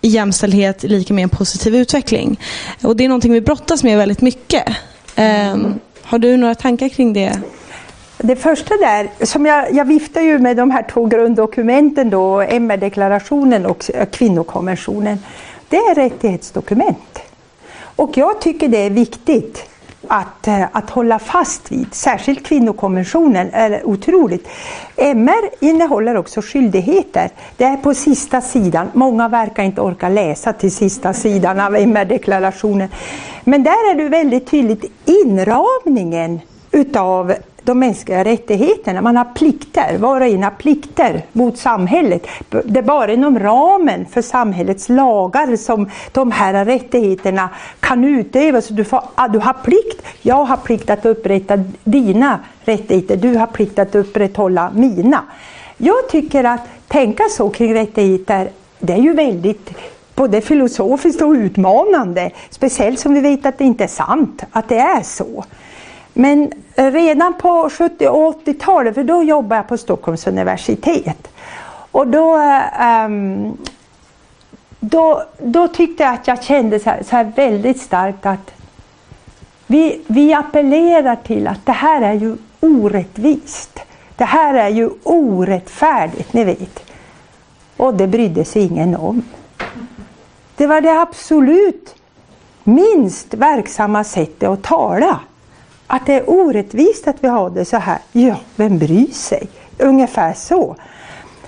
jämställdhet 0.00 0.82
lika 0.82 1.14
med 1.14 1.22
en 1.22 1.28
positiv 1.28 1.76
utveckling. 1.76 2.40
Och 2.82 2.96
det 2.96 3.04
är 3.04 3.08
någonting 3.08 3.32
vi 3.32 3.40
brottas 3.40 3.82
med 3.82 3.98
väldigt 3.98 4.20
mycket. 4.20 4.68
Eh, 5.14 5.56
har 6.02 6.18
du 6.18 6.36
några 6.36 6.54
tankar 6.54 6.88
kring 6.88 7.12
det? 7.12 7.40
Det 8.20 8.36
första 8.36 8.76
där, 8.76 9.26
som 9.26 9.46
jag, 9.46 9.72
jag 9.72 9.84
viftar 9.84 10.20
ju 10.20 10.38
med 10.38 10.56
de 10.56 10.70
här 10.70 10.82
två 10.82 11.04
grunddokumenten 11.04 12.10
då, 12.10 12.40
MR-deklarationen 12.40 13.66
och 13.66 13.90
kvinnokonventionen. 14.12 15.18
Det 15.68 15.76
är 15.76 15.94
rättighetsdokument. 15.94 17.18
Och 17.96 18.16
jag 18.16 18.40
tycker 18.40 18.68
det 18.68 18.78
är 18.78 18.90
viktigt 18.90 19.68
att, 20.08 20.48
eh, 20.48 20.64
att 20.72 20.90
hålla 20.90 21.18
fast 21.18 21.72
vid. 21.72 21.94
Särskilt 21.94 22.46
kvinnokonventionen 22.46 23.50
är 23.52 23.86
otroligt. 23.86 24.48
MR 24.96 25.50
innehåller 25.60 26.16
också 26.16 26.40
skyldigheter. 26.42 27.30
Det 27.56 27.64
är 27.64 27.76
på 27.76 27.94
sista 27.94 28.40
sidan. 28.40 28.90
Många 28.92 29.28
verkar 29.28 29.62
inte 29.62 29.80
orka 29.80 30.08
läsa 30.08 30.52
till 30.52 30.72
sista 30.72 31.12
sidan 31.12 31.60
av 31.60 31.76
MR-deklarationen. 31.76 32.88
Men 33.44 33.62
där 33.62 33.90
är 33.90 33.94
det 33.94 34.08
väldigt 34.08 34.46
tydligt 34.46 34.84
inramningen 35.04 36.40
utav 36.70 37.34
de 37.68 37.78
mänskliga 37.78 38.24
rättigheterna. 38.24 39.00
Man 39.00 39.16
har 39.16 39.24
plikter, 39.24 39.98
var 39.98 40.20
och 40.20 40.26
en 40.26 40.42
har 40.42 40.50
plikter 40.50 41.22
mot 41.32 41.58
samhället. 41.58 42.26
Det 42.64 42.78
är 42.78 42.82
bara 42.82 43.12
inom 43.12 43.38
ramen 43.38 44.06
för 44.06 44.22
samhällets 44.22 44.88
lagar 44.88 45.56
som 45.56 45.90
de 46.12 46.32
här 46.32 46.64
rättigheterna 46.64 47.48
kan 47.80 48.04
utövas. 48.04 48.68
Du, 48.68 48.84
får, 48.84 49.02
ah, 49.14 49.28
du 49.28 49.38
har 49.38 49.52
plikt, 49.52 50.02
jag 50.22 50.44
har 50.44 50.56
plikt 50.56 50.90
att 50.90 51.06
upprätta 51.06 51.64
dina 51.84 52.40
rättigheter, 52.64 53.16
du 53.16 53.36
har 53.36 53.46
plikt 53.46 53.78
att 53.78 53.94
upprätthålla 53.94 54.70
mina. 54.74 55.24
Jag 55.76 56.08
tycker 56.10 56.44
att 56.44 56.60
tänka 56.88 57.24
så 57.30 57.50
kring 57.50 57.74
rättigheter, 57.74 58.50
det 58.78 58.92
är 58.92 59.02
ju 59.02 59.12
väldigt 59.12 59.70
både 60.14 60.40
filosofiskt 60.40 61.22
och 61.22 61.32
utmanande. 61.32 62.30
Speciellt 62.50 63.00
som 63.00 63.14
vi 63.14 63.20
vet 63.20 63.46
att 63.46 63.58
det 63.58 63.64
inte 63.64 63.84
är 63.84 63.88
sant, 63.88 64.42
att 64.52 64.68
det 64.68 64.78
är 64.78 65.02
så. 65.02 65.44
Men 66.20 66.52
eh, 66.74 66.92
redan 66.92 67.34
på 67.34 67.70
70 67.70 68.08
och 68.08 68.44
80-talet, 68.44 68.94
för 68.94 69.04
då 69.04 69.22
jobbade 69.22 69.56
jag 69.56 69.68
på 69.68 69.78
Stockholms 69.78 70.26
universitet. 70.26 71.28
Och 71.90 72.06
då, 72.06 72.36
um, 73.06 73.56
då, 74.80 75.22
då 75.38 75.68
tyckte 75.68 76.02
jag 76.02 76.14
att 76.14 76.28
jag 76.28 76.42
kände 76.42 76.80
så 76.80 76.90
här, 76.90 77.02
så 77.02 77.16
här 77.16 77.32
väldigt 77.36 77.80
starkt 77.80 78.26
att 78.26 78.50
vi, 79.66 80.00
vi 80.06 80.34
appellerar 80.34 81.16
till 81.16 81.46
att 81.46 81.66
det 81.66 81.72
här 81.72 82.02
är 82.02 82.14
ju 82.14 82.36
orättvist. 82.60 83.80
Det 84.16 84.24
här 84.24 84.54
är 84.54 84.68
ju 84.68 84.90
orättfärdigt, 85.02 86.32
ni 86.32 86.44
vet. 86.44 86.84
Och 87.76 87.94
det 87.94 88.06
brydde 88.06 88.44
sig 88.44 88.62
ingen 88.62 88.96
om. 88.96 89.22
Det 90.56 90.66
var 90.66 90.80
det 90.80 91.00
absolut 91.00 91.94
minst 92.64 93.34
verksamma 93.34 94.04
sättet 94.04 94.48
att 94.48 94.62
tala 94.62 95.20
att 95.90 96.06
det 96.06 96.14
är 96.14 96.30
orättvist 96.30 97.08
att 97.08 97.16
vi 97.20 97.28
har 97.28 97.50
det 97.50 97.64
så 97.64 97.76
här. 97.76 97.98
Ja, 98.12 98.36
vem 98.56 98.78
bryr 98.78 99.12
sig? 99.12 99.48
Ungefär 99.78 100.32
så. 100.32 100.76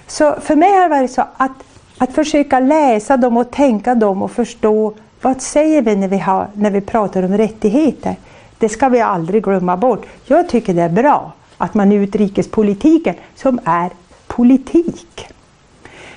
Så 0.07 0.37
för 0.41 0.57
mig 0.57 0.73
har 0.73 0.83
det 0.83 0.89
varit 0.89 1.11
så 1.11 1.25
att, 1.37 1.53
att 1.99 2.13
försöka 2.13 2.61
läsa 2.61 3.17
dem 3.17 3.37
och 3.37 3.51
tänka 3.51 3.95
dem 3.95 4.23
och 4.23 4.31
förstå 4.31 4.95
vad 5.23 5.43
säger 5.43 5.83
vi 5.83 5.97
när 5.97 6.09
vi, 6.09 6.19
har, 6.19 6.47
när 6.55 6.71
vi 6.71 6.81
pratar 6.81 7.23
om 7.23 7.37
rättigheter. 7.37 8.17
Det 8.59 8.69
ska 8.69 8.89
vi 8.89 9.01
aldrig 9.01 9.45
glömma 9.45 9.77
bort. 9.77 10.07
Jag 10.25 10.49
tycker 10.49 10.75
det 10.75 10.83
är 10.83 10.89
bra 10.89 11.33
att 11.57 11.75
man 11.75 11.93
i 11.93 11.95
utrikespolitiken, 11.95 13.15
som 13.35 13.61
är 13.65 13.91
politik, 14.27 15.29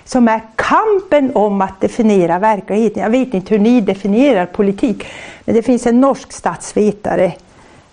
som 0.06 0.28
är 0.28 0.42
kampen 0.56 1.36
om 1.36 1.62
att 1.62 1.82
definiera 1.82 2.40
verkligheten. 2.40 3.04
Jag 3.04 3.10
vet 3.10 3.34
inte 3.34 3.54
hur 3.54 3.62
ni 3.62 3.82
definierar 3.82 4.46
politik, 4.46 5.06
men 5.46 5.56
det 5.56 5.64
finns 5.64 5.88
en 5.88 6.02
norsk 6.02 6.34
statsvetare 6.34 7.34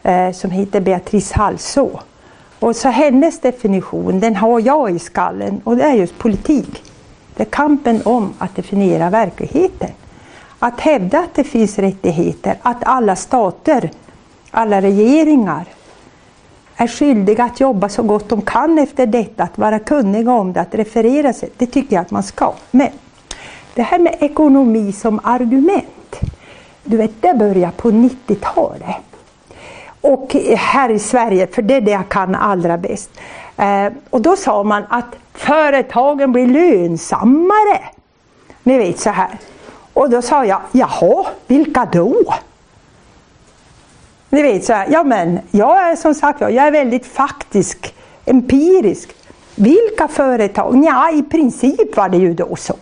Eh, 0.03 0.33
som 0.33 0.51
heter 0.51 0.81
Beatrice 0.81 1.33
Halså. 1.33 2.01
Och 2.59 2.77
så 2.77 2.89
hennes 2.89 3.41
definition, 3.41 4.21
den 4.21 4.37
har 4.37 4.61
jag 4.61 4.91
i 4.91 4.99
skallen 4.99 5.61
och 5.65 5.77
det 5.77 5.83
är 5.83 5.95
just 5.95 6.19
politik. 6.19 6.83
Det 7.37 7.43
är 7.43 7.51
kampen 7.51 8.03
om 8.05 8.33
att 8.39 8.57
definiera 8.57 9.11
verkligheten. 9.11 9.91
Att 10.59 10.81
hävda 10.81 11.19
att 11.19 11.35
det 11.35 11.45
finns 11.45 11.79
rättigheter, 11.79 12.57
att 12.63 12.85
alla 12.85 13.17
stater, 13.17 13.91
alla 14.51 14.81
regeringar 14.81 15.65
är 16.77 16.87
skyldiga 16.87 17.45
att 17.45 17.61
jobba 17.61 17.89
så 17.89 18.03
gott 18.03 18.29
de 18.29 18.43
kan 18.43 18.79
efter 18.79 19.07
detta, 19.07 19.43
att 19.43 19.59
vara 19.59 19.79
kunniga 19.79 20.33
om 20.33 20.53
det, 20.53 20.61
att 20.61 20.75
referera 20.75 21.33
sig. 21.33 21.51
Det 21.57 21.67
tycker 21.67 21.97
jag 21.97 22.03
att 22.03 22.11
man 22.11 22.23
ska. 22.23 22.53
Men 22.71 22.89
det 23.75 23.83
här 23.83 23.99
med 23.99 24.17
ekonomi 24.21 24.93
som 24.93 25.21
argument, 25.23 26.21
du 26.85 26.97
vet, 26.97 27.23
det 27.23 27.35
började 27.35 27.73
på 27.77 27.91
90-talet. 27.91 29.10
Och 30.01 30.37
här 30.57 30.89
i 30.91 30.99
Sverige, 30.99 31.47
för 31.47 31.63
det 31.63 31.75
är 31.75 31.81
det 31.81 31.91
jag 31.91 32.09
kan 32.09 32.35
allra 32.35 32.79
bäst. 32.79 33.11
Eh, 33.57 33.87
och 34.11 34.21
då 34.21 34.37
sa 34.37 34.63
man 34.63 34.83
att 34.89 35.17
företagen 35.35 36.33
blir 36.33 36.47
lönsammare. 36.47 37.81
Ni 38.63 38.79
vet 38.79 39.01
så 39.01 39.11
här. 39.11 39.39
Och 39.93 40.11
då 40.11 40.23
sa 40.23 40.45
jag, 40.45 40.61
jaha, 40.73 41.27
vilka 41.47 41.89
då? 41.93 42.35
Ni 44.29 44.43
vet 44.43 44.65
så 44.65 44.73
här, 44.73 44.89
ja 44.91 45.05
men 45.05 45.39
jag 45.51 45.91
är 45.91 45.97
som 45.97 46.15
sagt 46.15 46.41
jag 46.41 46.55
är 46.55 46.71
väldigt 46.71 47.07
faktisk, 47.07 47.95
empirisk. 48.25 49.15
Vilka 49.61 50.09
företag? 50.09 50.85
Ja, 50.85 51.11
i 51.11 51.23
princip 51.23 51.97
var 51.97 52.09
det 52.09 52.17
ju 52.17 52.35
då 52.35 52.57
så. 52.57 52.77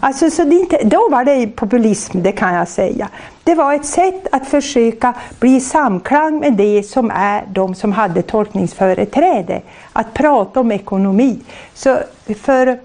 Alltså, 0.00 0.30
så 0.30 0.44
det 0.44 0.54
inte, 0.54 0.84
då 0.84 1.08
var 1.10 1.24
det 1.24 1.46
populism, 1.46 2.22
det 2.22 2.32
kan 2.32 2.54
jag 2.54 2.68
säga. 2.68 3.08
Det 3.44 3.54
var 3.54 3.74
ett 3.74 3.86
sätt 3.86 4.26
att 4.32 4.46
försöka 4.46 5.14
bli 5.38 5.56
i 5.56 5.60
samklang 5.60 6.38
med 6.38 6.52
det 6.52 6.82
som 6.82 7.10
är 7.14 7.44
de 7.52 7.74
som 7.74 7.92
hade 7.92 8.22
tolkningsföreträde. 8.22 9.62
Att 9.92 10.14
prata 10.14 10.60
om 10.60 10.72
ekonomi. 10.72 11.40
Så 11.74 11.98
för, 12.40 12.78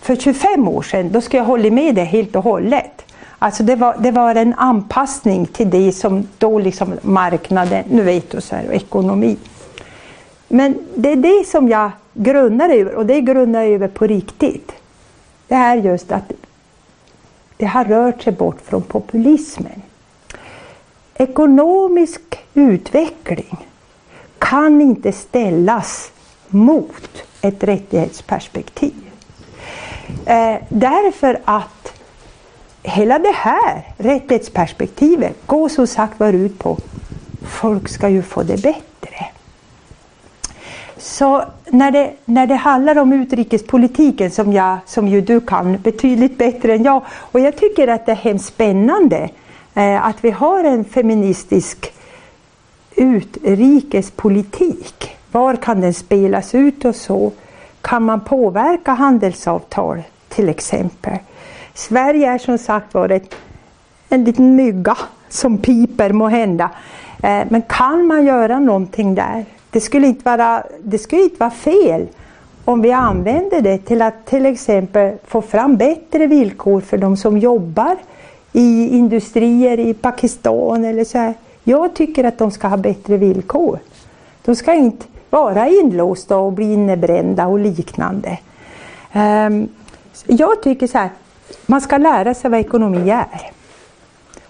för 0.00 0.16
25 0.16 0.68
år 0.68 0.82
sedan, 0.82 1.12
då 1.12 1.20
skulle 1.20 1.40
jag 1.40 1.46
hålla 1.46 1.70
med 1.70 1.94
det 1.94 2.04
helt 2.04 2.36
och 2.36 2.44
hållet. 2.44 3.04
Alltså 3.38 3.62
det 3.62 3.76
var, 3.76 3.96
det 3.98 4.10
var 4.10 4.34
en 4.34 4.54
anpassning 4.54 5.46
till 5.46 5.70
det 5.70 5.92
som 5.92 6.28
då 6.38 6.58
liksom 6.58 6.94
marknaden, 7.02 7.84
nu 7.90 8.02
vet 8.02 8.30
du, 8.30 8.40
så 8.40 8.56
här, 8.56 8.66
och 8.68 8.74
ekonomi. 8.74 9.36
Men 10.48 10.78
det 10.94 11.12
är 11.12 11.16
det 11.16 11.46
som 11.46 11.68
jag 11.68 11.90
grundar 12.18 12.68
över, 12.68 12.94
och 12.94 13.06
det 13.06 13.20
grundar 13.20 13.62
jag 13.62 13.72
över 13.72 13.88
på 13.88 14.06
riktigt. 14.06 14.72
Det 15.48 15.54
är 15.54 15.76
just 15.76 16.12
att 16.12 16.32
det 17.56 17.66
har 17.66 17.84
rört 17.84 18.22
sig 18.22 18.32
bort 18.32 18.60
från 18.64 18.82
populismen. 18.82 19.82
Ekonomisk 21.14 22.20
utveckling 22.54 23.66
kan 24.38 24.80
inte 24.80 25.12
ställas 25.12 26.10
mot 26.48 27.22
ett 27.40 27.64
rättighetsperspektiv. 27.64 29.10
Eh, 30.26 30.56
därför 30.68 31.40
att 31.44 31.92
hela 32.82 33.18
det 33.18 33.34
här 33.34 33.82
rättighetsperspektivet 33.96 35.36
går 35.46 35.68
som 35.68 35.86
sagt 35.86 36.20
var 36.20 36.32
ut 36.32 36.58
på 36.58 36.78
folk 37.48 37.88
ska 37.88 38.08
ju 38.08 38.22
få 38.22 38.42
det 38.42 38.62
bättre. 38.62 39.26
Så 40.98 41.44
när 41.66 41.90
det, 41.90 42.12
när 42.24 42.46
det 42.46 42.54
handlar 42.54 42.98
om 42.98 43.12
utrikespolitiken 43.12 44.30
som, 44.30 44.52
jag, 44.52 44.78
som 44.86 45.08
ju 45.08 45.20
du 45.20 45.40
kan 45.40 45.78
betydligt 45.82 46.38
bättre 46.38 46.74
än 46.74 46.82
jag 46.82 47.02
och 47.10 47.40
jag 47.40 47.56
tycker 47.56 47.88
att 47.88 48.06
det 48.06 48.12
är 48.12 48.16
hemskt 48.16 48.46
spännande 48.46 49.28
eh, 49.74 50.06
att 50.06 50.24
vi 50.24 50.30
har 50.30 50.64
en 50.64 50.84
feministisk 50.84 51.92
utrikespolitik. 52.96 55.16
Var 55.32 55.56
kan 55.56 55.80
den 55.80 55.94
spelas 55.94 56.54
ut 56.54 56.84
och 56.84 56.96
så? 56.96 57.32
Kan 57.80 58.02
man 58.02 58.20
påverka 58.20 58.92
handelsavtal 58.92 60.02
till 60.28 60.48
exempel? 60.48 61.18
Sverige 61.74 62.30
är 62.30 62.38
som 62.38 62.58
sagt 62.58 62.94
var 62.94 63.20
en 64.08 64.24
liten 64.24 64.56
mygga 64.56 64.96
som 65.28 65.58
piper 65.58 66.12
må 66.12 66.28
hända. 66.28 66.70
Eh, 67.22 67.42
men 67.48 67.62
kan 67.62 68.06
man 68.06 68.26
göra 68.26 68.58
någonting 68.58 69.14
där? 69.14 69.44
Det 69.70 69.80
skulle 69.80 70.06
inte 70.06 70.24
vara, 70.24 70.62
det 70.82 70.98
skulle 70.98 71.22
inte 71.22 71.40
vara 71.40 71.50
fel 71.50 72.06
om 72.64 72.82
vi 72.82 72.92
använder 72.92 73.60
det 73.60 73.78
till 73.78 74.02
att 74.02 74.26
till 74.26 74.46
exempel 74.46 75.16
få 75.26 75.42
fram 75.42 75.76
bättre 75.76 76.26
villkor 76.26 76.80
för 76.80 76.98
de 76.98 77.16
som 77.16 77.38
jobbar 77.38 77.96
i 78.52 78.88
industrier 78.88 79.78
i 79.80 79.94
Pakistan 79.94 80.84
eller 80.84 81.04
så 81.04 81.18
här. 81.18 81.34
Jag 81.64 81.94
tycker 81.94 82.24
att 82.24 82.38
de 82.38 82.50
ska 82.50 82.68
ha 82.68 82.76
bättre 82.76 83.16
villkor. 83.16 83.78
De 84.44 84.54
ska 84.54 84.74
inte 84.74 85.06
vara 85.30 85.68
inlåsta 85.68 86.36
och 86.36 86.52
bli 86.52 86.72
innebrända 86.72 87.46
och 87.46 87.58
liknande. 87.58 88.38
Ehm, 89.12 89.68
jag 90.26 90.62
tycker 90.62 90.86
så 90.86 90.98
här, 90.98 91.10
man 91.66 91.80
ska 91.80 91.98
lära 91.98 92.34
sig 92.34 92.50
vad 92.50 92.60
ekonomi 92.60 93.10
är. 93.10 93.50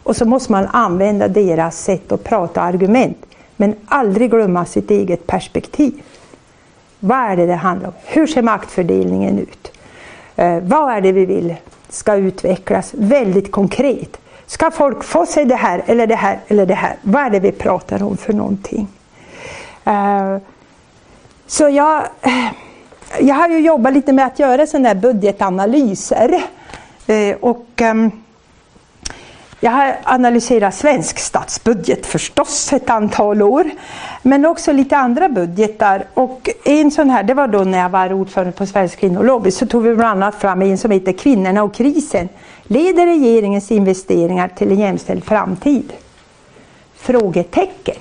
Och 0.02 0.16
så 0.16 0.24
måste 0.24 0.52
man 0.52 0.66
använda 0.66 1.28
deras 1.28 1.78
sätt 1.78 2.12
att 2.12 2.24
prata 2.24 2.60
argument. 2.62 3.27
Men 3.60 3.74
aldrig 3.86 4.30
glömma 4.30 4.64
sitt 4.64 4.90
eget 4.90 5.26
perspektiv. 5.26 6.02
Vad 7.00 7.18
är 7.18 7.36
det 7.36 7.46
det 7.46 7.54
handlar 7.54 7.88
om? 7.88 7.94
Hur 8.04 8.26
ser 8.26 8.42
maktfördelningen 8.42 9.38
ut? 9.38 9.72
Eh, 10.36 10.58
vad 10.62 10.92
är 10.92 11.00
det 11.00 11.12
vi 11.12 11.26
vill 11.26 11.54
ska 11.88 12.14
utvecklas 12.14 12.94
väldigt 12.94 13.52
konkret? 13.52 14.20
Ska 14.46 14.70
folk 14.70 15.04
få 15.04 15.26
sig 15.26 15.44
det 15.44 15.54
här 15.54 15.82
eller 15.86 16.06
det 16.06 16.14
här 16.14 16.38
eller 16.48 16.66
det 16.66 16.74
här? 16.74 16.96
Vad 17.02 17.22
är 17.22 17.30
det 17.30 17.40
vi 17.40 17.52
pratar 17.52 18.02
om 18.02 18.16
för 18.16 18.32
någonting? 18.32 18.88
Eh, 19.84 20.36
så 21.46 21.68
jag, 21.68 22.02
eh, 22.22 22.52
jag 23.20 23.34
har 23.34 23.48
ju 23.48 23.58
jobbat 23.58 23.92
lite 23.92 24.12
med 24.12 24.26
att 24.26 24.38
göra 24.38 24.66
sådana 24.66 24.88
här 24.88 24.94
budgetanalyser. 24.94 26.42
Eh, 27.06 27.36
och, 27.40 27.66
ehm, 27.76 28.10
jag 29.60 29.70
har 29.70 29.96
analyserat 30.04 30.74
svensk 30.74 31.18
statsbudget 31.18 32.06
förstås 32.06 32.72
ett 32.72 32.90
antal 32.90 33.42
år. 33.42 33.70
Men 34.22 34.46
också 34.46 34.72
lite 34.72 34.96
andra 34.96 35.28
budgetar. 35.28 36.04
Och 36.14 36.48
en 36.64 36.90
sån 36.90 37.10
här, 37.10 37.22
det 37.22 37.34
var 37.34 37.48
då 37.48 37.58
när 37.64 37.78
jag 37.78 37.88
var 37.88 38.12
ordförande 38.12 38.52
på 38.52 38.66
Svensk 38.66 38.98
kvinnolobby, 38.98 39.50
så 39.50 39.66
tog 39.66 39.82
vi 39.82 39.94
bland 39.94 40.22
annat 40.22 40.40
fram 40.40 40.62
en 40.62 40.78
som 40.78 40.90
heter 40.90 41.12
Kvinnorna 41.12 41.62
och 41.62 41.74
krisen. 41.74 42.28
Leder 42.62 43.06
regeringens 43.06 43.70
investeringar 43.70 44.48
till 44.48 44.72
en 44.72 44.78
jämställd 44.78 45.24
framtid? 45.24 45.92
Frågetecken. 46.96 47.96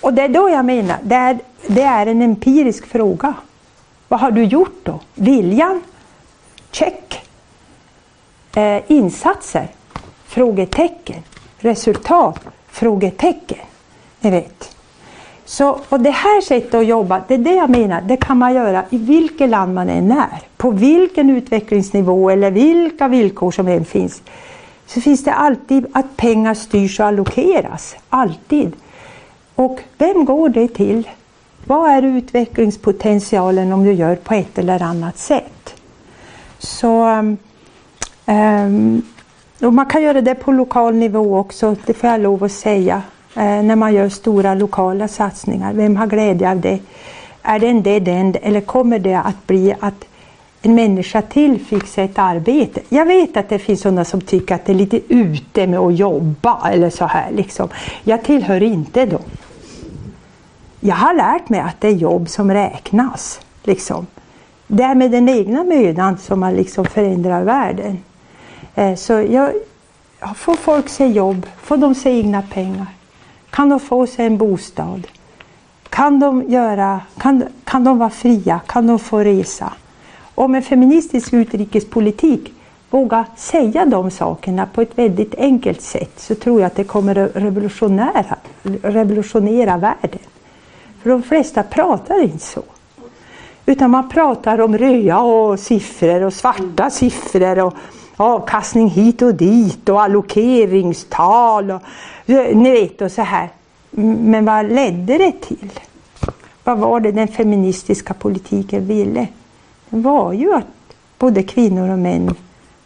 Och 0.00 0.14
det 0.14 0.22
är 0.22 0.28
då 0.28 0.50
jag 0.50 0.64
menar, 0.64 0.96
det 1.02 1.14
är, 1.14 1.38
det 1.66 1.82
är 1.82 2.06
en 2.06 2.22
empirisk 2.22 2.86
fråga. 2.86 3.34
Vad 4.08 4.20
har 4.20 4.30
du 4.30 4.44
gjort 4.44 4.80
då? 4.82 5.00
Viljan? 5.14 5.82
Check. 6.70 7.26
Eh, 8.54 8.82
insatser? 8.86 9.68
Frågetecken. 10.30 11.22
Resultat? 11.58 12.40
Frågetecken. 12.68 13.58
Ni 14.20 14.30
vet. 14.30 14.76
Så, 15.44 15.78
och 15.88 16.00
det 16.00 16.10
här 16.10 16.40
sättet 16.40 16.74
att 16.74 16.86
jobba, 16.86 17.22
det 17.28 17.34
är 17.34 17.38
det 17.38 17.54
jag 17.54 17.70
menar, 17.70 18.00
det 18.00 18.16
kan 18.16 18.38
man 18.38 18.54
göra 18.54 18.84
i 18.90 18.98
vilket 18.98 19.48
land 19.48 19.74
man 19.74 19.88
än 19.88 20.10
är. 20.10 20.40
På 20.56 20.70
vilken 20.70 21.30
utvecklingsnivå 21.30 22.30
eller 22.30 22.50
vilka 22.50 23.08
villkor 23.08 23.50
som 23.50 23.68
än 23.68 23.84
finns. 23.84 24.22
Så 24.86 25.00
finns 25.00 25.24
det 25.24 25.32
alltid 25.32 25.86
att 25.92 26.16
pengar 26.16 26.54
styrs 26.54 27.00
och 27.00 27.06
allokeras. 27.06 27.96
Alltid. 28.08 28.72
Och 29.54 29.80
vem 29.98 30.24
går 30.24 30.48
det 30.48 30.68
till? 30.68 31.08
Vad 31.66 31.90
är 31.90 32.02
utvecklingspotentialen 32.02 33.72
om 33.72 33.84
du 33.84 33.92
gör 33.92 34.16
på 34.16 34.34
ett 34.34 34.58
eller 34.58 34.82
annat 34.82 35.18
sätt? 35.18 35.74
Så 36.58 37.06
um, 38.26 39.02
och 39.62 39.74
Man 39.74 39.86
kan 39.86 40.02
göra 40.02 40.20
det 40.20 40.34
på 40.34 40.52
lokal 40.52 40.94
nivå 40.94 41.38
också, 41.38 41.76
det 41.86 41.94
får 41.94 42.10
jag 42.10 42.20
lov 42.20 42.44
att 42.44 42.52
säga. 42.52 43.02
Eh, 43.34 43.62
när 43.62 43.76
man 43.76 43.94
gör 43.94 44.08
stora 44.08 44.54
lokala 44.54 45.08
satsningar. 45.08 45.72
Vem 45.72 45.96
har 45.96 46.06
glädje 46.06 46.50
av 46.50 46.60
det? 46.60 46.78
Är 47.42 47.58
det 47.58 47.66
en 47.68 47.82
dead 47.82 48.08
end 48.08 48.36
eller 48.42 48.60
kommer 48.60 48.98
det 48.98 49.14
att 49.14 49.46
bli 49.46 49.74
att 49.80 50.04
en 50.62 50.74
människa 50.74 51.22
till 51.22 51.64
fick 51.64 51.86
sig 51.86 52.04
ett 52.04 52.18
arbete. 52.18 52.80
Jag 52.88 53.06
vet 53.06 53.36
att 53.36 53.48
det 53.48 53.58
finns 53.58 53.80
sådana 53.80 54.04
som 54.04 54.20
tycker 54.20 54.54
att 54.54 54.66
det 54.66 54.72
är 54.72 54.76
lite 54.76 55.00
ute 55.08 55.66
med 55.66 55.78
att 55.78 55.98
jobba 55.98 56.70
eller 56.70 56.90
så 56.90 57.04
här. 57.04 57.30
Liksom. 57.30 57.68
Jag 58.04 58.24
tillhör 58.24 58.62
inte 58.62 59.06
dem. 59.06 59.22
Jag 60.80 60.94
har 60.94 61.14
lärt 61.14 61.48
mig 61.48 61.60
att 61.60 61.80
det 61.80 61.88
är 61.88 61.92
jobb 61.92 62.28
som 62.28 62.50
räknas. 62.50 63.40
Liksom. 63.64 64.06
Det 64.66 64.82
är 64.82 64.94
med 64.94 65.10
den 65.10 65.28
egna 65.28 65.64
mödan 65.64 66.18
som 66.18 66.40
man 66.40 66.54
liksom 66.54 66.84
förändrar 66.84 67.42
världen. 67.42 67.98
Eh, 68.74 68.94
så 68.94 69.12
jag, 69.12 69.52
får 70.36 70.54
folk 70.54 70.88
se 70.88 71.06
jobb, 71.06 71.46
får 71.62 71.76
de 71.76 71.94
se 71.94 72.10
egna 72.10 72.42
pengar, 72.42 72.86
kan 73.50 73.68
de 73.68 73.80
få 73.80 74.06
sig 74.06 74.26
en 74.26 74.38
bostad, 74.38 75.06
kan 75.88 76.20
de, 76.20 76.50
göra, 76.50 77.00
kan, 77.18 77.44
kan 77.64 77.84
de 77.84 77.98
vara 77.98 78.10
fria, 78.10 78.60
kan 78.66 78.86
de 78.86 78.98
få 78.98 79.18
resa. 79.18 79.72
Och 80.34 80.50
med 80.50 80.64
feministisk 80.64 81.32
utrikespolitik 81.32 82.52
våga 82.90 83.24
säga 83.36 83.84
de 83.84 84.10
sakerna 84.10 84.66
på 84.66 84.82
ett 84.82 84.98
väldigt 84.98 85.34
enkelt 85.34 85.80
sätt 85.80 86.20
så 86.20 86.34
tror 86.34 86.60
jag 86.60 86.66
att 86.66 86.76
det 86.76 86.84
kommer 86.84 87.18
att 87.18 87.30
revolutionera, 87.36 88.36
revolutionera 88.82 89.76
världen. 89.76 90.20
För 91.02 91.10
de 91.10 91.22
flesta 91.22 91.62
pratar 91.62 92.22
inte 92.22 92.44
så. 92.44 92.62
Utan 93.66 93.90
man 93.90 94.08
pratar 94.08 94.60
om 94.60 94.78
röda 94.78 95.18
och 95.18 95.60
siffror 95.60 96.22
och 96.22 96.32
svarta 96.32 96.90
siffror 96.90 97.58
och 97.58 97.74
avkastning 98.20 98.88
hit 98.88 99.22
och 99.22 99.34
dit 99.34 99.88
och 99.88 100.02
allokeringstal 100.02 101.70
och 101.70 101.82
ni 102.54 102.70
vet 102.70 103.00
och 103.00 103.12
så 103.12 103.22
här. 103.22 103.48
Men 103.90 104.44
vad 104.44 104.72
ledde 104.72 105.18
det 105.18 105.32
till? 105.40 105.70
Vad 106.64 106.78
var 106.78 107.00
det 107.00 107.12
den 107.12 107.28
feministiska 107.28 108.14
politiken 108.14 108.86
ville? 108.86 109.26
Det 109.88 109.96
var 109.96 110.32
ju 110.32 110.54
att 110.54 110.66
både 111.18 111.42
kvinnor 111.42 111.90
och 111.90 111.98
män 111.98 112.34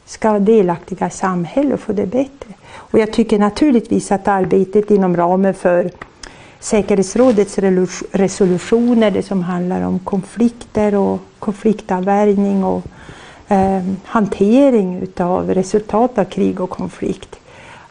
ska 0.07 0.29
vara 0.29 0.39
delaktiga 0.39 1.07
i 1.07 1.11
samhället 1.11 1.75
och 1.75 1.81
få 1.81 1.93
det 1.93 2.07
bättre. 2.07 2.51
Och 2.73 2.99
jag 2.99 3.13
tycker 3.13 3.39
naturligtvis 3.39 4.13
att 4.13 4.29
arbetet 4.29 4.91
inom 4.91 5.17
ramen 5.17 5.55
för 5.55 5.91
säkerhetsrådets 6.61 7.59
resolutioner, 8.13 9.11
det 9.11 9.23
som 9.23 9.43
handlar 9.43 9.83
om 9.83 9.99
konflikter 9.99 10.95
och 10.95 11.21
konfliktavvärjning 11.39 12.65
och 12.65 12.83
Eh, 13.49 13.83
hantering 14.05 15.03
utav 15.03 15.55
resultat 15.55 16.19
av 16.19 16.25
krig 16.25 16.61
och 16.61 16.71
konflikt. 16.71 17.41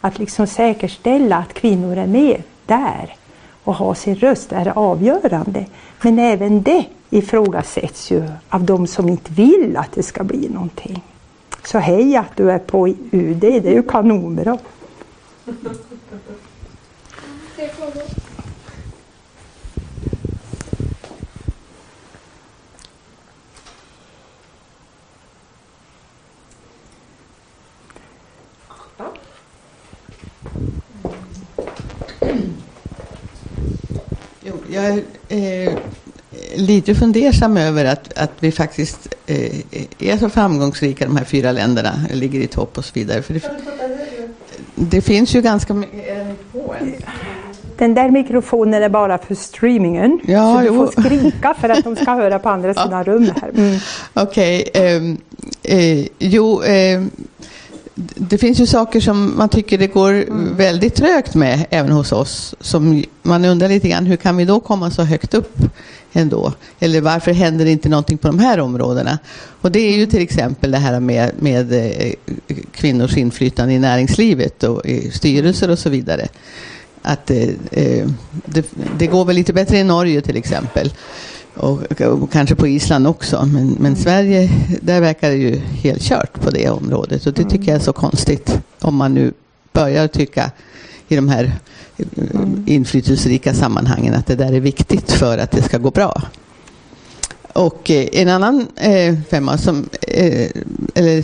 Att 0.02 0.20
liksom 0.20 0.48
säkerställa 0.48 1.38
att 1.38 1.54
kvinnor 1.54 1.98
är 1.98 2.08
med 2.08 2.44
där 2.66 3.16
och 3.64 3.76
har 3.76 3.94
sin 3.94 4.16
röst 4.16 4.52
är 4.52 4.78
avgörande. 4.78 5.66
Men 6.02 6.20
även 6.20 6.64
det 6.64 6.86
ifrågasätts 7.10 8.12
ju 8.12 8.24
av 8.50 8.64
de 8.64 8.88
som 8.88 9.10
inte 9.10 9.32
vill 9.32 9.78
att 9.78 9.92
det 9.92 10.04
ska 10.04 10.24
bli 10.24 10.50
någonting. 10.50 11.04
Så 11.64 11.78
hej 11.78 12.16
att 12.16 12.36
du 12.36 12.52
är 12.52 12.60
på 12.60 12.88
UD, 13.12 13.40
det 13.40 13.68
är 13.68 13.74
ju 13.74 13.84
kanonbra. 13.84 14.58
Jag 34.74 34.86
är 34.86 35.68
eh, 35.68 35.74
lite 36.56 36.96
fundersam 36.96 37.58
över 37.58 37.86
att, 37.86 38.18
att 38.18 38.32
vi 38.40 38.52
faktiskt 38.52 39.16
eh, 39.26 39.60
är 40.00 40.18
så 40.18 40.30
framgångsrika, 40.30 41.06
de 41.06 41.18
här 41.18 41.26
fyra 41.26 41.52
länderna, 41.52 41.94
ligger 42.12 42.40
i 42.40 42.48
topp 42.48 42.78
och 42.78 42.86
så 42.86 42.92
vidare. 42.94 43.22
För 43.22 43.34
det, 43.34 43.42
det 44.76 45.02
finns 45.02 45.36
ju 45.36 45.42
ganska 45.42 45.74
mycket... 45.74 46.28
Den 47.78 47.94
där 47.94 48.12
mikrofonen 48.12 48.84
är 48.84 48.90
bara 48.90 49.18
för 49.18 49.36
streamingen. 49.36 50.20
Ja, 50.26 50.56
så 50.56 50.62
du 50.62 50.68
jo. 50.68 50.74
får 50.74 51.02
skrika 51.02 51.56
för 51.60 51.70
att 51.70 51.84
de 51.84 51.96
ska 51.96 52.14
höra 52.14 52.40
på 52.40 52.50
andra 52.50 52.74
sidan 52.74 52.92
ja. 53.06 53.14
rummet. 53.14 53.44
Mm. 53.58 53.80
Okej. 54.14 54.66
Okay, 54.70 54.84
ehm, 54.84 55.18
eh, 55.64 56.08
jo, 56.20 56.64
eh, 56.64 57.04
det 57.96 58.38
finns 58.38 58.60
ju 58.60 58.66
saker 58.66 59.00
som 59.00 59.38
man 59.38 59.50
tycker 59.50 59.78
det 59.78 59.88
går 59.88 60.14
mm. 60.14 60.58
väldigt 60.58 60.96
trögt 60.96 61.36
med 61.36 61.66
även 61.70 61.92
hos 61.92 62.12
oss. 62.12 62.56
Som 62.60 63.04
man 63.22 63.46
undrar 63.46 63.70
lite 63.70 63.90
grann, 63.90 64.06
hur 64.06 64.16
kan 64.16 64.38
vi 64.38 64.46
då 64.46 64.60
komma 64.60 64.92
så 64.92 65.04
högt 65.04 65.34
upp 65.34 65.58
ändå? 66.14 66.54
Eller 66.80 67.02
varför 67.02 67.34
händer 67.34 67.66
det 67.66 67.72
inte 67.72 67.90
någonting 67.90 68.18
på 68.18 68.28
de 68.28 68.40
här 68.40 68.60
områdena? 68.60 69.20
Och 69.62 69.72
det 69.72 69.80
är 69.80 69.98
ju 69.98 70.06
till 70.06 70.22
exempel 70.22 70.72
det 70.72 70.78
här 70.78 71.00
med, 71.00 71.32
med 71.40 71.74
eh, 71.74 72.14
kvinnors 72.72 73.18
inflytande 73.18 73.74
i 73.74 73.80
näringslivet 73.80 74.64
och 74.64 74.86
i 74.86 75.12
styrelser 75.12 75.70
och 75.70 75.80
så 75.80 75.90
vidare. 75.90 76.28
Att 77.02 77.32
eh, 77.32 77.50
eh 77.72 78.08
det, 78.46 78.66
det 78.98 79.08
går 79.08 79.26
väl 79.26 79.36
lite 79.36 79.54
bättre 79.54 79.78
i 79.78 79.84
Norge 79.84 80.22
till 80.22 80.38
exempel. 80.38 80.94
Och, 81.56 82.02
och, 82.02 82.32
kanske 82.32 82.56
på 82.56 82.68
Island 82.68 83.08
också. 83.08 83.46
Men, 83.46 83.68
men 83.68 83.86
mm. 83.86 83.96
Sverige, 83.96 84.50
där 84.82 85.02
verkar 85.02 85.30
det 85.30 85.36
ju 85.36 85.58
helt 85.60 86.02
kört 86.02 86.42
på 86.42 86.50
det 86.50 86.70
området. 86.70 87.28
Och 87.28 87.34
det 87.34 87.44
tycker 87.44 87.68
jag 87.68 87.76
är 87.76 87.84
så 87.84 87.94
konstigt. 87.94 88.60
Om 88.80 88.96
man 88.96 89.14
nu 89.14 89.34
börjar 89.74 90.08
tycka 90.08 90.52
i 91.08 91.16
de 91.16 91.30
här 91.30 91.52
mm. 92.32 92.64
inflytelserika 92.68 93.54
sammanhangen 93.54 94.14
att 94.14 94.28
det 94.28 94.36
där 94.36 94.54
är 94.54 94.60
viktigt 94.60 95.12
för 95.12 95.38
att 95.38 95.52
det 95.52 95.62
ska 95.62 95.78
gå 95.78 95.92
bra. 95.92 96.22
Och 97.54 97.92
eh, 97.92 98.08
en 98.12 98.30
annan 98.30 98.68
eh, 98.76 99.16
femma 99.30 99.58
som, 99.58 99.90
eh, 100.02 100.48
eller 100.96 101.24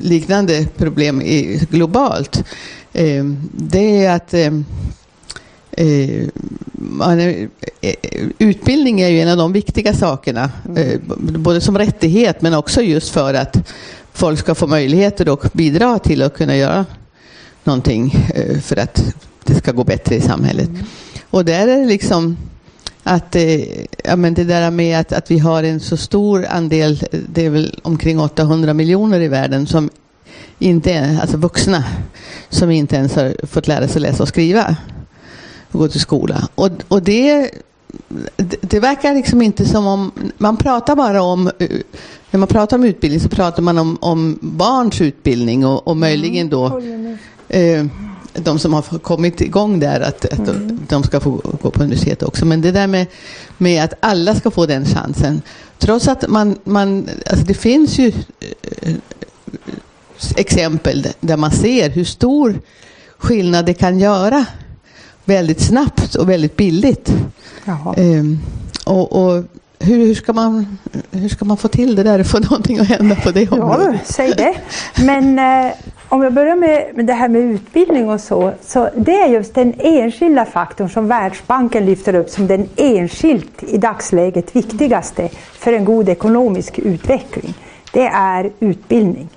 liknande 0.00 0.66
problem 0.76 1.22
i, 1.22 1.66
globalt, 1.70 2.44
eh, 2.92 3.24
det 3.52 4.04
är 4.04 4.16
att 4.16 4.34
utbildning 8.38 9.00
är 9.00 9.08
ju 9.08 9.20
en 9.20 9.28
av 9.28 9.36
de 9.36 9.52
viktiga 9.52 9.94
sakerna, 9.94 10.50
eh, 10.76 11.00
både 11.18 11.60
som 11.60 11.78
rättighet 11.78 12.42
men 12.42 12.54
också 12.54 12.82
just 12.82 13.10
för 13.10 13.34
att 13.34 13.72
folk 14.12 14.38
ska 14.38 14.54
få 14.54 14.66
möjligheter 14.66 15.32
att 15.32 15.52
bidra 15.52 15.98
till 15.98 16.22
att 16.22 16.36
kunna 16.36 16.56
göra 16.56 16.86
någonting 17.64 18.14
eh, 18.34 18.58
för 18.58 18.76
att 18.76 19.14
det 19.44 19.54
ska 19.54 19.72
gå 19.72 19.84
bättre 19.84 20.14
i 20.14 20.20
samhället. 20.20 20.70
Och 21.30 21.44
där 21.44 21.68
är 21.68 21.76
det 21.76 21.86
liksom 21.86 22.36
att 23.02 23.36
eh, 23.36 23.60
ja, 24.04 24.16
men 24.16 24.34
det 24.34 24.44
där 24.44 24.70
med 24.70 25.00
att, 25.00 25.12
att 25.12 25.30
vi 25.30 25.38
har 25.38 25.62
en 25.62 25.80
så 25.80 25.96
stor 25.96 26.46
andel, 26.46 27.02
det 27.28 27.46
är 27.46 27.50
väl 27.50 27.80
omkring 27.82 28.20
800 28.20 28.74
miljoner 28.74 29.20
i 29.20 29.28
världen 29.28 29.66
som 29.66 29.90
inte 30.58 30.92
är, 30.92 31.20
alltså 31.20 31.36
vuxna, 31.36 31.84
som 32.48 32.70
inte 32.70 32.96
ens 32.96 33.14
har 33.14 33.46
fått 33.46 33.68
lära 33.68 33.88
sig 33.88 34.02
läsa 34.02 34.22
och 34.22 34.28
skriva 34.28 34.76
och 35.72 35.78
gå 35.78 35.88
till 35.88 36.00
skola. 36.00 36.48
Och, 36.54 36.70
och 36.88 37.02
det, 37.02 37.50
det, 38.36 38.56
det 38.60 38.80
verkar 38.80 39.14
liksom 39.14 39.42
inte 39.42 39.64
som 39.66 39.86
om, 39.86 40.12
man 40.38 40.56
pratar 40.56 40.96
bara 40.96 41.22
om, 41.22 41.50
eh, 41.58 41.68
när 42.30 42.38
man 42.38 42.48
pratar 42.48 42.76
om 42.76 42.84
utbildning 42.84 43.20
så 43.20 43.28
pratar 43.28 43.62
man 43.62 43.78
om, 43.78 43.98
om 44.00 44.38
barns 44.40 45.00
utbildning 45.00 45.66
och, 45.66 45.88
och 45.88 45.96
möjligen 45.96 46.48
då 46.48 46.80
eh, 47.48 47.86
de 48.32 48.58
som 48.58 48.72
har 48.74 48.82
kommit 48.98 49.40
igång 49.40 49.80
där, 49.80 50.00
att, 50.00 50.24
att 50.24 50.48
Mm. 50.48 50.80
de 50.88 51.02
ska 51.02 51.20
få 51.20 51.30
gå 51.62 51.70
på 51.70 51.82
universitet 51.82 52.22
också. 52.22 52.46
Men 52.46 52.60
det 52.60 52.70
där 52.70 52.86
med, 52.86 53.06
med 53.58 53.84
att 53.84 53.94
alla 54.00 54.34
ska 54.34 54.50
få 54.50 54.66
den 54.66 54.84
chansen. 54.84 55.42
Trots 55.78 56.08
att 56.08 56.28
man, 56.28 56.58
man 56.64 57.08
alltså 57.30 57.44
det 57.46 57.54
finns 57.54 57.98
ju 57.98 58.12
eh, 58.82 58.94
exempel 60.36 61.06
där 61.20 61.36
man 61.36 61.50
ser 61.50 61.90
hur 61.90 62.04
stor 62.04 62.60
skillnad 63.18 63.66
det 63.66 63.74
kan 63.74 63.98
göra 63.98 64.44
väldigt 65.26 65.60
snabbt 65.60 66.14
och 66.14 66.28
väldigt 66.30 66.56
billigt. 66.56 67.12
Ehm, 67.96 68.38
och, 68.86 69.12
och 69.12 69.44
hur, 69.78 69.96
hur, 70.06 70.14
ska 70.14 70.32
man, 70.32 70.78
hur 71.10 71.28
ska 71.28 71.44
man 71.44 71.56
få 71.56 71.68
till 71.68 71.96
det 71.96 72.02
där, 72.02 72.24
få 72.24 72.38
någonting 72.50 72.78
att 72.78 72.88
hända 72.88 73.14
på 73.16 73.30
det 73.30 73.42
Ja, 73.42 73.52
området? 73.52 74.00
säg 74.04 74.32
det. 74.36 74.54
Men 75.04 75.38
eh, 75.38 75.72
om 76.08 76.22
jag 76.22 76.32
börjar 76.32 76.56
med, 76.56 76.86
med 76.94 77.06
det 77.06 77.12
här 77.12 77.28
med 77.28 77.42
utbildning 77.42 78.08
och 78.10 78.20
så, 78.20 78.52
så 78.66 78.88
det 78.96 79.20
är 79.20 79.28
just 79.28 79.54
den 79.54 79.74
enskilda 79.78 80.44
faktorn 80.44 80.90
som 80.90 81.08
Världsbanken 81.08 81.86
lyfter 81.86 82.14
upp 82.14 82.30
som 82.30 82.46
den 82.46 82.68
enskilt 82.76 83.62
i 83.62 83.78
dagsläget 83.78 84.56
viktigaste 84.56 85.28
för 85.52 85.72
en 85.72 85.84
god 85.84 86.08
ekonomisk 86.08 86.78
utveckling. 86.78 87.54
Det 87.92 88.06
är 88.06 88.50
utbildning. 88.60 89.28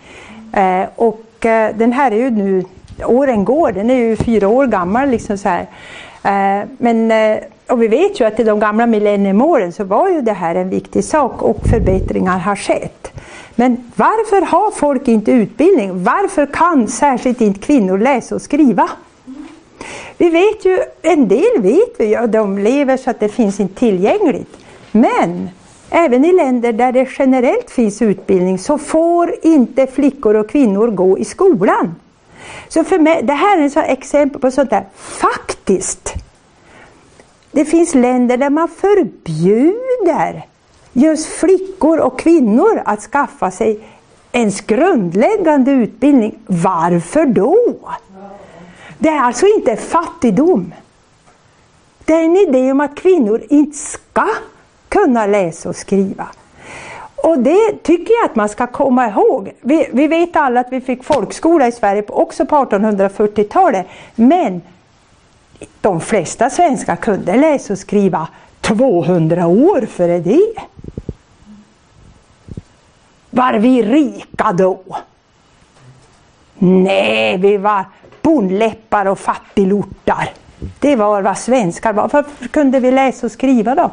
Eh, 0.54 0.86
och 0.96 1.46
eh, 1.46 1.76
den 1.78 1.94
här 1.94 2.12
är 2.12 2.16
ju 2.16 2.30
nu, 2.30 2.64
åren 3.06 3.46
går, 3.46 3.72
den 3.72 3.90
är 3.90 3.96
ju 3.96 4.16
fyra 4.16 4.48
år 4.48 4.68
gammal 4.68 5.10
liksom 5.10 5.38
så 5.38 5.50
här. 5.50 5.68
Eh, 6.24 6.68
men 6.78 7.12
eh, 7.12 7.38
och 7.70 7.82
vi 7.82 7.88
vet 7.88 8.20
ju 8.20 8.26
att 8.26 8.40
i 8.40 8.44
de 8.44 8.60
gamla 8.60 8.88
millenniemålen 8.88 9.72
så 9.72 9.84
var 9.84 10.10
ju 10.10 10.22
det 10.22 10.34
här 10.34 10.56
en 10.56 10.70
viktig 10.70 11.04
sak 11.04 11.42
och 11.42 11.58
förbättringar 11.70 12.40
har 12.40 12.56
skett. 12.56 13.12
Men 13.56 13.92
varför 13.96 14.42
har 14.42 14.72
folk 14.72 15.08
inte 15.08 15.32
utbildning? 15.32 16.04
Varför 16.04 16.46
kan 16.46 16.88
särskilt 16.88 17.42
inte 17.42 17.60
kvinnor 17.60 17.98
läsa 17.98 18.36
och 18.36 18.42
skriva? 18.42 18.90
Vi 20.18 20.30
vet 20.30 20.66
ju, 20.66 20.80
en 21.02 21.28
del 21.28 21.62
vet 21.62 21.96
vi 21.98 22.06
ju, 22.06 22.20
och 22.20 22.30
de 22.30 22.58
lever 22.58 22.98
så 22.98 23.10
att 23.10 23.20
det 23.20 23.30
finns 23.30 23.60
inte 23.60 23.80
tillgängligt. 23.80 24.58
Men 24.92 25.50
även 25.90 26.26
i 26.26 26.32
länder 26.32 26.74
där 26.74 26.92
det 26.92 27.08
generellt 27.20 27.72
finns 27.72 28.02
utbildning 28.02 28.60
så 28.60 28.78
får 28.78 29.36
inte 29.42 29.88
flickor 29.88 30.36
och 30.36 30.50
kvinnor 30.50 30.88
gå 30.88 31.18
i 31.18 31.26
skolan. 31.26 31.96
Så 32.68 32.84
för 32.84 33.00
mig, 33.00 33.24
det 33.24 33.34
här 33.34 33.58
är 33.58 33.66
ett 33.66 33.78
exempel 33.78 34.42
på 34.42 34.52
sånt 34.52 34.70
där 34.70 34.86
faktiskt 34.96 36.14
det 37.52 37.66
finns 37.66 37.96
länder 37.96 38.38
där 38.38 38.50
man 38.50 38.68
förbjuder 38.68 40.46
just 40.94 41.26
flickor 41.26 42.00
och 42.00 42.20
kvinnor 42.20 42.82
att 42.86 43.02
skaffa 43.02 43.52
sig 43.52 43.80
ens 44.32 44.62
grundläggande 44.62 45.72
utbildning. 45.72 46.40
Varför 46.46 47.26
då? 47.26 47.58
Det 48.98 49.10
är 49.10 49.20
alltså 49.20 49.46
inte 49.46 49.76
fattigdom. 49.76 50.74
Det 52.06 52.14
är 52.14 52.24
en 52.24 52.38
idé 52.38 52.72
om 52.72 52.80
att 52.80 52.96
kvinnor 52.96 53.44
inte 53.50 53.78
ska 53.78 54.28
kunna 54.90 55.26
läsa 55.26 55.70
och 55.70 55.76
skriva. 55.76 56.28
Och 57.24 57.40
det 57.40 57.84
tycker 57.84 58.14
jag 58.14 58.26
att 58.26 58.36
man 58.36 58.50
ska 58.50 58.68
komma 58.68 59.08
ihåg. 59.08 59.52
Vi, 59.62 59.90
vi 59.94 60.08
vet 60.08 60.36
alla 60.36 60.60
att 60.60 60.72
vi 60.72 60.82
fick 60.82 61.04
folkskola 61.04 61.68
i 61.68 61.72
Sverige 61.72 62.04
också 62.08 62.46
på 62.46 62.56
1840-talet. 62.56 63.88
Men 64.16 64.62
de 65.82 66.02
flesta 66.02 66.50
svenskar 66.50 66.96
kunde 66.96 67.36
läsa 67.36 67.74
och 67.74 67.80
skriva 67.80 68.28
200 68.62 69.48
år 69.48 69.86
före 69.86 70.20
det. 70.20 70.54
Var 73.30 73.54
vi 73.54 73.84
rika 73.84 74.52
då? 74.52 74.80
Nej, 76.58 77.38
vi 77.38 77.58
var 77.58 77.86
bondläppar 78.22 79.06
och 79.06 79.20
fattiglortar. 79.20 80.30
Det 80.80 80.96
var 80.96 81.22
vad 81.22 81.38
svenskar 81.38 81.94
var. 81.94 82.10
Varför 82.14 82.48
kunde 82.48 82.80
vi 82.80 82.92
läsa 82.92 83.26
och 83.26 83.32
skriva 83.32 83.76
då? 83.76 83.92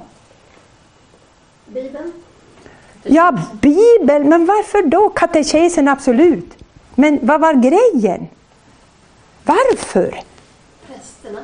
Bibeln? 1.67 2.13
Ja, 3.09 3.39
Bibeln, 3.61 4.29
men 4.29 4.47
varför 4.47 4.83
då? 4.83 5.09
Katekesen 5.09 5.89
absolut. 5.89 6.57
Men 6.95 7.19
vad 7.23 7.41
var 7.41 7.55
grejen? 7.55 8.27
Varför? 9.45 10.21
Prästerna? 10.87 11.41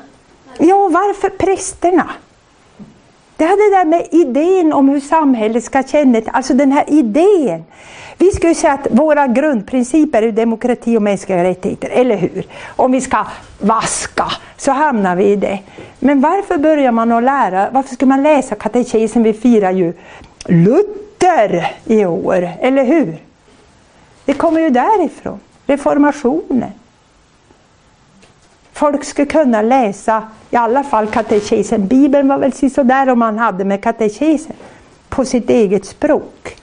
Ja, 0.58 0.88
varför 0.88 1.28
prästerna? 1.28 2.10
Det 3.36 3.44
hade 3.44 3.62
det 3.62 3.76
där 3.76 3.84
med 3.84 4.08
idén 4.10 4.72
om 4.72 4.88
hur 4.88 5.00
samhället 5.00 5.64
ska 5.64 5.82
känna 5.82 6.20
alltså 6.26 6.54
den 6.54 6.72
här 6.72 6.84
idén. 6.88 7.64
Vi 8.18 8.30
skulle 8.30 8.54
säga 8.54 8.72
att 8.72 8.86
våra 8.90 9.26
grundprinciper 9.26 10.22
är 10.22 10.32
demokrati 10.32 10.96
och 10.96 11.02
mänskliga 11.02 11.44
rättigheter, 11.44 11.88
eller 11.88 12.16
hur? 12.16 12.46
Om 12.76 12.92
vi 12.92 13.00
ska 13.00 13.26
vaska 13.60 14.32
så 14.56 14.70
hamnar 14.70 15.16
vi 15.16 15.24
i 15.24 15.36
det. 15.36 15.58
Men 15.98 16.20
varför 16.20 16.58
börjar 16.58 16.92
man 16.92 17.12
att 17.12 17.22
lära, 17.22 17.70
varför 17.72 17.94
ska 17.94 18.06
man 18.06 18.22
läsa 18.22 18.54
katekesen? 18.54 19.22
Vi 19.22 19.32
firar 19.32 19.72
ju 19.72 19.92
Luther 20.46 21.02
i 21.84 22.04
år, 22.04 22.48
eller 22.60 22.84
hur? 22.84 23.16
Det 24.24 24.34
kommer 24.34 24.60
ju 24.60 24.70
därifrån, 24.70 25.40
reformationen. 25.66 26.70
Folk 28.72 29.04
skulle 29.04 29.26
kunna 29.26 29.62
läsa 29.62 30.22
i 30.50 30.56
alla 30.56 30.84
fall 30.84 31.06
katekesen. 31.06 31.86
Bibeln 31.86 32.28
var 32.28 32.38
väl 32.38 32.70
sådär 32.70 33.08
om 33.08 33.18
man 33.18 33.38
hade 33.38 33.64
med 33.64 33.82
katekesen 33.82 34.56
på 35.08 35.24
sitt 35.24 35.50
eget 35.50 35.84
språk. 35.84 36.56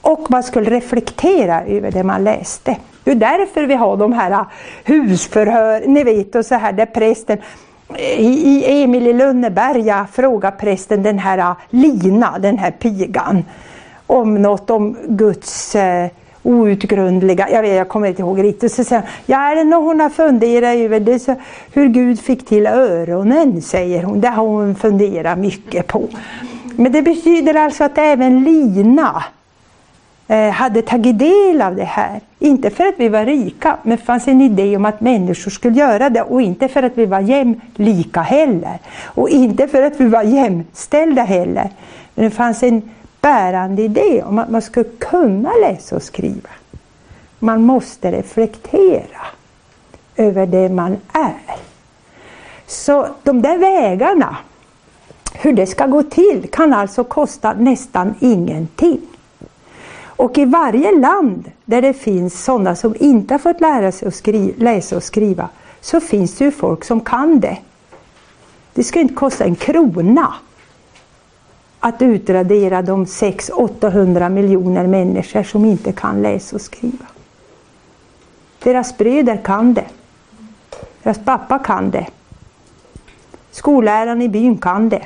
Och 0.00 0.30
man 0.30 0.42
skulle 0.42 0.70
reflektera 0.70 1.64
över 1.64 1.90
det 1.90 2.02
man 2.02 2.24
läste. 2.24 2.76
Det 3.04 3.10
är 3.10 3.14
därför 3.14 3.62
vi 3.66 3.74
har 3.74 3.96
de 3.96 4.12
här 4.12 4.44
husförhör, 4.84 5.82
ni 5.86 6.04
vet, 6.04 6.34
och 6.34 6.46
så 6.46 6.54
här 6.54 6.72
där 6.72 6.86
prästen 6.86 7.38
i 8.18 8.82
Emil 8.82 9.06
i 9.06 9.12
Lönneberga 9.12 10.06
frågar 10.12 10.50
prästen 10.50 11.02
den 11.02 11.18
här 11.18 11.38
ah, 11.38 11.56
Lina, 11.70 12.38
den 12.38 12.58
här 12.58 12.70
pigan, 12.70 13.44
om 14.12 14.34
något 14.34 14.70
om 14.70 14.96
Guds 15.08 15.74
eh, 15.74 16.08
outgrundliga, 16.42 17.50
jag, 17.50 17.62
vet, 17.62 17.76
jag 17.76 17.88
kommer 17.88 18.08
inte 18.08 18.22
ihåg 18.22 18.42
riktigt, 18.42 18.72
så 18.72 18.84
säger 18.84 19.02
hon, 19.02 19.10
ja 19.26 19.38
är 19.38 19.56
det 19.56 19.64
något 19.64 19.84
hon 19.84 20.00
har 20.00 20.10
funderat 20.10 20.76
över, 20.76 21.00
det 21.00 21.18
så, 21.18 21.34
hur 21.72 21.88
Gud 21.88 22.20
fick 22.20 22.46
till 22.46 22.66
öronen, 22.66 23.62
säger 23.62 24.02
hon, 24.02 24.20
det 24.20 24.28
har 24.28 24.46
hon 24.46 24.74
funderat 24.74 25.38
mycket 25.38 25.86
på. 25.86 26.08
Men 26.76 26.92
det 26.92 27.02
betyder 27.02 27.54
alltså 27.54 27.84
att 27.84 27.98
även 27.98 28.44
Lina 28.44 29.24
eh, 30.28 30.50
hade 30.50 30.82
tagit 30.82 31.18
del 31.18 31.62
av 31.62 31.76
det 31.76 31.84
här. 31.84 32.20
Inte 32.38 32.70
för 32.70 32.86
att 32.86 32.94
vi 32.96 33.08
var 33.08 33.24
rika, 33.24 33.76
men 33.82 33.96
det 33.96 34.04
fanns 34.04 34.28
en 34.28 34.40
idé 34.40 34.76
om 34.76 34.84
att 34.84 35.00
människor 35.00 35.50
skulle 35.50 35.78
göra 35.78 36.10
det 36.10 36.22
och 36.22 36.42
inte 36.42 36.68
för 36.68 36.82
att 36.82 36.92
vi 36.98 37.06
var 37.06 37.20
jämlika 37.20 38.20
heller. 38.20 38.78
Och 39.04 39.28
inte 39.28 39.68
för 39.68 39.82
att 39.82 40.00
vi 40.00 40.04
var 40.04 40.22
jämställda 40.22 41.22
heller. 41.22 41.70
Men 42.14 42.24
det 42.24 42.30
fanns 42.30 42.62
en 42.62 42.82
bärande 43.22 43.82
idé 43.82 44.22
om 44.22 44.38
att 44.38 44.50
man 44.50 44.62
skulle 44.62 44.90
kunna 44.98 45.52
läsa 45.60 45.96
och 45.96 46.02
skriva. 46.02 46.50
Man 47.38 47.62
måste 47.62 48.12
reflektera 48.12 49.20
över 50.16 50.46
det 50.46 50.68
man 50.68 50.96
är. 51.12 51.56
Så 52.66 53.08
de 53.22 53.42
där 53.42 53.58
vägarna, 53.58 54.36
hur 55.34 55.52
det 55.52 55.66
ska 55.66 55.86
gå 55.86 56.02
till, 56.02 56.48
kan 56.52 56.72
alltså 56.72 57.04
kosta 57.04 57.52
nästan 57.52 58.14
ingenting. 58.20 59.00
Och 60.04 60.38
i 60.38 60.44
varje 60.44 60.98
land 60.98 61.50
där 61.64 61.82
det 61.82 61.92
finns 61.92 62.44
sådana 62.44 62.76
som 62.76 62.94
inte 63.00 63.34
har 63.34 63.38
fått 63.38 63.60
lära 63.60 63.92
sig 63.92 64.08
att 64.08 64.14
skri- 64.14 64.54
läsa 64.58 64.96
och 64.96 65.02
skriva, 65.02 65.48
så 65.80 66.00
finns 66.00 66.34
det 66.34 66.44
ju 66.44 66.50
folk 66.50 66.84
som 66.84 67.00
kan 67.00 67.40
det. 67.40 67.58
Det 68.74 68.84
ska 68.84 69.00
inte 69.00 69.14
kosta 69.14 69.44
en 69.44 69.56
krona 69.56 70.34
att 71.84 72.02
utradera 72.02 72.82
de 72.82 73.04
600-800 73.04 74.28
miljoner 74.28 74.86
människor 74.86 75.42
som 75.42 75.64
inte 75.64 75.92
kan 75.92 76.22
läsa 76.22 76.56
och 76.56 76.62
skriva. 76.62 77.06
Deras 78.62 78.98
bröder 78.98 79.36
kan 79.44 79.74
det. 79.74 79.86
Deras 81.02 81.18
pappa 81.24 81.58
kan 81.58 81.90
det. 81.90 82.06
Skolläraren 83.50 84.22
i 84.22 84.28
byn 84.28 84.58
kan 84.58 84.88
det. 84.88 85.02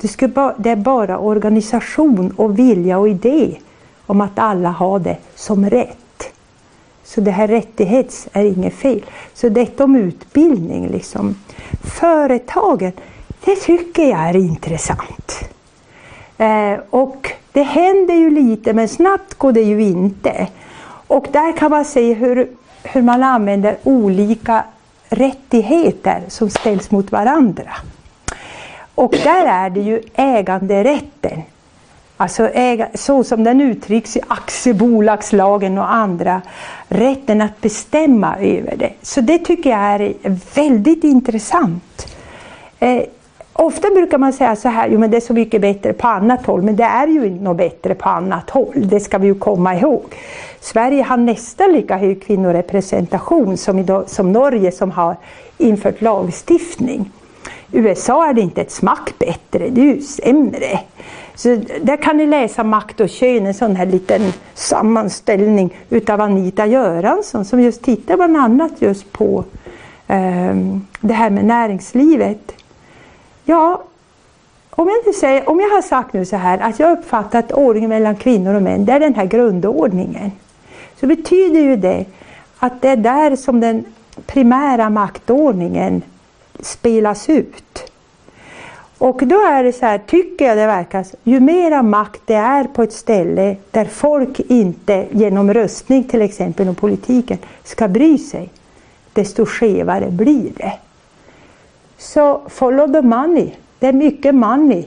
Det, 0.00 0.28
ba, 0.28 0.54
det 0.58 0.70
är 0.70 0.76
bara 0.76 1.18
organisation 1.18 2.34
och 2.36 2.58
vilja 2.58 2.98
och 2.98 3.08
idé 3.08 3.56
om 4.06 4.20
att 4.20 4.38
alla 4.38 4.68
har 4.70 4.98
det 4.98 5.16
som 5.34 5.70
rätt. 5.70 6.32
Så 7.04 7.20
det 7.20 7.30
här 7.30 7.48
rättighets 7.48 8.28
är 8.32 8.44
inget 8.44 8.74
fel. 8.74 9.04
Så 9.34 9.48
detta 9.48 9.84
om 9.84 9.96
utbildning, 9.96 10.88
liksom. 10.88 11.34
Företagen, 11.82 12.92
det 13.44 13.56
tycker 13.56 14.02
jag 14.02 14.28
är 14.28 14.36
intressant. 14.36 15.50
Eh, 16.38 16.78
och 16.90 17.32
det 17.52 17.62
händer 17.62 18.14
ju 18.14 18.30
lite 18.30 18.72
men 18.72 18.88
snabbt 18.88 19.34
går 19.34 19.52
det 19.52 19.62
ju 19.62 19.82
inte. 19.82 20.48
Och 21.06 21.26
där 21.32 21.56
kan 21.56 21.70
man 21.70 21.84
se 21.84 22.14
hur, 22.14 22.48
hur 22.82 23.02
man 23.02 23.22
använder 23.22 23.76
olika 23.82 24.64
rättigheter 25.08 26.22
som 26.28 26.50
ställs 26.50 26.90
mot 26.90 27.12
varandra. 27.12 27.72
Och 28.94 29.10
där 29.24 29.46
är 29.46 29.70
det 29.70 29.80
ju 29.80 30.02
äganderätten. 30.14 31.42
Alltså 32.16 32.48
äga, 32.48 32.88
så 32.94 33.24
som 33.24 33.44
den 33.44 33.60
uttrycks 33.60 34.16
i 34.16 34.20
aktiebolagslagen 34.28 35.78
och 35.78 35.94
andra. 35.94 36.42
Rätten 36.88 37.40
att 37.40 37.60
bestämma 37.60 38.36
över 38.36 38.76
det. 38.76 38.92
Så 39.02 39.20
det 39.20 39.38
tycker 39.38 39.70
jag 39.70 39.80
är 39.80 40.14
väldigt 40.54 41.04
intressant. 41.04 42.16
Eh, 42.78 43.02
ofta 43.60 43.90
brukar 43.90 44.18
man 44.18 44.32
säga 44.32 44.56
så 44.56 44.68
här, 44.68 44.88
jo 44.88 44.98
men 44.98 45.10
det 45.10 45.16
är 45.16 45.20
så 45.20 45.32
mycket 45.32 45.60
bättre 45.60 45.92
på 45.92 46.08
annat 46.08 46.46
håll. 46.46 46.62
Men 46.62 46.76
det 46.76 46.84
är 46.84 47.06
ju 47.06 47.26
inte 47.26 47.44
något 47.44 47.56
bättre 47.56 47.94
på 47.94 48.08
annat 48.08 48.50
håll. 48.50 48.72
Det 48.74 49.00
ska 49.00 49.18
vi 49.18 49.26
ju 49.26 49.34
komma 49.34 49.76
ihåg. 49.76 50.04
Sverige 50.60 51.02
har 51.02 51.16
nästan 51.16 51.72
lika 51.72 51.96
hög 51.96 52.22
kvinnorepresentation 52.22 53.56
som, 53.56 53.78
idag, 53.78 54.10
som 54.10 54.32
Norge 54.32 54.72
som 54.72 54.90
har 54.90 55.16
infört 55.58 56.00
lagstiftning. 56.00 57.10
USA 57.72 58.28
är 58.28 58.34
det 58.34 58.40
inte 58.40 58.60
ett 58.60 58.70
smack 58.70 59.14
bättre, 59.18 59.68
det 59.68 59.80
är 59.80 59.84
ju 59.84 60.00
sämre. 60.00 60.80
Så 61.34 61.60
där 61.82 61.96
kan 61.96 62.16
ni 62.16 62.26
läsa 62.26 62.64
Makt 62.64 63.00
och 63.00 63.08
kön, 63.08 63.46
en 63.46 63.54
sån 63.54 63.76
här 63.76 63.86
liten 63.86 64.32
sammanställning 64.54 65.76
utav 65.90 66.20
Anita 66.20 66.66
Göransson 66.66 67.44
som 67.44 67.60
just 67.60 67.82
tittar 67.82 68.16
bland 68.16 68.36
annat 68.36 68.72
just 68.78 69.12
på 69.12 69.44
um, 70.08 70.86
det 71.00 71.14
här 71.14 71.30
med 71.30 71.44
näringslivet. 71.44 72.52
Ja, 73.44 73.82
om 74.70 74.88
jag, 74.88 74.98
inte 74.98 75.12
säger, 75.12 75.48
om 75.48 75.60
jag 75.60 75.68
har 75.68 75.82
sagt 75.82 76.12
nu 76.12 76.24
så 76.24 76.36
här 76.36 76.58
att 76.58 76.78
jag 76.78 76.98
uppfattar 76.98 77.38
att 77.38 77.52
ordningen 77.52 77.90
mellan 77.90 78.16
kvinnor 78.16 78.54
och 78.54 78.62
män, 78.62 78.84
det 78.84 78.92
är 78.92 79.00
den 79.00 79.14
här 79.14 79.26
grundordningen. 79.26 80.32
Så 81.00 81.06
betyder 81.06 81.60
ju 81.60 81.76
det 81.76 82.04
att 82.58 82.82
det 82.82 82.88
är 82.88 82.96
där 82.96 83.36
som 83.36 83.60
den 83.60 83.84
primära 84.26 84.90
maktordningen 84.90 86.02
spelas 86.60 87.28
ut. 87.28 87.90
Och 88.98 89.26
då 89.26 89.36
är 89.46 89.64
det 89.64 89.72
så 89.72 89.86
här, 89.86 89.98
tycker 89.98 90.44
jag 90.44 90.56
det 90.56 90.66
verkar, 90.66 91.06
ju 91.24 91.40
mera 91.40 91.82
makt 91.82 92.20
det 92.24 92.34
är 92.34 92.64
på 92.64 92.82
ett 92.82 92.92
ställe 92.92 93.56
där 93.70 93.84
folk 93.84 94.40
inte 94.40 95.06
genom 95.10 95.54
röstning 95.54 96.04
till 96.04 96.22
exempel 96.22 96.68
om 96.68 96.74
politiken 96.74 97.38
ska 97.64 97.88
bry 97.88 98.18
sig, 98.18 98.50
desto 99.12 99.46
skevare 99.46 100.10
blir 100.10 100.50
det. 100.56 100.72
Så 102.00 102.40
follow 102.48 102.92
the 102.92 103.02
money. 103.02 103.50
Det 103.78 103.86
är 103.86 103.92
mycket 103.92 104.34
money 104.34 104.84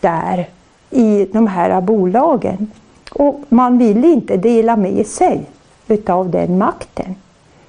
där 0.00 0.48
i 0.90 1.28
de 1.32 1.46
här 1.46 1.80
bolagen. 1.80 2.70
Och 3.12 3.40
man 3.48 3.78
vill 3.78 4.04
inte 4.04 4.36
dela 4.36 4.76
med 4.76 5.06
sig 5.06 5.40
utav 5.88 6.30
den 6.30 6.58
makten. 6.58 7.14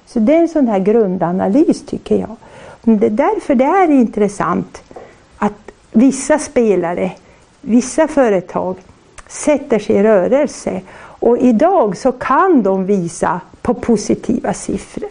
Så 0.06 0.18
det 0.18 0.34
är 0.34 0.40
en 0.40 0.48
sån 0.48 0.68
här 0.68 0.78
grundanalys 0.78 1.86
tycker 1.86 2.16
jag. 2.18 2.36
Det 2.82 3.06
är 3.06 3.10
därför 3.10 3.54
det 3.54 3.64
är 3.64 3.90
intressant 3.90 4.82
att 5.38 5.72
vissa 5.92 6.38
spelare, 6.38 7.12
vissa 7.60 8.08
företag 8.08 8.76
sätter 9.28 9.78
sig 9.78 9.96
i 9.96 10.02
rörelse. 10.02 10.80
Och 10.98 11.38
idag 11.38 11.96
så 11.96 12.12
kan 12.12 12.62
de 12.62 12.86
visa 12.86 13.40
på 13.62 13.74
positiva 13.74 14.52
siffror. 14.52 15.10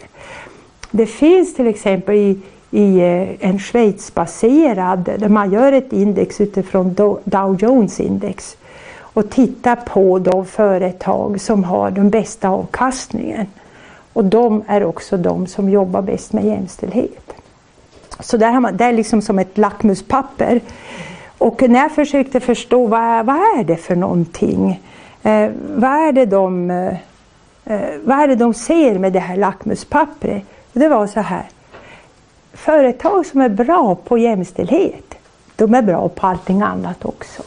Det 0.90 1.06
finns 1.06 1.54
till 1.54 1.66
exempel 1.66 2.14
i, 2.14 2.40
i 2.76 3.00
eh, 3.00 3.48
en 3.50 3.58
Schweizbaserad, 3.58 5.10
där 5.18 5.28
man 5.28 5.52
gör 5.52 5.72
ett 5.72 5.92
index 5.92 6.40
utifrån 6.40 6.94
Dow 7.24 7.56
Jones 7.58 8.00
index 8.00 8.56
och 8.98 9.30
tittar 9.30 9.76
på 9.76 10.18
de 10.18 10.46
företag 10.46 11.40
som 11.40 11.64
har 11.64 11.90
den 11.90 12.10
bästa 12.10 12.48
avkastningen. 12.48 13.46
Och 14.12 14.24
de 14.24 14.62
är 14.66 14.84
också 14.84 15.16
de 15.16 15.46
som 15.46 15.68
jobbar 15.68 16.02
bäst 16.02 16.32
med 16.32 16.44
jämställdhet. 16.44 17.34
Så 18.20 18.36
där 18.36 18.50
har 18.50 18.60
man, 18.60 18.76
det 18.76 18.84
är 18.84 18.92
liksom 18.92 19.22
som 19.22 19.38
ett 19.38 19.58
lackmuspapper. 19.58 20.60
Och 21.38 21.62
när 21.62 21.80
jag 21.80 21.92
försökte 21.92 22.40
förstå 22.40 22.86
vad, 22.86 23.26
vad 23.26 23.36
är 23.36 23.64
det 23.64 23.76
för 23.76 23.96
någonting? 23.96 24.82
Eh, 25.22 25.50
vad, 25.76 25.90
är 25.90 26.12
det 26.12 26.26
de, 26.26 26.70
eh, 26.70 26.94
eh 27.64 27.98
vad 28.04 28.18
är 28.18 28.28
det 28.28 28.36
de 28.36 28.54
ser 28.54 28.98
med 28.98 29.12
det 29.12 29.20
här 29.20 29.36
lackmuspappret? 29.36 30.42
Det 30.72 30.88
var 30.88 31.06
så 31.06 31.20
här. 31.20 31.44
Företag 32.56 33.26
som 33.26 33.40
är 33.40 33.48
bra 33.48 33.94
på 33.94 34.18
jämställdhet, 34.18 35.14
de 35.56 35.74
är 35.74 35.82
bra 35.82 36.08
på 36.08 36.26
allting 36.26 36.62
annat 36.62 37.04
också. 37.04 37.42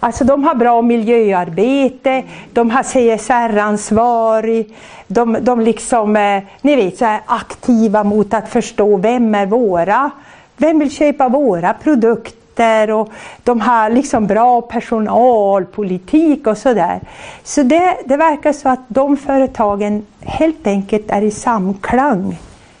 Alltså 0.00 0.24
de 0.24 0.44
har 0.44 0.54
bra 0.54 0.82
miljöarbete, 0.82 2.22
de 2.52 2.70
har 2.70 2.82
CSR-ansvarig, 2.82 4.74
de, 5.06 5.36
de 5.40 5.60
liksom, 5.60 6.16
eh, 6.16 6.42
ni 6.60 6.76
vet, 6.76 6.98
så 6.98 7.04
är 7.04 7.20
aktiva 7.26 8.04
mot 8.04 8.34
att 8.34 8.48
förstå 8.48 8.96
vem 8.96 9.34
är 9.34 9.46
våra, 9.46 10.10
vem 10.56 10.78
vill 10.78 10.90
köpa 10.90 11.28
våra 11.28 11.74
produkter 11.74 12.90
och 12.90 13.08
de 13.42 13.60
har 13.60 13.90
liksom 13.90 14.26
bra 14.26 14.60
personalpolitik 14.60 16.46
och 16.46 16.58
sådär. 16.58 17.00
Så 17.42 17.62
det, 17.62 17.96
det 18.04 18.16
verkar 18.16 18.52
så 18.52 18.68
att 18.68 18.84
de 18.88 19.16
företagen 19.16 20.06
helt 20.20 20.66
enkelt 20.66 21.10
är 21.10 21.22
i 21.22 21.30
samklang 21.30 22.38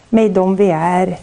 med 0.08 0.30
de 0.30 0.56
vi 0.56 0.70
är 0.70 1.16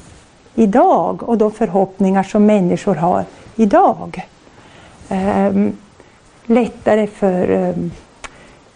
idag 0.56 1.30
och 1.30 1.38
de 1.38 1.52
förhoppningar 1.52 2.24
som 2.24 2.45
människor 2.45 2.95
har 2.95 3.26
idag. 3.56 4.28
Um, 5.10 5.78
lättare 6.45 7.08
för 7.08 7.52
um, 7.52 7.91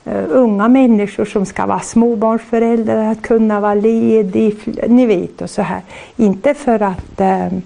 uh, 0.07 0.23
unga 0.29 0.67
människor 0.67 1.25
som 1.25 1.45
ska 1.45 1.65
vara 1.65 1.79
småbarnsföräldrar 1.79 3.11
att 3.11 3.21
kunna 3.21 3.59
vara 3.59 3.73
ledig, 3.73 4.55
ni 4.87 5.05
vet 5.05 5.41
och 5.41 5.49
så 5.49 5.61
här. 5.61 5.81
Inte 6.15 6.53
för 6.53 6.81
att 6.81 7.21
um, 7.21 7.61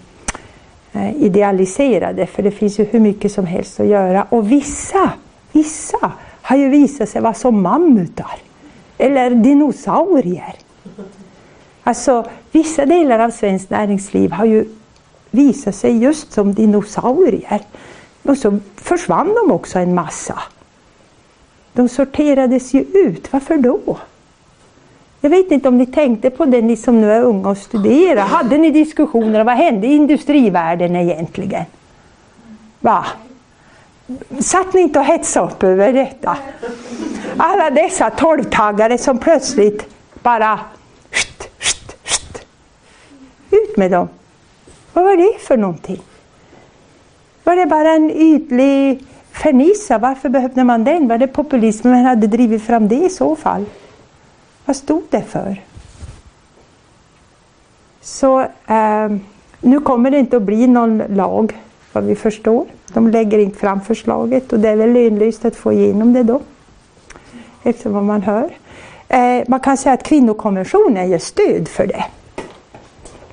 idealisera 1.15 2.13
det, 2.13 2.25
för 2.25 2.43
det 2.43 2.51
finns 2.51 2.79
ju 2.79 2.83
hur 2.83 2.99
mycket 2.99 3.31
som 3.31 3.45
helst 3.45 3.79
att 3.79 3.87
göra. 3.87 4.27
Och 4.29 4.51
vissa, 4.51 5.11
vissa 5.51 6.11
har 6.41 6.57
ju 6.57 6.69
visat 6.69 7.09
sig 7.09 7.21
vara 7.21 7.33
som 7.33 7.61
mammutar 7.61 8.31
eller 8.97 9.29
dinosaurier. 9.29 10.55
Alltså, 11.87 12.25
vissa 12.51 12.85
delar 12.85 13.19
av 13.19 13.29
svenskt 13.29 13.69
näringsliv 13.69 14.31
har 14.31 14.45
ju 14.45 14.65
visat 15.31 15.75
sig 15.75 15.97
just 15.97 16.31
som 16.31 16.53
dinosaurier. 16.53 17.61
Och 18.23 18.37
så 18.37 18.59
försvann 18.75 19.35
de 19.35 19.51
också 19.51 19.79
en 19.79 19.95
massa. 19.95 20.39
De 21.73 21.89
sorterades 21.89 22.73
ju 22.73 22.81
ut. 22.81 23.33
Varför 23.33 23.57
då? 23.57 23.97
Jag 25.21 25.29
vet 25.29 25.51
inte 25.51 25.67
om 25.67 25.77
ni 25.77 25.85
tänkte 25.85 26.29
på 26.29 26.45
det, 26.45 26.61
ni 26.61 26.77
som 26.77 27.01
nu 27.01 27.11
är 27.11 27.21
unga 27.21 27.49
och 27.49 27.57
studerar. 27.57 28.21
Hade 28.21 28.57
ni 28.57 28.71
diskussioner? 28.71 29.43
Vad 29.43 29.55
hände 29.55 29.87
i 29.87 29.95
industrivärlden 29.95 30.95
egentligen? 30.95 31.65
Va? 32.79 33.05
Satt 34.39 34.73
ni 34.73 34.81
inte 34.81 34.99
och 34.99 35.05
hetsade 35.05 35.47
upp 35.47 35.63
över 35.63 35.93
detta? 35.93 36.37
Alla 37.37 37.69
dessa 37.69 38.09
tolvtaggare 38.09 38.97
som 38.97 39.17
plötsligt 39.17 39.85
bara... 40.23 40.59
Ut 43.51 43.77
med 43.77 43.91
dem! 43.91 44.07
Vad 44.93 45.05
var 45.05 45.17
det 45.17 45.39
för 45.39 45.57
någonting? 45.57 46.01
Var 47.43 47.55
det 47.55 47.65
bara 47.65 47.91
en 47.91 48.11
ytlig 48.11 49.03
fernissa? 49.31 49.97
Varför 49.97 50.29
behövde 50.29 50.63
man 50.63 50.83
den? 50.83 51.07
Var 51.07 51.17
det 51.17 51.27
populismen 51.27 52.05
hade 52.05 52.27
drivit 52.27 52.63
fram 52.63 52.87
det 52.87 52.95
i 52.95 53.09
så 53.09 53.35
fall? 53.35 53.65
Vad 54.65 54.75
stod 54.75 55.03
det 55.09 55.21
för? 55.21 55.61
Så 58.01 58.39
eh, 58.67 59.11
nu 59.61 59.79
kommer 59.79 60.11
det 60.11 60.19
inte 60.19 60.37
att 60.37 60.43
bli 60.43 60.67
någon 60.67 60.97
lag, 60.97 61.57
vad 61.93 62.03
vi 62.03 62.15
förstår. 62.15 62.65
De 62.93 63.07
lägger 63.07 63.39
inte 63.39 63.57
fram 63.57 63.81
förslaget 63.81 64.53
och 64.53 64.59
det 64.59 64.69
är 64.69 64.75
väl 64.75 64.93
lönlöst 64.93 65.45
att 65.45 65.55
få 65.55 65.73
igenom 65.73 66.13
det 66.13 66.23
då. 66.23 66.41
Efter 67.63 67.89
vad 67.89 68.03
man 68.03 68.21
hör. 68.21 68.49
Eh, 69.07 69.43
man 69.47 69.59
kan 69.59 69.77
säga 69.77 69.93
att 69.93 70.03
kvinnokonventionen 70.03 71.09
ger 71.09 71.17
stöd 71.17 71.67
för 71.67 71.87
det. 71.87 72.05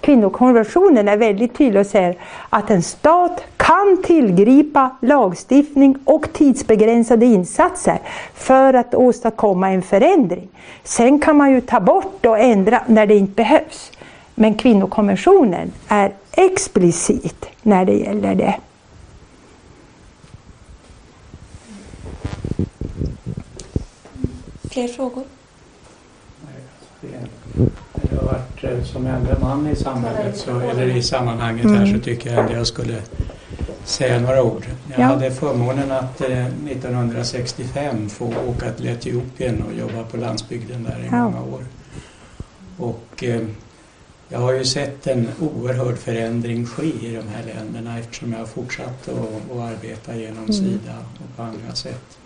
Kvinnokonventionen 0.05 1.09
är 1.09 1.17
väldigt 1.17 1.55
tydlig 1.55 1.81
och 1.81 1.87
säger 1.87 2.17
att 2.51 2.71
en 2.71 2.83
stat 2.83 3.45
kan 3.57 4.03
tillgripa 4.03 4.97
lagstiftning 5.01 5.97
och 6.05 6.33
tidsbegränsade 6.33 7.27
insatser 7.27 7.99
för 8.35 8.75
att 8.75 8.95
åstadkomma 8.95 9.71
en 9.71 9.83
förändring. 9.83 10.49
Sen 10.83 11.21
kan 11.21 11.37
man 11.37 11.53
ju 11.53 11.61
ta 11.61 11.81
bort 11.81 12.27
och 12.27 12.39
ändra 12.39 12.81
när 12.87 13.07
det 13.07 13.15
inte 13.15 13.33
behövs. 13.33 13.93
Men 14.35 14.55
kvinnokonventionen 14.55 15.73
är 15.89 16.13
explicit 16.33 17.47
när 17.63 17.85
det 17.85 17.93
gäller 17.93 18.35
det. 18.35 18.55
Fler 24.71 24.89
frågor? 24.89 25.25
Det 27.57 28.17
har 28.17 28.25
varit 28.27 28.65
eh, 28.65 28.85
som 28.85 29.07
enda 29.07 29.39
man 29.41 29.67
i 29.67 29.77
samhället, 29.77 30.37
så, 30.37 30.61
eller 30.61 30.87
i 30.87 31.03
sammanhanget 31.03 31.67
här, 31.67 31.87
så 31.95 31.99
tycker 32.01 32.35
jag 32.35 32.45
att 32.45 32.53
jag 32.53 32.67
skulle 32.67 33.03
säga 33.85 34.21
några 34.21 34.43
ord. 34.43 34.67
Jag 34.91 34.99
Ja. 35.01 35.05
hade 35.05 35.31
förmånen 35.31 35.93
att 35.93 36.21
eh, 36.21 36.47
1965 36.47 38.09
få 38.11 38.33
åka 38.49 38.73
till 38.73 38.87
Etiopien 38.89 39.63
och 39.63 39.75
jobba 39.75 40.03
på 40.11 40.17
landsbygden 40.17 40.83
där 40.85 40.99
i 41.01 41.09
Ja. 41.11 41.25
många 41.31 41.43
år. 41.43 41.65
Och 42.79 43.25
eh, 43.25 43.43
jag 44.29 44.39
har 44.39 44.53
ju 44.53 44.65
sett 44.65 45.07
en 45.07 45.29
oerhörd 45.41 45.99
förändring 45.99 46.67
ske 46.67 46.85
i 46.87 47.17
de 47.17 47.29
här 47.29 47.55
länderna 47.55 47.99
eftersom 47.99 48.33
jag 48.33 48.39
har 48.39 48.47
fortsatt 48.47 49.09
att, 49.09 49.57
att 49.57 49.59
arbeta 49.61 50.17
genom 50.17 50.53
Sida 50.53 50.95
och 51.15 51.37
på 51.37 51.43
andra 51.43 51.75
sätt. 51.75 52.19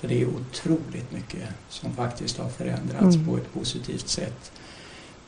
Så 0.00 0.06
det 0.06 0.22
är 0.22 0.26
otroligt 0.26 1.12
mycket 1.12 1.48
som 1.68 1.92
faktiskt 1.92 2.38
har 2.38 2.48
förändrats 2.48 3.16
Mm. 3.16 3.26
på 3.28 3.36
ett 3.36 3.52
positivt 3.54 4.08
sätt. 4.08 4.52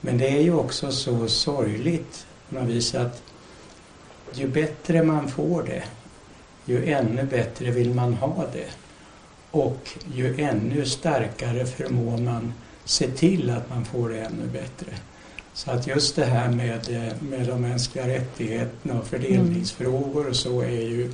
Men 0.04 0.18
det 0.18 0.28
är 0.28 0.42
ju 0.42 0.54
också 0.54 0.92
så 0.92 1.28
sorgligt 1.28 2.26
på 2.48 2.54
något 2.54 2.68
vis 2.68 2.94
att 2.94 3.22
ju 4.34 4.48
bättre 4.48 5.02
man 5.02 5.28
får 5.28 5.62
det, 5.62 5.82
ju 6.64 6.92
ännu 6.92 7.22
bättre 7.22 7.70
vill 7.70 7.94
man 7.94 8.14
ha 8.14 8.46
det. 8.52 8.68
Och 9.50 9.90
ju 10.14 10.40
ännu 10.40 10.84
starkare 10.86 11.66
förmår 11.66 12.18
man 12.18 12.52
se 12.84 13.08
till 13.08 13.50
att 13.50 13.70
man 13.70 13.84
får 13.84 14.08
det 14.08 14.20
ännu 14.20 14.46
bättre. 14.52 14.92
Så 15.54 15.70
att 15.70 15.86
just 15.86 16.16
det 16.16 16.24
här 16.24 16.50
med, 16.50 17.06
eh, 17.06 17.22
med 17.22 17.46
de 17.46 17.62
mänskliga 17.62 18.08
rättigheterna 18.08 19.00
och 19.00 19.06
fördelningsfrågor 19.06 20.28
och 20.28 20.36
så 20.36 20.60
är 20.60 20.70
ju 20.70 21.12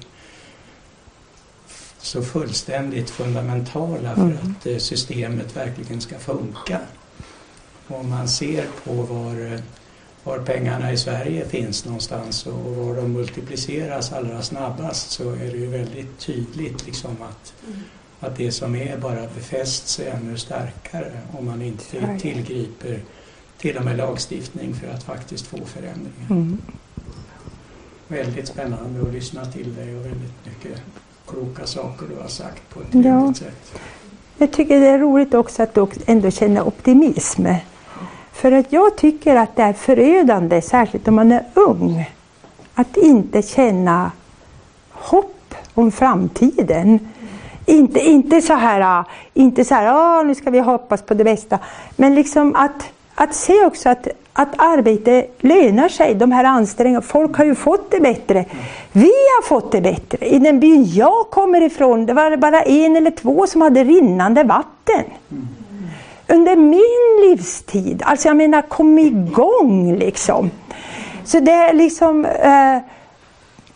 så 1.98 2.22
fullständigt 2.22 3.10
fundamentala 3.10 4.14
för 4.14 4.22
Mm. 4.22 4.36
att 4.36 4.66
eh, 4.66 4.76
systemet 4.78 5.56
verkligen 5.56 6.00
ska 6.00 6.18
funka. 6.18 6.80
Om 7.88 8.10
man 8.10 8.28
ser 8.28 8.66
på 8.84 8.92
var, 8.92 9.52
eh, 9.52 9.60
var 10.24 10.38
pengarna 10.38 10.92
i 10.92 10.96
Sverige 10.96 11.44
finns 11.48 11.84
någonstans 11.84 12.46
och 12.46 12.76
var 12.76 12.94
de 12.96 13.12
multipliceras 13.12 14.12
allra 14.12 14.42
snabbast 14.42 15.10
så 15.10 15.30
är 15.30 15.50
det 15.50 15.56
ju 15.58 15.66
väldigt 15.66 16.18
tydligt 16.18 16.86
liksom 16.86 17.10
att, 17.22 17.52
att 18.20 18.36
det 18.36 18.52
som 18.52 18.74
är 18.74 18.96
bara 18.98 19.26
befästs 19.34 20.00
ännu 20.00 20.38
starkare 20.38 21.12
om 21.38 21.46
man 21.46 21.62
inte 21.62 22.18
tillgriper 22.20 23.00
till 23.58 23.76
och 23.76 23.84
med 23.84 23.96
lagstiftning 23.96 24.74
för 24.74 24.88
att 24.94 25.02
faktiskt 25.02 25.46
få 25.46 25.56
förändringar. 25.56 26.30
Mm. 26.30 26.58
Väldigt 28.08 28.48
spännande 28.48 29.02
att 29.08 29.14
lyssna 29.14 29.46
till 29.46 29.74
dig 29.74 29.96
och 29.96 30.04
väldigt 30.06 30.32
mycket 30.44 30.80
kloka 31.26 31.66
saker 31.66 32.06
du 32.16 32.22
har 32.22 32.28
sagt 32.28 32.62
på 32.70 32.80
ett 32.80 32.86
Ja. 32.92 33.02
trevligt 33.02 33.36
sätt. 33.36 33.80
Jag 34.38 34.52
tycker 34.52 34.80
det 34.80 34.86
är 34.86 34.98
roligt 34.98 35.34
också 35.34 35.62
att 35.62 35.74
du 35.74 35.86
ändå 36.06 36.30
känner 36.30 36.62
optimism. 36.66 37.46
För 38.38 38.52
att 38.52 38.72
jag 38.72 38.96
tycker 38.96 39.36
att 39.36 39.56
det 39.56 39.62
är 39.62 39.72
förödande, 39.72 40.62
särskilt 40.62 41.08
om 41.08 41.14
man 41.14 41.32
är 41.32 41.44
ung, 41.54 42.10
att 42.74 42.96
inte 42.96 43.42
känna 43.42 44.10
hopp 44.90 45.54
om 45.74 45.92
framtiden. 45.92 47.08
Inte, 47.66 48.00
inte 48.00 48.42
så 48.42 48.54
här, 48.54 48.80
ah, 48.80 49.04
inte 49.34 49.64
så 49.64 49.74
här 49.74 49.86
ah, 49.86 50.22
nu 50.22 50.34
ska 50.34 50.50
vi 50.50 50.58
hoppas 50.58 51.02
på 51.02 51.14
det 51.14 51.24
bästa. 51.24 51.58
Men 51.96 52.14
liksom 52.14 52.54
att, 52.56 52.90
att 53.14 53.34
se 53.34 53.64
också 53.64 53.88
att, 53.88 54.08
att 54.32 54.54
arbete 54.56 55.26
lönar 55.38 55.88
sig, 55.88 56.14
de 56.14 56.32
här 56.32 56.44
ansträngningarna. 56.44 57.02
Folk 57.02 57.36
har 57.36 57.44
ju 57.44 57.54
fått 57.54 57.90
det 57.90 58.00
bättre. 58.00 58.44
Vi 58.92 59.12
har 59.36 59.42
fått 59.42 59.72
det 59.72 59.80
bättre. 59.80 60.26
I 60.26 60.38
den 60.38 60.60
byn 60.60 60.84
jag 60.84 61.30
kommer 61.30 61.60
ifrån, 61.60 62.06
det 62.06 62.12
var 62.12 62.36
bara 62.36 62.62
en 62.62 62.96
eller 62.96 63.10
två 63.10 63.46
som 63.46 63.60
hade 63.60 63.84
rinnande 63.84 64.44
vatten. 64.44 65.04
Mm. 65.30 65.48
Under 66.28 66.56
min 66.56 67.30
livstid, 67.30 68.02
alltså 68.04 68.28
jag 68.28 68.36
menar 68.36 68.62
kom 68.62 68.98
igång 68.98 69.96
liksom. 69.96 70.50
Så 71.24 71.40
det 71.40 71.52
är 71.52 71.72
liksom 71.72 72.24
eh, 72.24 72.78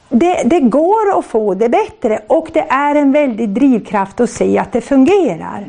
det, 0.09 0.43
det 0.45 0.61
går 0.61 1.19
att 1.19 1.25
få 1.25 1.55
det 1.55 1.69
bättre 1.69 2.21
och 2.27 2.49
det 2.53 2.67
är 2.69 2.95
en 2.95 3.13
väldig 3.13 3.49
drivkraft 3.49 4.21
att 4.21 4.31
se 4.31 4.59
att 4.59 4.73
det 4.73 4.81
fungerar. 4.81 5.69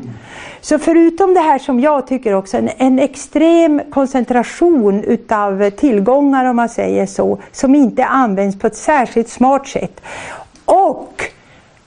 Så 0.60 0.78
förutom 0.78 1.34
det 1.34 1.40
här 1.40 1.58
som 1.58 1.80
jag 1.80 2.06
tycker 2.06 2.34
också, 2.34 2.56
en, 2.56 2.70
en 2.76 2.98
extrem 2.98 3.82
koncentration 3.90 5.04
utav 5.04 5.70
tillgångar 5.70 6.44
om 6.44 6.56
man 6.56 6.68
säger 6.68 7.06
så, 7.06 7.38
som 7.52 7.74
inte 7.74 8.04
används 8.04 8.58
på 8.58 8.66
ett 8.66 8.76
särskilt 8.76 9.28
smart 9.28 9.68
sätt. 9.68 10.00
Och 10.64 11.24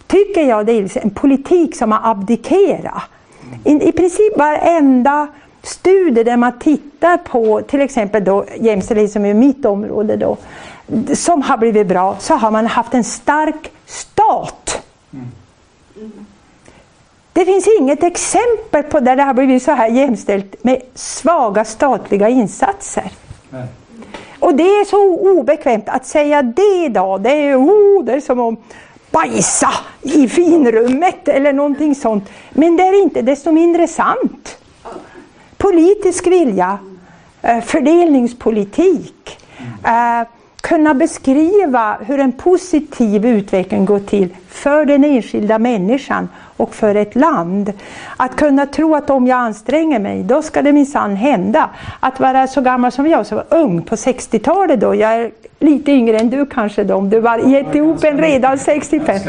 tycker 0.08 0.42
jag 0.42 0.66
det 0.66 0.72
är 0.72 0.98
en 0.98 1.10
politik 1.10 1.76
som 1.76 1.92
har 1.92 2.12
abdikerat. 2.12 3.04
I, 3.64 3.90
I 3.90 3.92
princip 3.92 4.38
varenda 4.38 5.28
studie 5.64 6.24
där 6.24 6.38
man 6.38 6.60
tittar 6.60 7.18
på 7.18 7.62
till 7.62 7.82
exempel 7.82 8.24
då 8.24 8.46
jämställdhet 8.60 9.12
som 9.12 9.26
är 9.26 9.34
mitt 9.34 9.66
område 9.66 10.16
då, 10.16 10.38
som 11.16 11.42
har 11.42 11.58
blivit 11.58 11.88
bra, 11.88 12.16
så 12.20 12.34
har 12.34 12.52
man 12.52 12.66
haft 12.66 12.94
en 12.94 13.04
stark 13.04 13.72
stat. 13.86 14.84
Det 17.34 17.46
finns 17.46 17.68
inget 17.80 18.04
exempel 18.04 18.84
på 18.84 19.00
där 19.00 19.16
det 19.16 19.24
har 19.24 19.34
blivit 19.34 19.64
så 19.64 19.72
här 19.72 19.88
jämställt 19.88 20.64
med 20.64 20.82
svaga 20.96 21.66
statliga 21.66 22.30
insatser. 22.30 23.12
Nej. 23.50 23.68
Och 24.40 24.56
det 24.56 24.64
är 24.64 24.86
så 24.86 25.20
obekvämt 25.40 25.90
att 25.90 26.06
säga 26.06 26.42
det 26.42 26.86
idag. 26.86 27.22
Det 27.22 27.30
är, 27.30 27.56
oh, 27.56 28.04
det 28.04 28.14
är 28.14 28.20
som 28.20 28.40
att 28.40 28.60
bajsa 29.12 29.70
i 30.02 30.28
finrummet 30.28 31.28
eller 31.28 31.54
någonting 31.54 31.96
sånt. 31.96 32.30
Men 32.50 32.78
det 32.78 32.84
är 32.84 33.02
inte 33.02 33.22
desto 33.22 33.52
mindre 33.52 33.88
sant. 33.88 34.58
Politisk 35.58 36.28
vilja, 36.28 36.80
eh, 37.42 37.62
fördelningspolitik, 37.62 39.38
eh, 39.84 40.28
kunna 40.68 40.94
beskriva 40.94 41.98
hur 42.06 42.20
en 42.20 42.32
positiv 42.32 43.26
utveckling 43.26 43.86
går 43.86 44.00
till 44.00 44.36
för 44.50 44.86
den 44.86 45.04
enskilda 45.04 45.60
människan 45.60 46.30
och 46.58 46.76
för 46.76 46.96
ett 46.96 47.16
land. 47.16 47.74
Att 48.18 48.36
kunna 48.36 48.66
tro 48.66 48.96
att 48.96 49.10
om 49.10 49.28
jag 49.28 49.38
anstränger 49.38 50.00
mig, 50.00 50.24
då 50.24 50.42
ska 50.42 50.62
det 50.62 50.74
minsann 50.74 51.16
hända. 51.16 51.70
Att 52.00 52.20
vara 52.20 52.48
så 52.48 52.62
gammal 52.62 52.92
som 52.92 53.08
jag, 53.08 53.26
så 53.26 53.36
var 53.36 53.46
ung 53.50 53.82
på 53.82 53.96
60-talet 53.96 54.80
då, 54.80 54.96
jag 54.96 55.14
är 55.14 55.32
lite 55.60 55.92
yngre 55.92 56.20
än 56.20 56.30
du 56.30 56.46
kanske 56.46 56.84
då, 56.84 56.96
om 56.96 57.10
du 57.10 57.20
var 57.20 57.50
i 57.50 57.56
Etiopien 57.56 58.18
redan 58.18 58.60
65. 58.60 59.20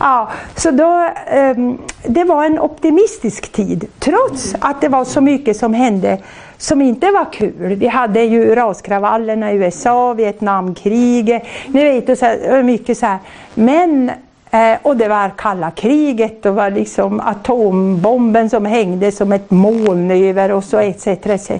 Ja, 0.00 0.30
så 0.56 0.70
då, 0.70 1.08
ehm, 1.26 1.78
det 2.06 2.24
var 2.24 2.44
en 2.44 2.58
optimistisk 2.58 3.52
tid, 3.52 3.84
trots 3.98 4.54
att 4.58 4.80
det 4.80 4.88
var 4.88 5.04
så 5.04 5.20
mycket 5.20 5.56
som 5.56 5.74
hände 5.74 6.18
som 6.60 6.82
inte 6.82 7.10
var 7.10 7.32
kul. 7.32 7.74
Vi 7.74 7.86
hade 7.86 8.22
ju 8.22 8.54
raskravallerna 8.54 9.52
i 9.52 9.56
USA, 9.56 10.12
Vietnamkriget, 10.14 11.42
ni 11.66 11.84
vet, 11.84 12.08
och 12.08 12.18
så 12.18 12.26
här, 12.26 12.62
mycket 12.62 12.98
så 12.98 13.06
här. 13.06 13.18
Men 13.54 14.10
Eh, 14.50 14.78
och 14.82 14.96
det 14.96 15.08
var 15.08 15.30
kalla 15.36 15.70
kriget, 15.70 16.42
det 16.42 16.50
var 16.50 16.70
liksom 16.70 17.20
atombomben 17.20 18.50
som 18.50 18.66
hängde 18.66 19.12
som 19.12 19.32
ett 19.32 19.50
moln 19.50 20.10
över 20.10 20.52
oss 20.52 20.64
och 20.64 20.70
så 20.70 20.78
etc. 20.78 21.06
etc. 21.06 21.50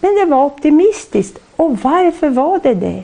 Men 0.00 0.14
det 0.14 0.24
var 0.24 0.44
optimistiskt. 0.44 1.38
Och 1.56 1.78
varför 1.82 2.28
var 2.28 2.60
det 2.62 2.74
det? 2.74 3.02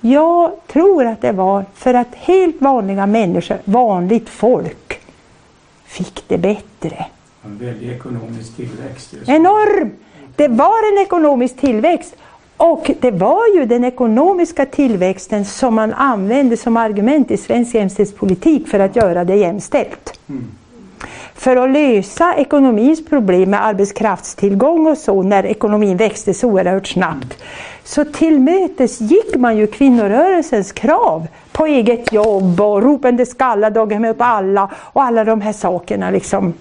Jag 0.00 0.52
tror 0.66 1.06
att 1.06 1.20
det 1.20 1.32
var 1.32 1.64
för 1.74 1.94
att 1.94 2.14
helt 2.14 2.60
vanliga 2.60 3.06
människor, 3.06 3.58
vanligt 3.64 4.28
folk, 4.28 5.00
fick 5.84 6.28
det 6.28 6.38
bättre. 6.38 7.06
En 7.44 7.58
väldig 7.58 7.90
ekonomisk 7.90 8.56
tillväxt. 8.56 9.12
just. 9.12 9.28
Enorm! 9.28 9.90
Det 10.36 10.48
var 10.48 10.92
en 10.92 11.02
ekonomisk 11.02 11.56
tillväxt. 11.56 12.16
Och 12.56 12.90
det 13.00 13.10
var 13.10 13.54
ju 13.54 13.66
den 13.66 13.84
ekonomiska 13.84 14.66
tillväxten 14.66 15.44
som 15.44 15.74
man 15.74 15.92
använde 15.92 16.56
som 16.56 16.76
argument 16.76 17.30
i 17.30 17.36
svensk 17.36 17.74
jämställdhetspolitik 17.74 18.68
för 18.68 18.78
att 18.78 18.96
göra 18.96 19.24
det 19.24 19.36
jämställt. 19.36 20.20
För 21.34 21.56
att 21.56 21.70
lösa 21.70 22.34
ekonomins 22.34 23.04
problem 23.04 23.50
med 23.50 23.66
arbetskraftstillgång 23.66 24.86
och 24.86 24.98
så 24.98 25.22
när 25.22 25.46
ekonomin 25.46 25.96
växte 25.96 26.34
så 26.34 26.48
oerhört 26.48 26.86
snabbt. 26.86 27.38
Så 27.84 28.04
tillmötes 28.04 29.00
gick 29.00 29.36
man 29.36 29.56
ju 29.56 29.66
kvinnorörelsens 29.66 30.72
krav 30.72 31.26
på 31.52 31.66
eget 31.66 32.12
jobb 32.12 32.60
och 32.60 32.82
ropande 32.82 33.26
skalla, 33.26 33.70
daghem 33.70 34.04
åt 34.04 34.16
alla 34.18 34.70
och 34.76 35.02
alla 35.02 35.24
de 35.24 35.40
här 35.40 35.52
sakerna. 35.52 36.10
Liksom. 36.10 36.54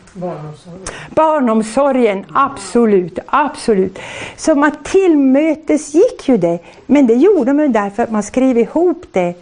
Barnomsorgen, 1.10 2.26
absolut, 2.34 3.20
absolut. 3.26 4.00
Så 4.38 4.56
man 4.56 4.72
tillmötesgick 4.84 6.30
ju 6.30 6.38
det. 6.38 6.60
Men 6.86 7.08
det 7.08 7.14
gjorde 7.14 7.54
man 7.54 7.72
därför 7.72 8.04
att 8.04 8.12
man 8.12 8.24
skrev 8.24 8.58
ihop 8.58 9.06
det 9.12 9.34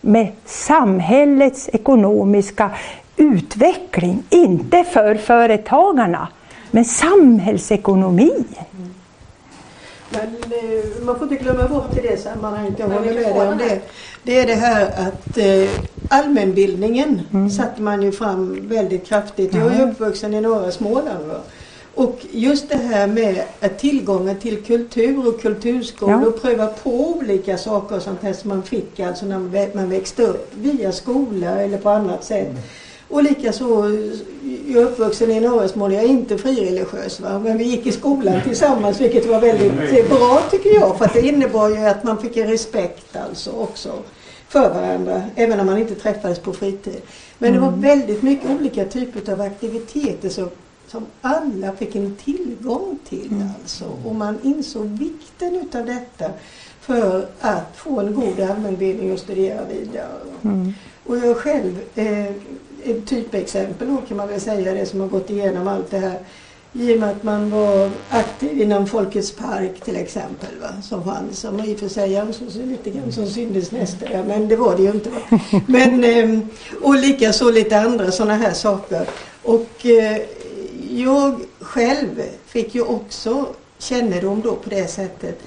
med 0.00 0.28
samhällets 0.44 1.70
ekonomiska 1.72 2.70
utveckling. 3.16 4.22
Inte 4.30 4.84
för 4.84 5.14
företagarna, 5.14 6.28
men 6.70 6.84
samhällsekonomin. 6.84 8.44
Men 10.12 10.52
eh, 10.52 11.04
man 11.04 11.18
får 11.18 11.22
inte 11.32 11.44
glömma 11.44 11.68
bort 11.68 11.96
i 11.96 12.00
det 12.00 12.16
sammanhanget, 12.22 12.74
jag 12.78 12.88
håller 12.88 13.14
med 13.14 13.16
dig 13.34 13.48
om 13.48 13.58
det. 13.58 13.80
Det 14.22 14.38
är 14.40 14.46
det 14.46 14.54
här 14.54 14.86
att 15.08 15.38
eh, 15.38 15.70
allmänbildningen 16.08 17.20
Mm. 17.32 17.50
satte 17.50 17.82
man 17.82 18.02
ju 18.02 18.12
fram 18.12 18.68
väldigt 18.68 19.06
kraftigt. 19.06 19.54
Jag 19.54 19.74
är 19.74 19.90
uppvuxen 19.90 20.34
i 20.34 20.40
norra 20.40 20.70
Småland. 20.70 21.26
Va? 21.28 21.36
Och 21.94 22.18
just 22.30 22.68
det 22.68 22.76
här 22.76 23.06
med 23.06 23.42
att 23.60 23.78
tillgången 23.78 24.36
till 24.40 24.62
kultur 24.62 25.28
och 25.28 25.40
kulturskolor 25.42 26.20
Ja. 26.22 26.26
och 26.28 26.42
pröva 26.42 26.66
på 26.66 26.90
olika 27.16 27.58
saker 27.58 27.96
och 27.96 28.02
sånt 28.02 28.22
här 28.22 28.32
som 28.32 28.48
man 28.48 28.62
fick 28.62 29.00
alltså 29.00 29.26
när 29.26 29.38
man 29.38 29.50
vä- 29.54 29.76
man 29.76 29.90
växte 29.90 30.22
upp 30.22 30.50
via 30.54 30.92
skola 30.92 31.48
eller 31.60 31.78
på 31.78 31.90
annat 31.90 32.24
sätt. 32.24 32.48
Och 33.12 33.22
likaså, 33.22 33.64
jag 34.66 34.82
är 34.82 34.86
uppvuxen 34.86 35.30
i 35.30 35.40
norra 35.40 35.68
Småland, 35.68 35.94
jag 35.94 36.04
är 36.04 36.08
inte 36.08 36.38
frireligiös 36.38 37.20
va? 37.20 37.38
men 37.38 37.58
vi 37.58 37.64
gick 37.64 37.86
i 37.86 37.92
skolan 37.92 38.40
tillsammans 38.44 39.00
vilket 39.00 39.26
var 39.26 39.40
väldigt 39.40 39.72
eh, 39.72 40.08
bra 40.08 40.42
tycker 40.50 40.70
jag 40.70 40.98
för 40.98 41.04
att 41.04 41.12
det 41.12 41.28
innebar 41.28 41.68
ju 41.68 41.76
att 41.76 42.04
man 42.04 42.18
fick 42.18 42.36
en 42.36 42.48
respekt 42.48 43.16
alltså 43.16 43.50
också 43.50 44.02
för 44.48 44.74
varandra 44.74 45.22
även 45.34 45.60
om 45.60 45.66
man 45.66 45.78
inte 45.78 45.94
träffades 45.94 46.38
på 46.38 46.52
fritid. 46.52 47.00
Men 47.38 47.52
det 47.52 47.58
var 47.58 47.70
väldigt 47.70 48.22
mycket 48.22 48.50
olika 48.50 48.84
typer 48.84 49.32
av 49.32 49.40
aktiviteter 49.40 50.28
som, 50.28 50.48
som 50.86 51.06
alla 51.20 51.72
fick 51.72 51.94
en 51.94 52.16
tillgång 52.16 52.98
till 53.08 53.44
alltså 53.58 53.84
och 54.04 54.14
man 54.14 54.38
insåg 54.42 54.86
vikten 54.86 55.56
utav 55.56 55.86
detta 55.86 56.30
för 56.80 57.26
att 57.40 57.76
få 57.76 58.00
en 58.00 58.14
god 58.14 58.40
allmänbildning 58.40 59.12
och 59.12 59.18
studera 59.18 59.60
vidare. 59.64 60.08
Mm. 60.42 60.72
Och 61.06 61.16
jag 61.16 61.36
själv, 61.36 61.80
eh, 61.94 62.32
ett 62.84 63.06
typexempel 63.06 63.88
då 63.88 63.96
kan 64.08 64.16
man 64.16 64.28
väl 64.28 64.40
säga 64.40 64.74
det 64.74 64.86
som 64.86 65.00
har 65.00 65.08
gått 65.08 65.30
igenom 65.30 65.68
allt 65.68 65.90
det 65.90 65.98
här. 65.98 66.18
I 66.74 66.94
och 66.94 67.00
med 67.00 67.10
att 67.10 67.22
man 67.22 67.50
var 67.50 67.90
aktiv 68.10 68.60
inom 68.60 68.86
Folkets 68.86 69.32
park 69.32 69.80
till 69.84 69.96
exempel 69.96 70.48
va, 70.60 70.82
som 70.82 71.04
fanns. 71.04 71.38
Som 71.38 71.60
i 71.60 71.74
och 71.74 71.78
för 71.78 71.88
sig 71.88 72.16
ansågs 72.16 72.54
lite 72.54 72.90
grann 72.90 73.12
som 73.12 73.26
syndens 73.26 73.70
nästa, 73.70 74.12
ja, 74.12 74.24
men 74.24 74.48
det 74.48 74.56
var 74.56 74.76
det 74.76 74.82
ju 74.82 74.90
inte. 74.90 75.10
Va? 75.10 75.38
Men, 75.66 76.04
ehm, 76.04 76.48
och 76.82 76.94
likaså 76.94 77.50
lite 77.50 77.80
andra 77.80 78.10
sådana 78.10 78.34
här 78.34 78.52
saker. 78.52 79.06
Och 79.42 79.86
eh, 79.86 80.22
jag 80.90 81.40
själv 81.60 82.22
fick 82.46 82.74
ju 82.74 82.82
också 82.82 83.46
kännedom 83.78 84.40
då 84.40 84.54
på 84.54 84.70
det 84.70 84.90
sättet 84.90 85.38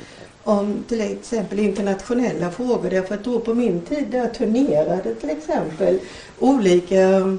om 0.46 0.84
till 0.88 1.02
exempel 1.02 1.60
internationella 1.60 2.52
frågor. 2.52 2.90
Därför 2.90 3.16
att 3.16 3.24
då 3.24 3.40
på 3.40 3.54
min 3.54 3.82
tid 3.82 4.08
där 4.12 4.28
turnerade 4.28 5.16
till 5.16 5.30
exempel 5.30 6.00
olika 6.40 7.38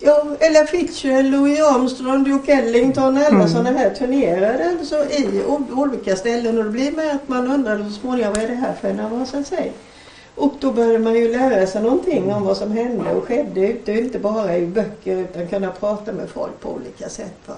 Ja, 0.00 0.26
Ella 0.40 0.66
Fitzgerald, 0.66 1.30
Louis 1.30 1.60
Armstrong, 1.60 2.24
Duke 2.24 2.52
Ellington, 2.52 3.16
alla 3.16 3.28
Mm. 3.28 3.48
sådana 3.48 3.70
här 3.70 3.90
turnerade 3.90 4.70
alltså 4.70 4.96
i 4.96 5.42
olika 5.76 6.16
ställen 6.16 6.58
och 6.58 6.64
det 6.64 6.70
blir 6.70 6.92
med 6.92 7.14
att 7.14 7.28
man 7.28 7.50
undrade 7.50 7.84
så 7.84 7.90
småningom 7.90 8.32
vad 8.32 8.44
är 8.44 8.48
det 8.48 8.54
här 8.54 8.72
för 8.80 8.88
en 8.88 9.00
avasa 9.00 9.44
sig? 9.44 9.72
Och 10.34 10.54
då 10.60 10.72
började 10.72 10.98
man 10.98 11.14
ju 11.14 11.32
lära 11.32 11.66
sig 11.66 11.82
någonting 11.82 12.32
om 12.32 12.44
vad 12.44 12.56
som 12.56 12.72
hände 12.72 13.10
och 13.10 13.24
skedde 13.24 13.60
ute, 13.60 13.92
inte 13.92 14.18
bara 14.18 14.56
i 14.56 14.66
böcker 14.66 15.16
utan 15.16 15.48
kunna 15.48 15.70
prata 15.70 16.12
med 16.12 16.28
folk 16.28 16.60
på 16.60 16.70
olika 16.70 17.08
sätt. 17.08 17.34
Va? 17.46 17.54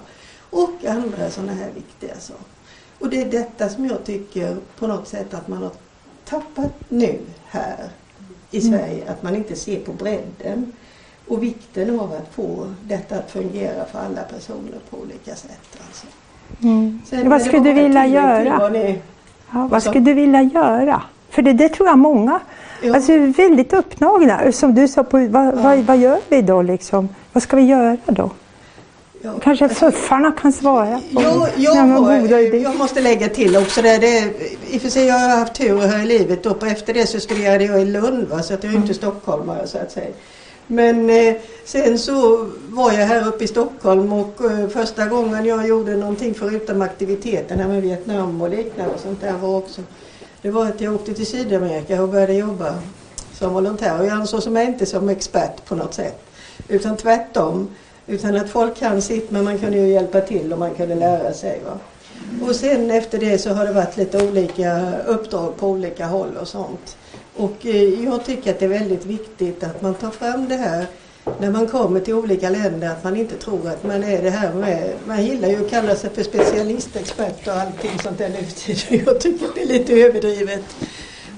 Och 0.51 0.85
andra 0.89 1.31
sådana 1.31 1.53
här 1.53 1.71
viktiga 1.75 2.15
saker. 2.21 2.56
Och 2.99 3.09
det 3.11 3.23
är 3.23 3.31
detta 3.31 3.69
som 3.69 3.87
jag 3.87 4.05
tycker 4.05 4.57
på 4.79 4.87
något 4.87 5.09
sätt 5.09 5.35
att 5.35 5.49
man 5.49 5.63
har 5.63 5.71
tappat 6.25 6.73
nu 6.89 7.19
här 7.49 7.77
i 8.51 8.61
Sverige. 8.61 9.11
Att 9.11 9.23
man 9.23 9.37
inte 9.37 9.57
ser 9.57 9.81
på 9.81 9.93
bredden 9.93 10.73
och 11.29 11.43
vikten 11.43 12.01
av 12.01 12.13
att 12.13 12.35
få 12.35 12.67
detta 12.85 13.17
att 13.19 13.31
fungera 13.31 13.85
för 13.85 13.99
alla 13.99 14.23
personer 14.23 14.79
på 14.91 14.97
olika 14.97 15.35
sätt. 15.35 15.79
Alltså. 15.87 16.07
Mm. 16.63 17.01
Sen 17.07 17.31
Vad 17.31 17.43
skulle 17.43 17.63
du 17.63 17.73
vilja 17.73 18.07
göra? 18.07 18.59
vad 18.59 18.73
ni- 18.73 18.99
Ja, 19.53 19.67
vad 19.71 19.83
skulle 19.83 20.05
du 20.05 20.15
vilja 20.15 20.43
göra? 20.43 21.03
För 21.31 21.43
det, 21.43 21.53
det 21.53 21.69
tror 21.69 21.89
jag 21.89 21.99
många 21.99 22.41
Ja. 22.83 22.95
alltså, 22.95 23.13
är 23.13 23.19
väldigt 23.27 23.73
upptagna. 23.73 24.53
Som 24.53 24.75
du 24.75 24.89
sa, 24.89 25.05
på, 25.05 25.19
vad, 25.29 25.55
vad, 25.55 25.79
vad 25.79 25.97
gör 25.99 26.19
vi 26.29 26.43
då? 26.43 26.63
Liksom? 26.63 27.09
Vad 27.33 27.43
ska 27.43 27.57
vi 27.57 27.63
göra 27.63 27.97
då? 28.07 28.31
Kanske 29.43 29.69
fuffarna 29.69 30.33
kan 30.33 30.53
svara 30.53 31.01
på 31.15 31.23
Jag, 31.23 31.49
jag, 31.57 31.75
har, 31.75 32.55
jag 32.55 32.77
måste 32.77 33.01
lägga 33.01 33.29
till 33.29 33.57
också 33.57 33.83
det. 33.83 33.99
det 33.99 34.33
I 34.71 34.77
och 34.77 34.83
för 34.83 34.89
sig 34.89 35.07
jag 35.07 35.19
har 35.19 35.39
haft 35.39 35.55
tur 35.55 35.79
här 35.79 36.03
i 36.03 36.07
livet 36.07 36.47
och 36.47 36.67
efter 36.67 36.95
det 36.95 37.07
så 37.07 37.21
studerade 37.21 37.65
jag 37.65 37.83
i 37.83 37.85
Lund 37.85 38.29
va, 38.29 38.43
så 38.43 38.55
att 38.55 38.65
jag 38.65 38.73
är 38.73 38.77
inte 38.77 38.95
stockholmare 38.95 39.67
så 39.67 39.79
att 39.79 39.93
säga. 39.93 40.11
Men 40.67 41.11
eh, 41.11 41.35
sen 41.65 41.99
så 41.99 42.51
var 42.69 42.93
jag 42.93 43.07
här 43.07 43.29
uppe 43.29 43.45
i 43.45 43.47
Stockholm 43.47 44.13
och 44.13 44.45
eh, 44.45 44.69
första 44.69 45.07
gången 45.07 45.45
jag 45.45 45.69
gjorde 45.69 45.97
någonting 45.97 46.35
förutom 46.35 46.83
aktiviteterna 46.83 47.69
med 47.69 47.83
Vietnam 47.83 48.41
och 48.41 48.51
liknande 48.51 48.95
och 48.95 49.01
sånt 49.01 49.21
där 49.21 49.33
var 49.33 49.57
också 49.57 49.83
det 50.43 50.51
var 50.51 50.67
att 50.67 50.81
jag 50.81 50.95
åkte 50.95 51.15
till 51.15 51.27
Sydamerika 51.27 52.03
och 52.03 52.09
började 52.09 52.35
jobba 52.35 52.75
som 53.33 53.55
volontär. 53.55 54.01
Och 54.01 54.07
jag 54.07 54.13
ansåg 54.13 54.53
mig 54.53 54.67
inte 54.67 54.87
som 54.87 55.09
expert 55.09 55.65
på 55.65 55.75
något 55.75 55.95
sätt. 55.95 56.23
Utan 56.69 56.97
tvärtom. 56.97 57.69
Utan 58.07 58.37
att 58.37 58.51
folk 58.51 58.77
kan 58.77 59.03
sitt 59.03 59.31
men 59.31 59.45
man 59.45 59.59
kunde 59.59 59.79
ju 59.79 59.89
hjälpa 59.89 60.21
till 60.21 60.53
och 60.53 60.59
man 60.59 60.75
kunde 60.75 60.95
lära 60.95 61.33
sig. 61.33 61.61
Va? 61.65 61.79
Och 62.47 62.57
sen 62.57 62.91
efter 62.91 63.19
det 63.19 63.39
så 63.39 63.51
har 63.51 63.67
det 63.67 63.73
varit 63.73 63.97
lite 63.97 64.29
olika 64.29 64.93
uppdrag 65.07 65.57
på 65.57 65.69
olika 65.69 66.07
håll 66.07 66.37
och 66.41 66.49
sånt. 66.49 66.97
Och 67.37 67.67
eh, 67.67 68.05
jag 68.05 68.25
tycker 68.25 68.51
att 68.51 68.59
det 68.59 68.65
är 68.65 68.69
väldigt 68.69 69.07
viktigt 69.07 69.65
att 69.65 69.83
man 69.83 69.95
tar 69.95 70.11
fram 70.11 70.49
det 70.49 70.57
här 70.57 70.87
när 71.39 71.51
man 71.51 71.67
kommer 71.67 72.01
till 72.01 72.15
olika 72.15 72.51
länder 72.51 72.91
att 72.91 73.05
man 73.05 73.17
inte 73.17 73.37
tror 73.37 73.69
att 73.69 73.85
man 73.85 74.05
är 74.05 74.23
det 74.23 74.31
här 74.31 74.53
med, 74.53 74.93
man 75.07 75.25
gillar 75.25 75.49
ju 75.49 75.65
att 75.65 75.71
kalla 75.71 75.97
sig 75.97 76.11
för 76.11 76.23
specialistexpert 76.23 77.47
och 77.47 77.53
allting 77.53 77.99
sånt 78.03 78.19
där 78.19 78.29
nu 78.29 78.43
för 78.43 78.53
tiden. 78.53 79.05
Jag 79.07 79.21
tycker 79.21 79.47
att 79.47 79.55
det 79.55 79.63
är 79.63 79.67
lite 79.67 79.93
överdrivet. 79.93 80.65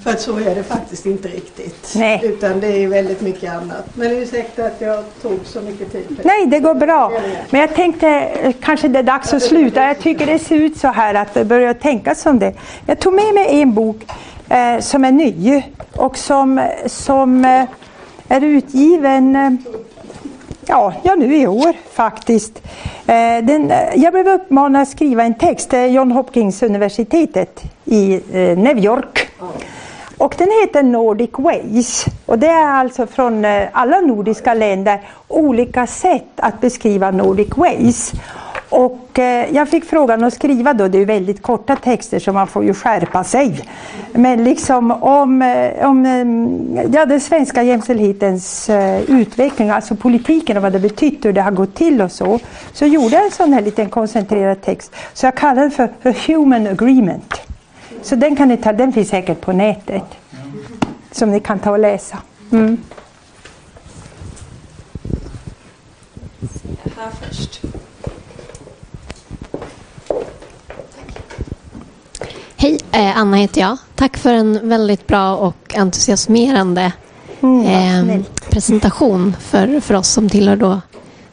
För 0.03 0.11
att 0.11 0.21
så 0.21 0.39
är 0.39 0.55
det 0.55 0.63
faktiskt 0.63 1.07
inte 1.07 1.29
riktigt. 1.29 1.93
Nej. 1.97 2.21
Utan 2.25 2.61
det 2.61 2.67
är 2.67 2.89
väldigt 2.89 3.21
mycket 3.21 3.53
annat. 3.53 3.85
Men 3.95 4.11
ursäkta 4.11 4.65
att 4.65 4.81
jag 4.81 5.05
tog 5.23 5.39
så 5.45 5.61
mycket 5.61 5.93
tid. 5.93 6.21
Nej, 6.25 6.47
det 6.47 6.61
går 6.61 6.75
bra. 6.75 7.13
Men 7.51 7.61
jag 7.61 7.75
tänkte 7.75 8.09
eh, 8.09 8.55
kanske 8.61 8.89
det 8.89 8.99
är 8.99 9.03
dags 9.03 9.35
att 9.35 9.43
sluta. 9.43 9.87
Jag 9.87 9.99
tycker 9.99 10.27
det 10.27 10.39
ser 10.39 10.57
ut 10.57 10.79
så 10.79 10.89
här 10.89 11.15
att 11.15 11.35
det 11.35 11.45
börjar 11.45 11.75
tänkas 11.75 12.21
som 12.21 12.39
det. 12.39 12.55
Jag 12.87 12.99
tog 12.99 13.13
med 13.13 13.35
mig 13.35 13.61
en 13.63 13.75
bok 13.75 14.07
eh, 14.49 14.81
som 14.81 15.05
är 15.05 15.13
ny 15.13 15.63
och 15.93 16.19
som, 16.19 16.69
som 16.87 17.45
eh, 17.45 17.65
är 18.29 18.45
utgiven 18.45 19.37
eh, 19.37 19.51
Ja, 20.71 20.93
ja, 21.03 21.15
nu 21.15 21.37
i 21.37 21.47
år 21.47 21.73
faktiskt. 21.93 22.63
Eh, 23.07 23.45
den, 23.45 23.71
eh, 23.71 23.79
jag 23.97 24.13
blev 24.13 24.29
uppmanad 24.29 24.83
att 24.83 24.89
skriva 24.89 25.23
en 25.23 25.35
text, 25.35 25.73
John 25.89 26.13
Hopkins 26.13 26.63
universitetet 26.63 27.63
i 27.85 28.21
New 28.57 28.79
York. 28.79 29.29
Och 30.19 30.35
den 30.39 30.49
heter 30.63 30.83
Nordic 30.83 31.31
Ways. 31.39 32.05
Och 32.27 32.39
det 32.39 32.47
är 32.47 32.67
alltså 32.67 33.07
från 33.07 33.45
eh, 33.45 33.69
alla 33.73 34.01
nordiska 34.01 34.55
länder 34.55 35.01
olika 35.29 35.87
sätt 35.87 36.31
att 36.37 36.61
beskriva 36.61 37.11
Nordic 37.11 37.57
Ways. 37.57 38.13
Och 38.71 39.19
eh, 39.19 39.55
jag 39.55 39.69
fick 39.69 39.85
frågan 39.85 40.25
att 40.25 40.35
skriva 40.35 40.73
då, 40.75 40.89
det 40.89 40.99
är 40.99 41.07
väldigt 41.07 41.43
korta 41.43 41.77
texter 41.77 42.19
så 42.19 42.33
man 42.33 42.47
får 42.47 42.65
ju 42.65 42.75
skärpa 42.75 43.25
sig. 43.25 43.61
Men 44.13 44.45
liksom 44.45 44.91
om, 44.91 45.43
eh, 45.43 45.89
om 45.89 46.07
eh, 46.07 46.85
ja, 46.95 47.07
den 47.07 47.21
svenska 47.21 47.63
jämställdhetens 47.63 48.69
eh, 48.69 49.01
utveckling, 49.03 49.71
alltså 49.71 49.97
politiken 49.97 50.57
och 50.57 50.63
vad 50.63 50.73
det 50.73 50.81
betytt, 50.81 51.25
hur 51.25 51.33
det 51.33 51.43
har 51.43 51.51
gått 51.51 51.75
till 51.75 52.03
och 52.03 52.13
så. 52.13 52.39
Så 52.73 52.87
gjorde 52.87 53.15
jag 53.15 53.25
en 53.25 53.31
sån 53.31 53.53
här 53.53 53.63
liten 53.63 53.89
koncentrerad 53.89 54.63
text. 54.63 54.93
Så 55.15 55.27
jag 55.27 55.35
kallar 55.35 55.63
den 55.63 55.71
för 55.71 55.85
A 55.85 56.15
Human 56.27 56.67
Agreement. 56.67 57.35
Så 58.03 58.17
den 58.17 58.37
kan 58.37 58.49
ni 58.49 58.57
ta, 58.57 58.73
den 58.73 58.93
finns 58.93 59.09
säkert 59.09 59.41
på 59.41 59.53
nätet. 59.53 60.05
Som 61.13 61.31
ni 61.31 61.41
kan 61.41 61.59
ta 61.59 61.71
och 61.71 61.79
läsa. 61.79 62.19
Mm. 62.53 62.79
Här 66.97 67.11
först. 67.21 67.61
Hej, 72.57 72.79
eh, 72.93 73.19
Anna 73.19 73.37
heter 73.37 73.61
jag. 73.61 73.77
Tack 73.95 74.17
för 74.17 74.35
en 74.35 74.69
väldigt 74.69 75.07
bra 75.07 75.37
och 75.37 75.75
entusiasmerande 75.77 76.93
Mm, 77.41 78.11
eh, 78.11 78.23
presentation 78.51 79.37
för, 79.41 79.81
för 79.81 79.95
oss 79.95 80.09
som 80.09 80.29
tillhör 80.29 80.57
då 80.57 80.81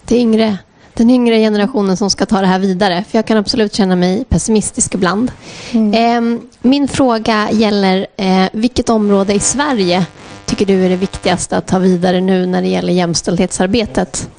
det 0.06 0.18
yngre, 0.18 0.58
den 0.94 1.10
yngre 1.10 1.40
generationen 1.40 1.98
som 1.98 2.10
ska 2.10 2.26
ta 2.26 2.42
det 2.42 2.48
här 2.48 2.60
vidare. 2.60 3.04
För 3.10 3.18
jag 3.18 3.26
kan 3.26 3.38
absolut 3.38 3.74
känna 3.74 3.96
mig 3.96 4.26
pessimistisk 4.30 4.96
ibland. 4.96 5.32
Eh, 5.74 6.22
min 6.66 6.88
fråga 6.88 7.50
gäller 7.52 8.08
eh, 8.18 8.46
vilket 8.54 8.90
område 8.90 9.34
i 9.34 9.40
Sverige 9.40 10.06
tycker 10.46 10.66
du 10.66 10.86
är 10.86 10.90
det 10.90 10.96
viktigaste 10.96 11.58
att 11.58 11.68
ta 11.68 11.80
vidare 11.80 12.22
nu 12.22 12.46
när 12.46 12.62
det 12.62 12.68
gäller 12.68 12.94
jämställdhetsarbetet? 12.94 14.30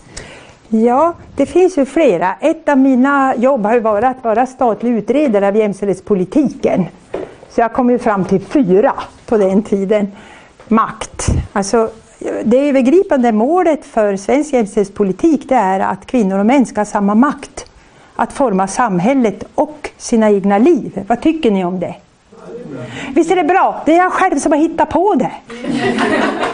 Ja, 0.68 1.14
det 1.36 1.46
finns 1.46 1.78
ju 1.78 1.84
flera. 1.84 2.34
Ett 2.40 2.68
av 2.68 2.78
mina 2.78 3.34
jobb 3.36 3.64
har 3.64 3.74
ju 3.74 3.80
varit 3.80 4.04
att 4.04 4.24
vara 4.24 4.46
statlig 4.46 4.90
utredare 4.90 5.48
av 5.48 5.56
jämställdhetspolitiken. 5.56 6.86
Så 7.50 7.60
jag 7.60 7.72
kom 7.72 7.90
ju 7.90 7.98
fram 7.98 8.24
till 8.24 8.40
fyra 8.40 8.92
på 9.26 9.36
den 9.36 9.62
tiden. 9.62 10.12
Makt. 10.68 11.26
Alltså, 11.52 11.90
det 12.44 12.68
övergripande 12.68 13.32
målet 13.32 13.84
för 13.84 14.16
svensk 14.16 14.52
jämställdhetspolitik 14.52 15.48
det 15.48 15.54
är 15.54 15.80
att 15.80 16.06
kvinnor 16.06 16.38
och 16.38 16.46
män 16.46 16.66
ska 16.66 16.80
ha 16.80 16.84
samma 16.84 17.14
makt. 17.14 17.66
att 18.18 18.32
forma 18.32 18.66
samhället 18.66 19.44
och 19.54 19.90
sina 19.96 20.30
egna 20.30 20.58
liv. 20.58 21.04
Vad 21.08 21.20
tycker 21.20 21.50
ni 21.50 21.64
om 21.64 21.80
det? 21.80 21.94
Visst 23.14 23.30
är 23.30 23.36
det 23.36 23.44
bra? 23.44 23.82
Det 23.86 23.92
är 23.92 23.96
jag 23.96 24.12
själv 24.12 24.38
som 24.38 24.52
har 24.52 24.58
hittat 24.58 24.90
på 24.90 25.14
det. 25.14 25.32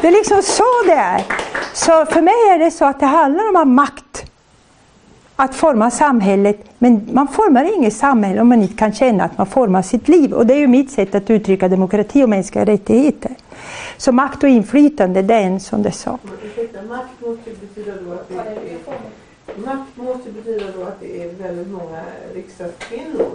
Det 0.00 0.08
är 0.08 0.12
liksom 0.12 0.42
så 0.42 0.64
det 0.86 0.92
är. 0.92 1.24
Så 1.72 2.06
för 2.06 2.22
mig 2.22 2.34
är 2.54 2.58
det 2.58 2.70
så 2.70 2.84
att 2.84 3.00
det 3.00 3.06
handlar 3.06 3.48
om 3.48 3.56
att 3.56 3.60
ha 3.60 3.64
makt 3.64 4.32
att 5.36 5.54
forma 5.54 5.90
samhället. 5.90 6.64
Men 6.78 7.08
man 7.12 7.28
formar 7.28 7.74
inget 7.76 7.94
samhälle 7.94 8.40
om 8.40 8.48
man 8.48 8.62
inte 8.62 8.74
kan 8.74 8.92
känna 8.92 9.24
att 9.24 9.38
man 9.38 9.46
formar 9.46 9.82
sitt 9.82 10.08
liv. 10.08 10.32
Och 10.32 10.46
det 10.46 10.54
är 10.54 10.58
ju 10.58 10.66
mitt 10.66 10.90
sätt 10.90 11.14
att 11.14 11.30
uttrycka 11.30 11.68
demokrati 11.68 12.24
och 12.24 12.28
mänskliga 12.28 12.64
rättigheter. 12.64 13.30
Så 13.96 14.12
makt 14.12 14.42
och 14.42 14.48
inflytande, 14.48 15.22
det 15.22 15.34
är 15.34 15.40
en 15.42 15.60
sån 15.60 15.82
där 15.82 15.90
sak. 15.90 16.20
Makt 16.88 17.20
måste 17.20 17.50
betyda 17.60 17.92
då 18.06 18.12
att 18.12 18.28
det 18.28 18.34
är, 18.34 19.66
makt 19.66 19.96
måste 19.96 20.30
betyda 20.30 20.64
då 20.76 20.82
att 20.82 21.00
det 21.00 21.22
är 21.22 21.34
väldigt 21.34 21.70
många 21.72 22.00
riksdagskvinnor 22.34 23.30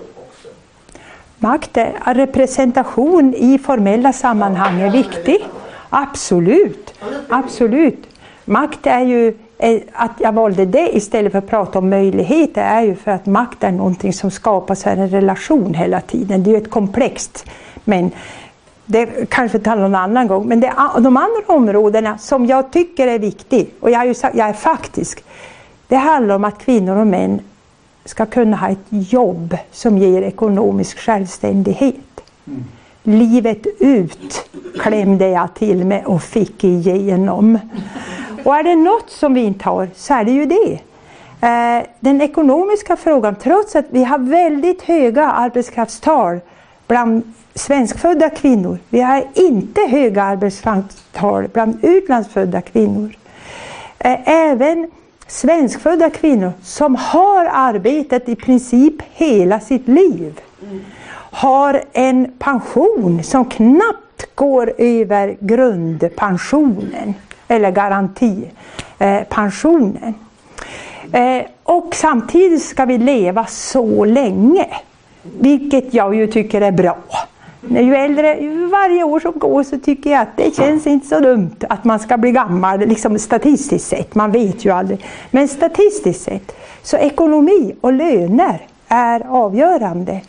Makt 1.47 1.77
representation 2.05 3.33
i 3.33 3.57
formella 3.57 4.13
sammanhang 4.13 4.81
är 4.81 4.91
viktig. 4.91 5.45
Absolut. 5.89 6.93
Absolut. 7.29 8.07
Makt 8.45 8.87
är 8.87 9.01
ju 9.01 9.33
eh, 9.57 9.81
att 9.93 10.11
jag 10.19 10.31
valde 10.31 10.65
det 10.65 10.95
istället 10.95 11.31
för 11.31 11.39
att 11.39 11.47
prata 11.47 11.79
om 11.79 11.89
möjligheter 11.89 12.61
är 12.61 12.81
ju 12.81 12.95
för 12.95 13.11
att 13.11 13.25
makt 13.25 13.63
är 13.63 13.71
någonting 13.71 14.13
som 14.13 14.31
skapas 14.31 14.83
här 14.83 14.97
en 14.97 15.09
relation 15.09 15.73
hela 15.73 16.01
tiden. 16.01 16.43
Det 16.43 16.49
är 16.49 16.51
ju 16.51 16.57
ett 16.57 16.71
komplext. 16.71 17.45
Men 17.83 18.11
det 18.85 19.29
kanske 19.29 19.59
tar 19.59 19.75
någon 19.75 19.95
annan 19.95 20.27
gång. 20.27 20.47
Men 20.47 20.59
det, 20.59 20.73
de 20.99 21.17
andra 21.17 21.41
områdena 21.45 22.17
som 22.17 22.45
jag 22.45 22.71
tycker 22.71 23.07
är 23.07 23.19
viktiga, 23.19 23.65
och 23.79 23.91
jag, 23.91 24.01
är 24.01 24.05
ju, 24.05 24.13
jag 24.21 24.49
är 24.49 24.53
faktisk, 24.53 25.23
det 25.87 25.95
handlar 25.95 26.35
om 26.35 26.43
att 26.43 26.59
kvinnor 26.59 26.97
och 26.97 27.07
män 27.07 27.41
ska 28.07 28.25
kunna 28.25 28.57
ha 28.57 28.69
ett 28.69 28.87
jobb 28.89 29.57
som 29.71 29.97
ger 29.97 30.21
ekonomisk 30.21 30.99
självständighet. 30.99 31.95
Mm. 32.47 32.63
Livet 33.03 33.67
ut 33.79 34.49
klämde 34.79 35.27
jag 35.27 35.53
till 35.53 35.85
med 35.85 36.05
och 36.05 36.23
fick 36.23 36.63
igenom. 36.63 37.59
Och 38.43 38.55
är 38.55 38.63
det 38.63 38.75
något 38.75 39.09
som 39.09 39.33
vi 39.33 39.41
inte 39.41 39.65
har 39.65 39.89
så 39.95 40.13
är 40.13 40.23
det 40.23 40.31
ju 40.31 40.45
det. 40.45 40.79
Eh, 41.41 41.83
den 41.99 42.21
ekonomiska 42.21 42.95
frågan, 42.95 43.35
trots 43.35 43.75
att 43.75 43.85
vi 43.89 44.03
har 44.03 44.17
väldigt 44.17 44.81
höga 44.81 45.31
arbetskraftstal 45.31 46.39
bland 46.87 47.33
svenskfödda 47.55 48.29
kvinnor. 48.29 48.79
Vi 48.89 49.01
har 49.01 49.23
inte 49.33 49.81
höga 49.81 50.23
arbetskraftstal 50.23 51.47
bland 51.53 51.77
utlandsfödda 51.81 52.61
kvinnor. 52.61 53.15
Eh, 53.99 54.29
även 54.29 54.91
svenskfödda 55.27 56.09
kvinnor 56.09 56.51
som 56.63 56.95
har 56.95 57.49
arbetat 57.53 58.29
i 58.29 58.35
princip 58.35 58.95
hela 59.13 59.59
sitt 59.59 59.87
liv 59.87 60.41
har 61.31 61.83
en 61.93 62.31
pension 62.39 63.23
som 63.23 63.45
knappt 63.45 64.35
går 64.35 64.73
över 64.77 65.37
grundpensionen 65.39 67.13
eller 67.47 67.71
garantipensionen. 67.71 70.13
Eh, 71.11 71.41
och 71.63 71.95
samtidigt 71.95 72.63
ska 72.63 72.85
vi 72.85 72.97
leva 72.97 73.45
så 73.45 74.05
länge, 74.05 74.67
vilket 75.39 75.93
jag 75.93 76.15
ju 76.15 76.27
tycker 76.27 76.61
är 76.61 76.71
bra. 76.71 76.97
Ju 77.61 77.95
äldre, 77.95 78.35
varje 78.71 79.03
år 79.03 79.19
som 79.19 79.33
går 79.39 79.63
så 79.63 79.77
tycker 79.79 80.09
jag 80.09 80.21
att 80.21 80.37
det 80.37 80.55
känns 80.55 80.87
inte 80.87 81.07
så 81.07 81.19
dumt 81.19 81.55
att 81.69 81.83
man 81.83 81.99
ska 81.99 82.17
bli 82.17 82.31
gammal, 82.31 82.79
liksom 82.79 83.19
statistiskt 83.19 83.87
sett. 83.87 84.15
Man 84.15 84.31
vet 84.31 84.65
ju 84.65 84.71
aldrig. 84.71 85.05
Men 85.31 85.47
statistiskt 85.47 86.23
sett, 86.23 86.55
så 86.83 86.97
ekonomi 86.97 87.75
och 87.81 87.93
löner 87.93 88.59
är 88.87 89.21
avgörande. 89.27 90.21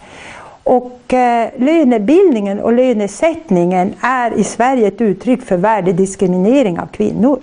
Och 0.65 1.15
eh, 1.15 1.49
lönebildningen 1.57 2.61
och 2.61 2.73
lönesättningen 2.73 3.95
är 4.01 4.39
i 4.39 4.45
Sverige 4.45 4.89
ett 4.89 5.01
uttryck 5.01 5.43
för 5.43 5.57
värdediskriminering 5.57 6.81
av 6.81 6.87
kvinnor. 6.87 7.41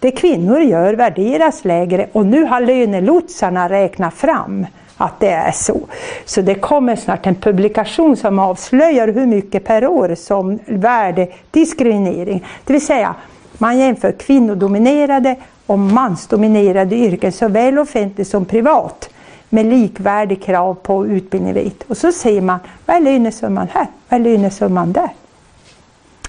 Det 0.00 0.10
kvinnor 0.10 0.60
gör 0.60 0.94
värderas 0.94 1.64
lägre 1.64 2.08
och 2.12 2.26
nu 2.26 2.44
har 2.44 2.60
lönelotsarna 2.60 3.68
räknat 3.68 4.14
fram 4.14 4.66
att 4.96 5.20
det 5.20 5.30
är 5.30 5.52
så. 5.52 5.80
Så 6.24 6.40
det 6.40 6.54
kommer 6.54 6.96
snart 6.96 7.26
en 7.26 7.34
publikation 7.34 8.16
som 8.16 8.38
avslöjar 8.38 9.08
hur 9.08 9.26
mycket 9.26 9.64
per 9.64 9.86
år 9.86 10.14
som 10.14 10.58
värdediskriminering, 10.66 12.44
det 12.64 12.72
vill 12.72 12.86
säga 12.86 13.14
man 13.58 13.78
jämför 13.78 14.12
kvinnodominerade 14.12 15.36
och 15.66 15.78
mansdominerade 15.78 16.96
yrken 16.96 17.32
såväl 17.32 17.78
offentligt 17.78 18.28
som 18.28 18.44
privat 18.44 19.10
med 19.48 19.66
likvärdig 19.66 20.42
krav 20.42 20.74
på 20.74 21.06
utbildning. 21.06 21.72
Och 21.88 21.96
så 21.96 22.12
säger 22.12 22.40
man, 22.40 22.58
vad 22.86 22.96
är 22.96 23.00
lönesumman 23.00 23.68
här? 23.72 23.86
Vad 24.08 24.20
är 24.20 24.24
lönesumman 24.24 24.92
där? 24.92 25.08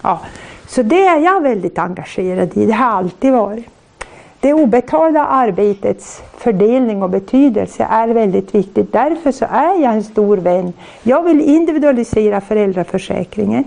Ja, 0.03 0.19
så 0.68 0.81
det 0.81 1.06
är 1.06 1.19
jag 1.19 1.41
väldigt 1.41 1.77
engagerad 1.77 2.57
i, 2.57 2.65
det 2.65 2.73
har 2.73 2.91
alltid 2.91 3.31
varit. 3.31 3.65
Det 4.39 4.53
obetalda 4.53 5.26
arbetets 5.26 6.22
fördelning 6.38 7.03
och 7.03 7.09
betydelse 7.09 7.88
är 7.89 8.07
väldigt 8.07 8.55
viktigt. 8.55 8.93
Därför 8.93 9.31
så 9.31 9.45
är 9.51 9.81
jag 9.84 9.93
en 9.93 10.03
stor 10.03 10.38
vän. 10.38 10.73
Jag 11.03 11.23
vill 11.23 11.41
individualisera 11.41 12.41
föräldraförsäkringen. 12.41 13.64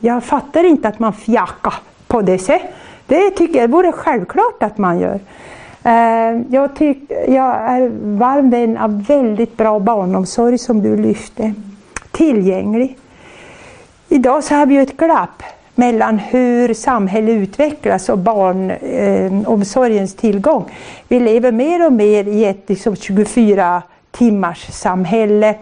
Jag 0.00 0.24
fattar 0.24 0.64
inte 0.64 0.88
att 0.88 0.98
man 0.98 1.12
fjackar 1.12 1.74
på 2.06 2.22
det 2.22 2.38
sättet. 2.38 2.70
Det 3.06 3.30
tycker 3.30 3.60
jag 3.60 3.68
vore 3.68 3.92
självklart 3.92 4.62
att 4.62 4.78
man 4.78 4.98
gör. 5.00 5.20
Eh, 5.82 6.40
jag, 6.50 6.76
tyck, 6.76 6.98
jag 7.28 7.56
är 7.56 7.90
varm 8.18 8.50
vän 8.50 8.78
av 8.78 9.04
väldigt 9.04 9.56
bra 9.56 9.78
barnomsorg 9.78 10.58
som 10.58 10.82
du 10.82 10.96
lyfte. 10.96 11.54
Tillgänglig. 12.10 12.98
Idag 14.08 14.44
så 14.44 14.54
har 14.54 14.66
vi 14.66 14.74
ju 14.74 14.82
ett 14.82 14.96
glapp 14.96 15.42
mellan 15.74 16.18
hur 16.18 16.74
samhället 16.74 17.32
utvecklas 17.32 18.08
och 18.08 18.18
barnomsorgens 18.18 20.14
eh, 20.14 20.20
tillgång. 20.20 20.64
Vi 21.08 21.20
lever 21.20 21.52
mer 21.52 21.86
och 21.86 21.92
mer 21.92 22.28
i 22.28 22.44
ett 22.44 22.64
liksom, 22.66 22.96
24 22.96 23.82
timmars 24.10 24.66
samhälle. 24.70 25.54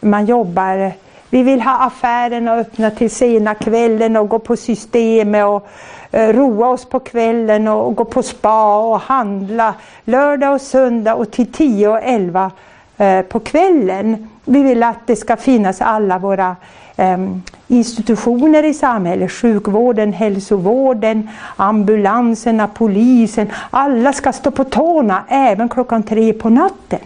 Man 0.00 0.26
jobbar 0.26 0.92
vi 1.32 1.42
vill 1.42 1.60
ha 1.60 1.78
affärerna 1.78 2.54
öppna 2.54 2.90
till 2.90 3.10
sena 3.10 3.54
kvällen 3.54 4.16
och 4.16 4.28
gå 4.28 4.38
på 4.38 4.56
systemet 4.56 5.46
och 5.46 5.68
eh, 6.10 6.32
roa 6.32 6.68
oss 6.68 6.84
på 6.84 7.00
kvällen 7.00 7.68
och 7.68 7.94
gå 7.94 8.04
på 8.04 8.22
spa 8.22 8.76
och 8.76 9.00
handla 9.00 9.74
lördag 10.04 10.54
och 10.54 10.60
söndag 10.60 11.14
och 11.14 11.30
till 11.30 11.52
10 11.52 11.88
och 11.88 12.00
11 12.02 12.50
eh, 12.98 13.22
på 13.22 13.40
kvällen. 13.40 14.30
Vi 14.44 14.62
vill 14.62 14.82
att 14.82 15.06
det 15.06 15.16
ska 15.16 15.36
finnas 15.36 15.80
alla 15.80 16.18
våra 16.18 16.56
Ehm, 16.96 17.42
institutioner 17.68 18.64
i 18.64 18.74
samhället, 18.74 19.32
sjukvården, 19.32 20.12
hälsovården, 20.12 21.28
ambulanserna, 21.56 22.68
polisen. 22.68 23.50
Alla 23.70 24.12
ska 24.12 24.32
stå 24.32 24.50
på 24.50 24.64
tårna 24.64 25.24
även 25.28 25.68
klockan 25.68 26.02
tre 26.02 26.32
på 26.32 26.50
natten. 26.50 27.00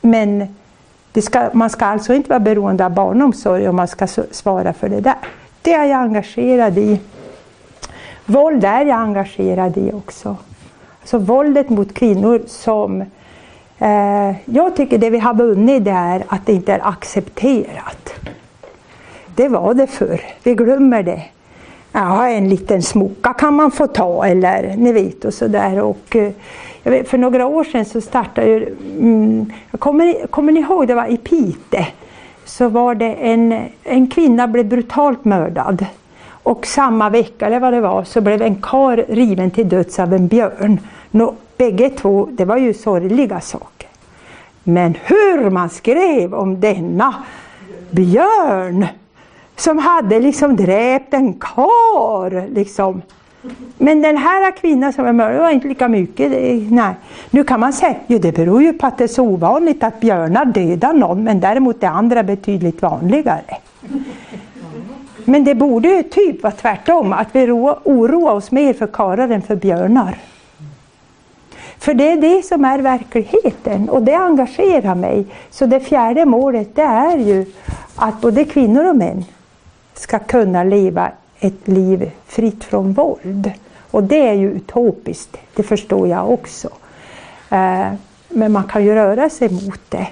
Men 0.00 0.54
Ska, 1.22 1.50
man 1.52 1.70
ska 1.70 1.86
alltså 1.86 2.14
inte 2.14 2.28
vara 2.28 2.40
beroende 2.40 2.84
av 2.84 2.94
barnomsorg 2.94 3.68
om 3.68 3.76
man 3.76 3.88
ska 3.88 4.06
svara 4.30 4.72
för 4.72 4.88
det 4.88 5.00
där. 5.00 5.14
Det 5.62 5.72
är 5.72 5.84
jag 5.84 6.00
engagerad 6.00 6.78
i. 6.78 7.00
Våld 8.26 8.64
är 8.64 8.84
jag 8.84 8.98
engagerad 8.98 9.76
i 9.76 9.92
också. 9.92 10.36
Alltså 11.00 11.18
våldet 11.18 11.70
mot 11.70 11.94
kvinnor 11.94 12.42
som... 12.46 13.04
Eh, 13.78 14.34
jag 14.44 14.76
tycker 14.76 14.98
det 14.98 15.10
vi 15.10 15.18
har 15.18 15.34
vunnit 15.34 15.84
det 15.84 15.90
är 15.90 16.24
att 16.28 16.46
det 16.46 16.52
inte 16.52 16.72
är 16.72 16.88
accepterat. 16.88 18.14
Det 19.34 19.48
var 19.48 19.74
det 19.74 19.86
förr. 19.86 20.20
Vi 20.42 20.54
glömmer 20.54 21.02
det. 21.02 21.22
Ja, 21.92 22.28
en 22.28 22.48
liten 22.48 22.82
smoka 22.82 23.32
kan 23.32 23.54
man 23.54 23.70
få 23.70 23.86
ta 23.86 24.26
eller 24.26 24.76
ni 24.76 24.92
vet 24.92 25.24
och 25.24 25.34
sådär. 25.34 25.82
Och, 25.82 26.16
eh, 26.16 26.32
vet, 26.82 27.08
för 27.08 27.18
några 27.18 27.46
år 27.46 27.64
sedan 27.64 27.84
så 27.84 28.00
startade 28.00 28.46
ju, 28.46 28.76
mm, 28.98 29.52
kommer, 29.78 30.26
kommer 30.26 30.52
ni 30.52 30.60
ihåg, 30.60 30.88
det 30.88 30.94
var 30.94 31.06
i 31.06 31.16
Pite. 31.16 31.86
Så 32.44 32.68
var 32.68 32.94
det 32.94 33.14
en, 33.14 33.64
en 33.84 34.10
kvinna 34.10 34.48
blev 34.48 34.66
brutalt 34.66 35.24
mördad. 35.24 35.86
Och 36.28 36.66
samma 36.66 37.10
vecka, 37.10 37.46
eller 37.46 37.60
vad 37.60 37.72
det 37.72 37.80
var, 37.80 38.04
så 38.04 38.20
blev 38.20 38.42
en 38.42 38.62
kar 38.62 39.04
riven 39.08 39.50
till 39.50 39.68
döds 39.68 39.98
av 39.98 40.14
en 40.14 40.26
björn. 40.26 40.80
Något 41.10 41.43
bägge 41.56 41.90
två, 41.90 42.28
det 42.32 42.44
var 42.44 42.56
ju 42.56 42.74
sorgliga 42.74 43.40
saker. 43.40 43.88
Men 44.64 44.94
hur 45.04 45.50
man 45.50 45.70
skrev 45.70 46.34
om 46.34 46.60
denna 46.60 47.14
björn 47.90 48.86
som 49.56 49.78
hade 49.78 50.20
liksom 50.20 50.56
dräpt 50.56 51.14
en 51.14 51.32
kar. 51.32 52.48
Liksom. 52.54 53.02
Men 53.78 54.02
den 54.02 54.16
här 54.16 54.50
kvinnan 54.50 54.92
som 54.92 55.06
är 55.06 55.12
mördad 55.12 55.40
var 55.40 55.50
inte 55.50 55.68
lika 55.68 55.88
mycket. 55.88 56.32
Nej. 56.72 56.94
Nu 57.30 57.44
kan 57.44 57.60
man 57.60 57.72
säga 57.72 57.96
att 58.08 58.22
det 58.22 58.32
beror 58.32 58.62
ju 58.62 58.72
på 58.72 58.86
att 58.86 58.98
det 58.98 59.04
är 59.04 59.08
så 59.08 59.22
ovanligt 59.22 59.84
att 59.84 60.00
björnar 60.00 60.44
dödar 60.44 60.92
någon 60.92 61.24
men 61.24 61.40
däremot 61.40 61.82
är 61.82 61.88
andra 61.88 62.22
betydligt 62.22 62.82
vanligare. 62.82 63.56
Men 65.24 65.44
det 65.44 65.54
borde 65.54 65.88
ju 65.88 66.02
typ 66.02 66.42
vara 66.42 66.52
tvärtom, 66.52 67.12
att 67.12 67.28
vi 67.32 67.50
oroar 67.50 68.32
oss 68.32 68.50
mer 68.50 68.72
för 68.72 68.86
karlar 68.86 69.28
än 69.28 69.42
för 69.42 69.56
björnar. 69.56 70.18
För 71.78 71.94
det 71.94 72.10
är 72.10 72.16
det 72.16 72.42
som 72.42 72.64
är 72.64 72.78
verkligheten 72.78 73.88
och 73.88 74.02
det 74.02 74.14
engagerar 74.14 74.94
mig. 74.94 75.26
Så 75.50 75.66
det 75.66 75.80
fjärde 75.80 76.24
målet 76.26 76.76
det 76.76 76.82
är 76.82 77.16
ju 77.16 77.46
att 77.96 78.20
både 78.20 78.44
kvinnor 78.44 78.88
och 78.88 78.96
män 78.96 79.24
ska 79.94 80.18
kunna 80.18 80.64
leva 80.64 81.10
ett 81.40 81.68
liv 81.68 82.10
fritt 82.26 82.64
från 82.64 82.92
våld. 82.92 83.52
Och 83.90 84.02
det 84.02 84.28
är 84.28 84.32
ju 84.32 84.50
utopiskt, 84.50 85.36
det 85.56 85.62
förstår 85.62 86.08
jag 86.08 86.30
också. 86.30 86.68
Eh, 87.50 87.86
men 88.28 88.52
man 88.52 88.64
kan 88.64 88.84
ju 88.84 88.94
röra 88.94 89.30
sig 89.30 89.48
mot 89.50 89.80
det. 89.88 90.06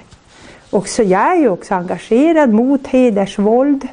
Och 0.69 0.87
så 0.87 1.03
jag 1.03 1.31
är 1.31 1.35
ju 1.35 1.49
också 1.49 1.75
engagerad 1.75 2.53
mot 2.53 2.87
hedersvåld. 2.87 3.87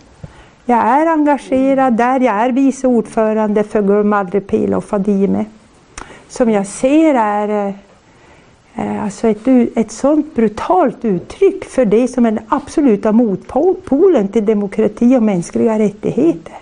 Jag 0.64 0.78
är 0.78 1.06
engagerad 1.06 1.92
där, 1.92 2.20
jag 2.20 2.34
är 2.34 2.52
vice 2.52 2.86
ordförande 2.86 3.64
för 3.64 3.82
Gurmadri 3.82 4.40
Pela 4.40 4.76
och 4.76 4.84
Fadime. 4.84 5.44
Som 6.30 6.50
jag 6.50 6.66
ser 6.66 7.14
är 7.14 7.66
eh, 7.68 7.74
eh, 8.74 9.04
alltså 9.04 9.28
ett, 9.28 9.48
ett 9.74 9.92
sånt 9.92 10.34
brutalt 10.34 11.04
uttryck 11.04 11.64
för 11.64 11.84
det 11.84 12.08
som 12.08 12.26
är 12.26 12.30
den 12.30 12.44
absoluta 12.48 13.12
motpolen 13.12 14.28
till 14.28 14.44
demokrati 14.44 15.16
och 15.16 15.22
mänskliga 15.22 15.78
rättigheter. 15.78 16.54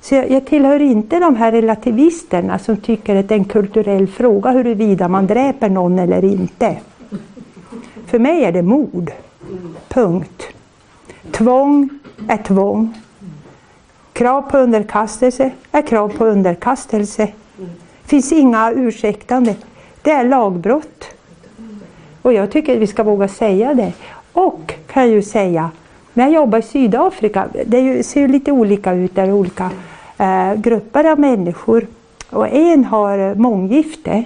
Så 0.00 0.14
jag, 0.14 0.30
jag 0.30 0.46
tillhör 0.46 0.80
inte 0.80 1.18
de 1.18 1.36
här 1.36 1.52
relativisterna 1.52 2.58
som 2.58 2.76
tycker 2.76 3.16
att 3.16 3.28
det 3.28 3.34
är 3.34 3.38
en 3.38 3.44
kulturell 3.44 4.06
fråga 4.06 4.50
huruvida 4.50 5.08
man 5.08 5.26
dräper 5.26 5.68
någon 5.68 5.98
eller 5.98 6.24
inte. 6.24 6.76
För 8.06 8.18
mig 8.18 8.44
är 8.44 8.52
det 8.52 8.62
mord. 8.62 9.10
Punkt. 9.88 10.42
Tvång 11.30 11.88
är 12.28 12.36
tvång. 12.36 12.94
Krav 14.12 14.42
på 14.42 14.58
underkastelse 14.58 15.50
är 15.72 15.82
krav 15.82 16.08
på 16.08 16.24
underkastelse. 16.24 17.28
Det 18.10 18.16
finns 18.16 18.32
inga 18.32 18.72
ursäktande. 18.72 19.54
Det 20.02 20.10
är 20.10 20.24
lagbrott. 20.24 21.04
Och 22.22 22.32
jag 22.32 22.50
tycker 22.50 22.74
att 22.74 22.80
vi 22.80 22.86
ska 22.86 23.02
våga 23.02 23.28
säga 23.28 23.74
det. 23.74 23.92
Och 24.32 24.74
kan 24.86 25.02
jag 25.02 25.12
ju 25.12 25.22
säga, 25.22 25.70
när 26.14 26.24
jag 26.24 26.32
jobbar 26.32 26.58
i 26.58 26.62
Sydafrika, 26.62 27.48
det 27.66 28.06
ser 28.06 28.20
ju 28.20 28.28
lite 28.28 28.52
olika 28.52 28.92
ut 28.92 29.14
där, 29.14 29.32
olika 29.32 29.70
eh, 30.18 30.54
grupper 30.54 31.04
av 31.04 31.20
människor. 31.20 31.86
Och 32.30 32.48
en 32.48 32.84
har 32.84 33.18
eh, 33.18 33.34
månggifte. 33.34 34.24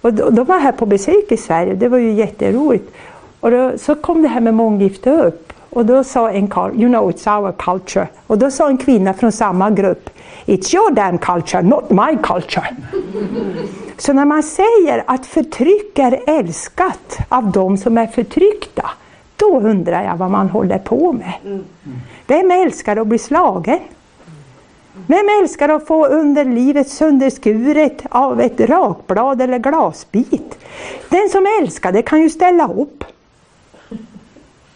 Och 0.00 0.12
de 0.14 0.44
var 0.44 0.58
här 0.58 0.72
på 0.72 0.86
besök 0.86 1.32
i 1.32 1.36
Sverige, 1.36 1.74
det 1.74 1.88
var 1.88 1.98
ju 1.98 2.12
jätteroligt. 2.12 2.94
Och 3.40 3.50
då, 3.50 3.72
så 3.78 3.94
kom 3.94 4.22
det 4.22 4.28
här 4.28 4.40
med 4.40 4.54
månggifte 4.54 5.10
upp. 5.10 5.52
Och 5.70 5.86
då 5.86 6.04
sa 6.04 6.30
en 6.30 6.48
karl, 6.48 6.72
you 6.74 6.88
know 6.88 7.10
it's 7.10 7.38
our 7.38 7.52
culture. 7.52 8.08
Och 8.26 8.38
då 8.38 8.50
sa 8.50 8.68
en 8.68 8.78
kvinna 8.78 9.14
från 9.14 9.32
samma 9.32 9.70
grupp, 9.70 10.10
it's 10.50 10.74
your 10.74 10.90
damn 10.90 11.18
culture, 11.18 11.62
not 11.62 11.90
my 11.90 12.16
culture. 12.22 12.76
Så 13.98 14.12
när 14.12 14.24
man 14.24 14.42
säger 14.42 15.04
att 15.06 15.26
förtryck 15.26 15.98
är 15.98 16.20
älskat 16.26 17.18
av 17.28 17.52
de 17.52 17.76
som 17.76 17.98
är 17.98 18.06
förtryckta, 18.06 18.90
då 19.36 19.60
undrar 19.60 20.02
jag 20.04 20.16
vad 20.16 20.30
man 20.30 20.48
håller 20.48 20.78
på 20.78 21.12
med. 21.12 21.62
Vem 22.26 22.50
älskar 22.50 22.96
att 22.96 23.06
bli 23.06 23.18
slagen? 23.18 23.78
Vem 25.06 25.28
älskar 25.42 25.68
att 25.68 25.86
få 25.86 26.06
underlivet 26.06 26.88
sönderskuret 26.88 28.02
av 28.10 28.40
ett 28.40 28.60
rakblad 28.60 29.42
eller 29.42 29.58
glasbit? 29.58 30.58
Den 31.08 31.28
som 31.28 31.46
älskar 31.60 31.92
det 31.92 32.02
kan 32.02 32.20
ju 32.20 32.30
ställa 32.30 32.68
upp. 32.72 33.04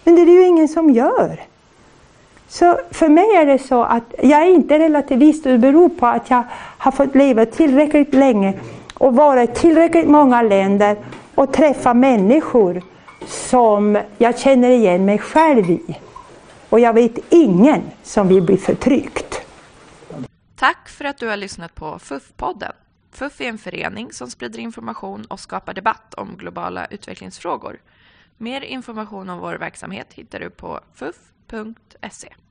Men 0.05 0.15
det 0.15 0.21
är 0.21 0.27
det 0.27 0.33
ju 0.33 0.47
ingen 0.47 0.69
som 0.69 0.91
gör. 0.91 1.41
Så 2.49 2.81
för 2.91 3.09
mig 3.09 3.37
är 3.37 3.47
det 3.47 3.59
så 3.59 3.83
att 3.83 4.15
jag 4.23 4.43
är 4.43 4.51
inte 4.51 4.79
relativist 4.79 5.47
och 5.47 5.53
det 5.53 5.59
beror 5.59 5.89
på 5.89 6.07
att 6.07 6.31
jag 6.31 6.43
har 6.79 6.93
fått 6.93 7.15
leva 7.15 7.47
tillräckligt 7.47 8.15
länge 8.15 8.55
och 8.95 9.15
vara 9.15 9.43
i 9.43 9.47
tillräckligt 9.47 10.09
många 10.09 10.43
länder 10.43 10.97
och 11.35 11.53
träffa 11.53 11.95
människor 11.95 12.83
som 13.27 13.99
jag 14.19 14.39
känner 14.39 14.71
igen 14.71 15.05
mig 15.05 15.19
själv 15.19 15.71
i. 15.71 15.99
Och 16.69 16.81
jag 16.81 16.93
vet 16.93 17.19
ingen 17.29 17.83
som 18.03 18.29
vill 18.29 18.43
bli 18.43 18.57
förtryckt. 18.57 19.41
Tack 20.57 20.89
för 20.89 21.05
att 21.05 21.19
du 21.19 21.29
har 21.29 21.37
lyssnat 21.37 21.75
på 21.75 21.99
FUF-podden. 21.99 22.73
FUF 23.13 23.41
är 23.41 23.45
en 23.45 23.59
förening 23.59 24.13
som 24.13 24.31
sprider 24.31 24.59
information 24.59 25.25
och 25.25 25.41
skapar 25.41 25.75
debatt 25.75 26.15
om 26.15 26.37
globala 26.37 26.87
utvecklingsfrågor. 26.87 27.81
Mer 28.37 28.61
information 28.61 29.31
om 29.31 29.39
vår 29.39 29.55
verksamhet 29.55 30.13
hittar 30.13 30.41
du 30.41 30.51
på 30.51 30.81
fuf.se. 30.95 31.75
www.sverigeradio.se. 32.05 32.44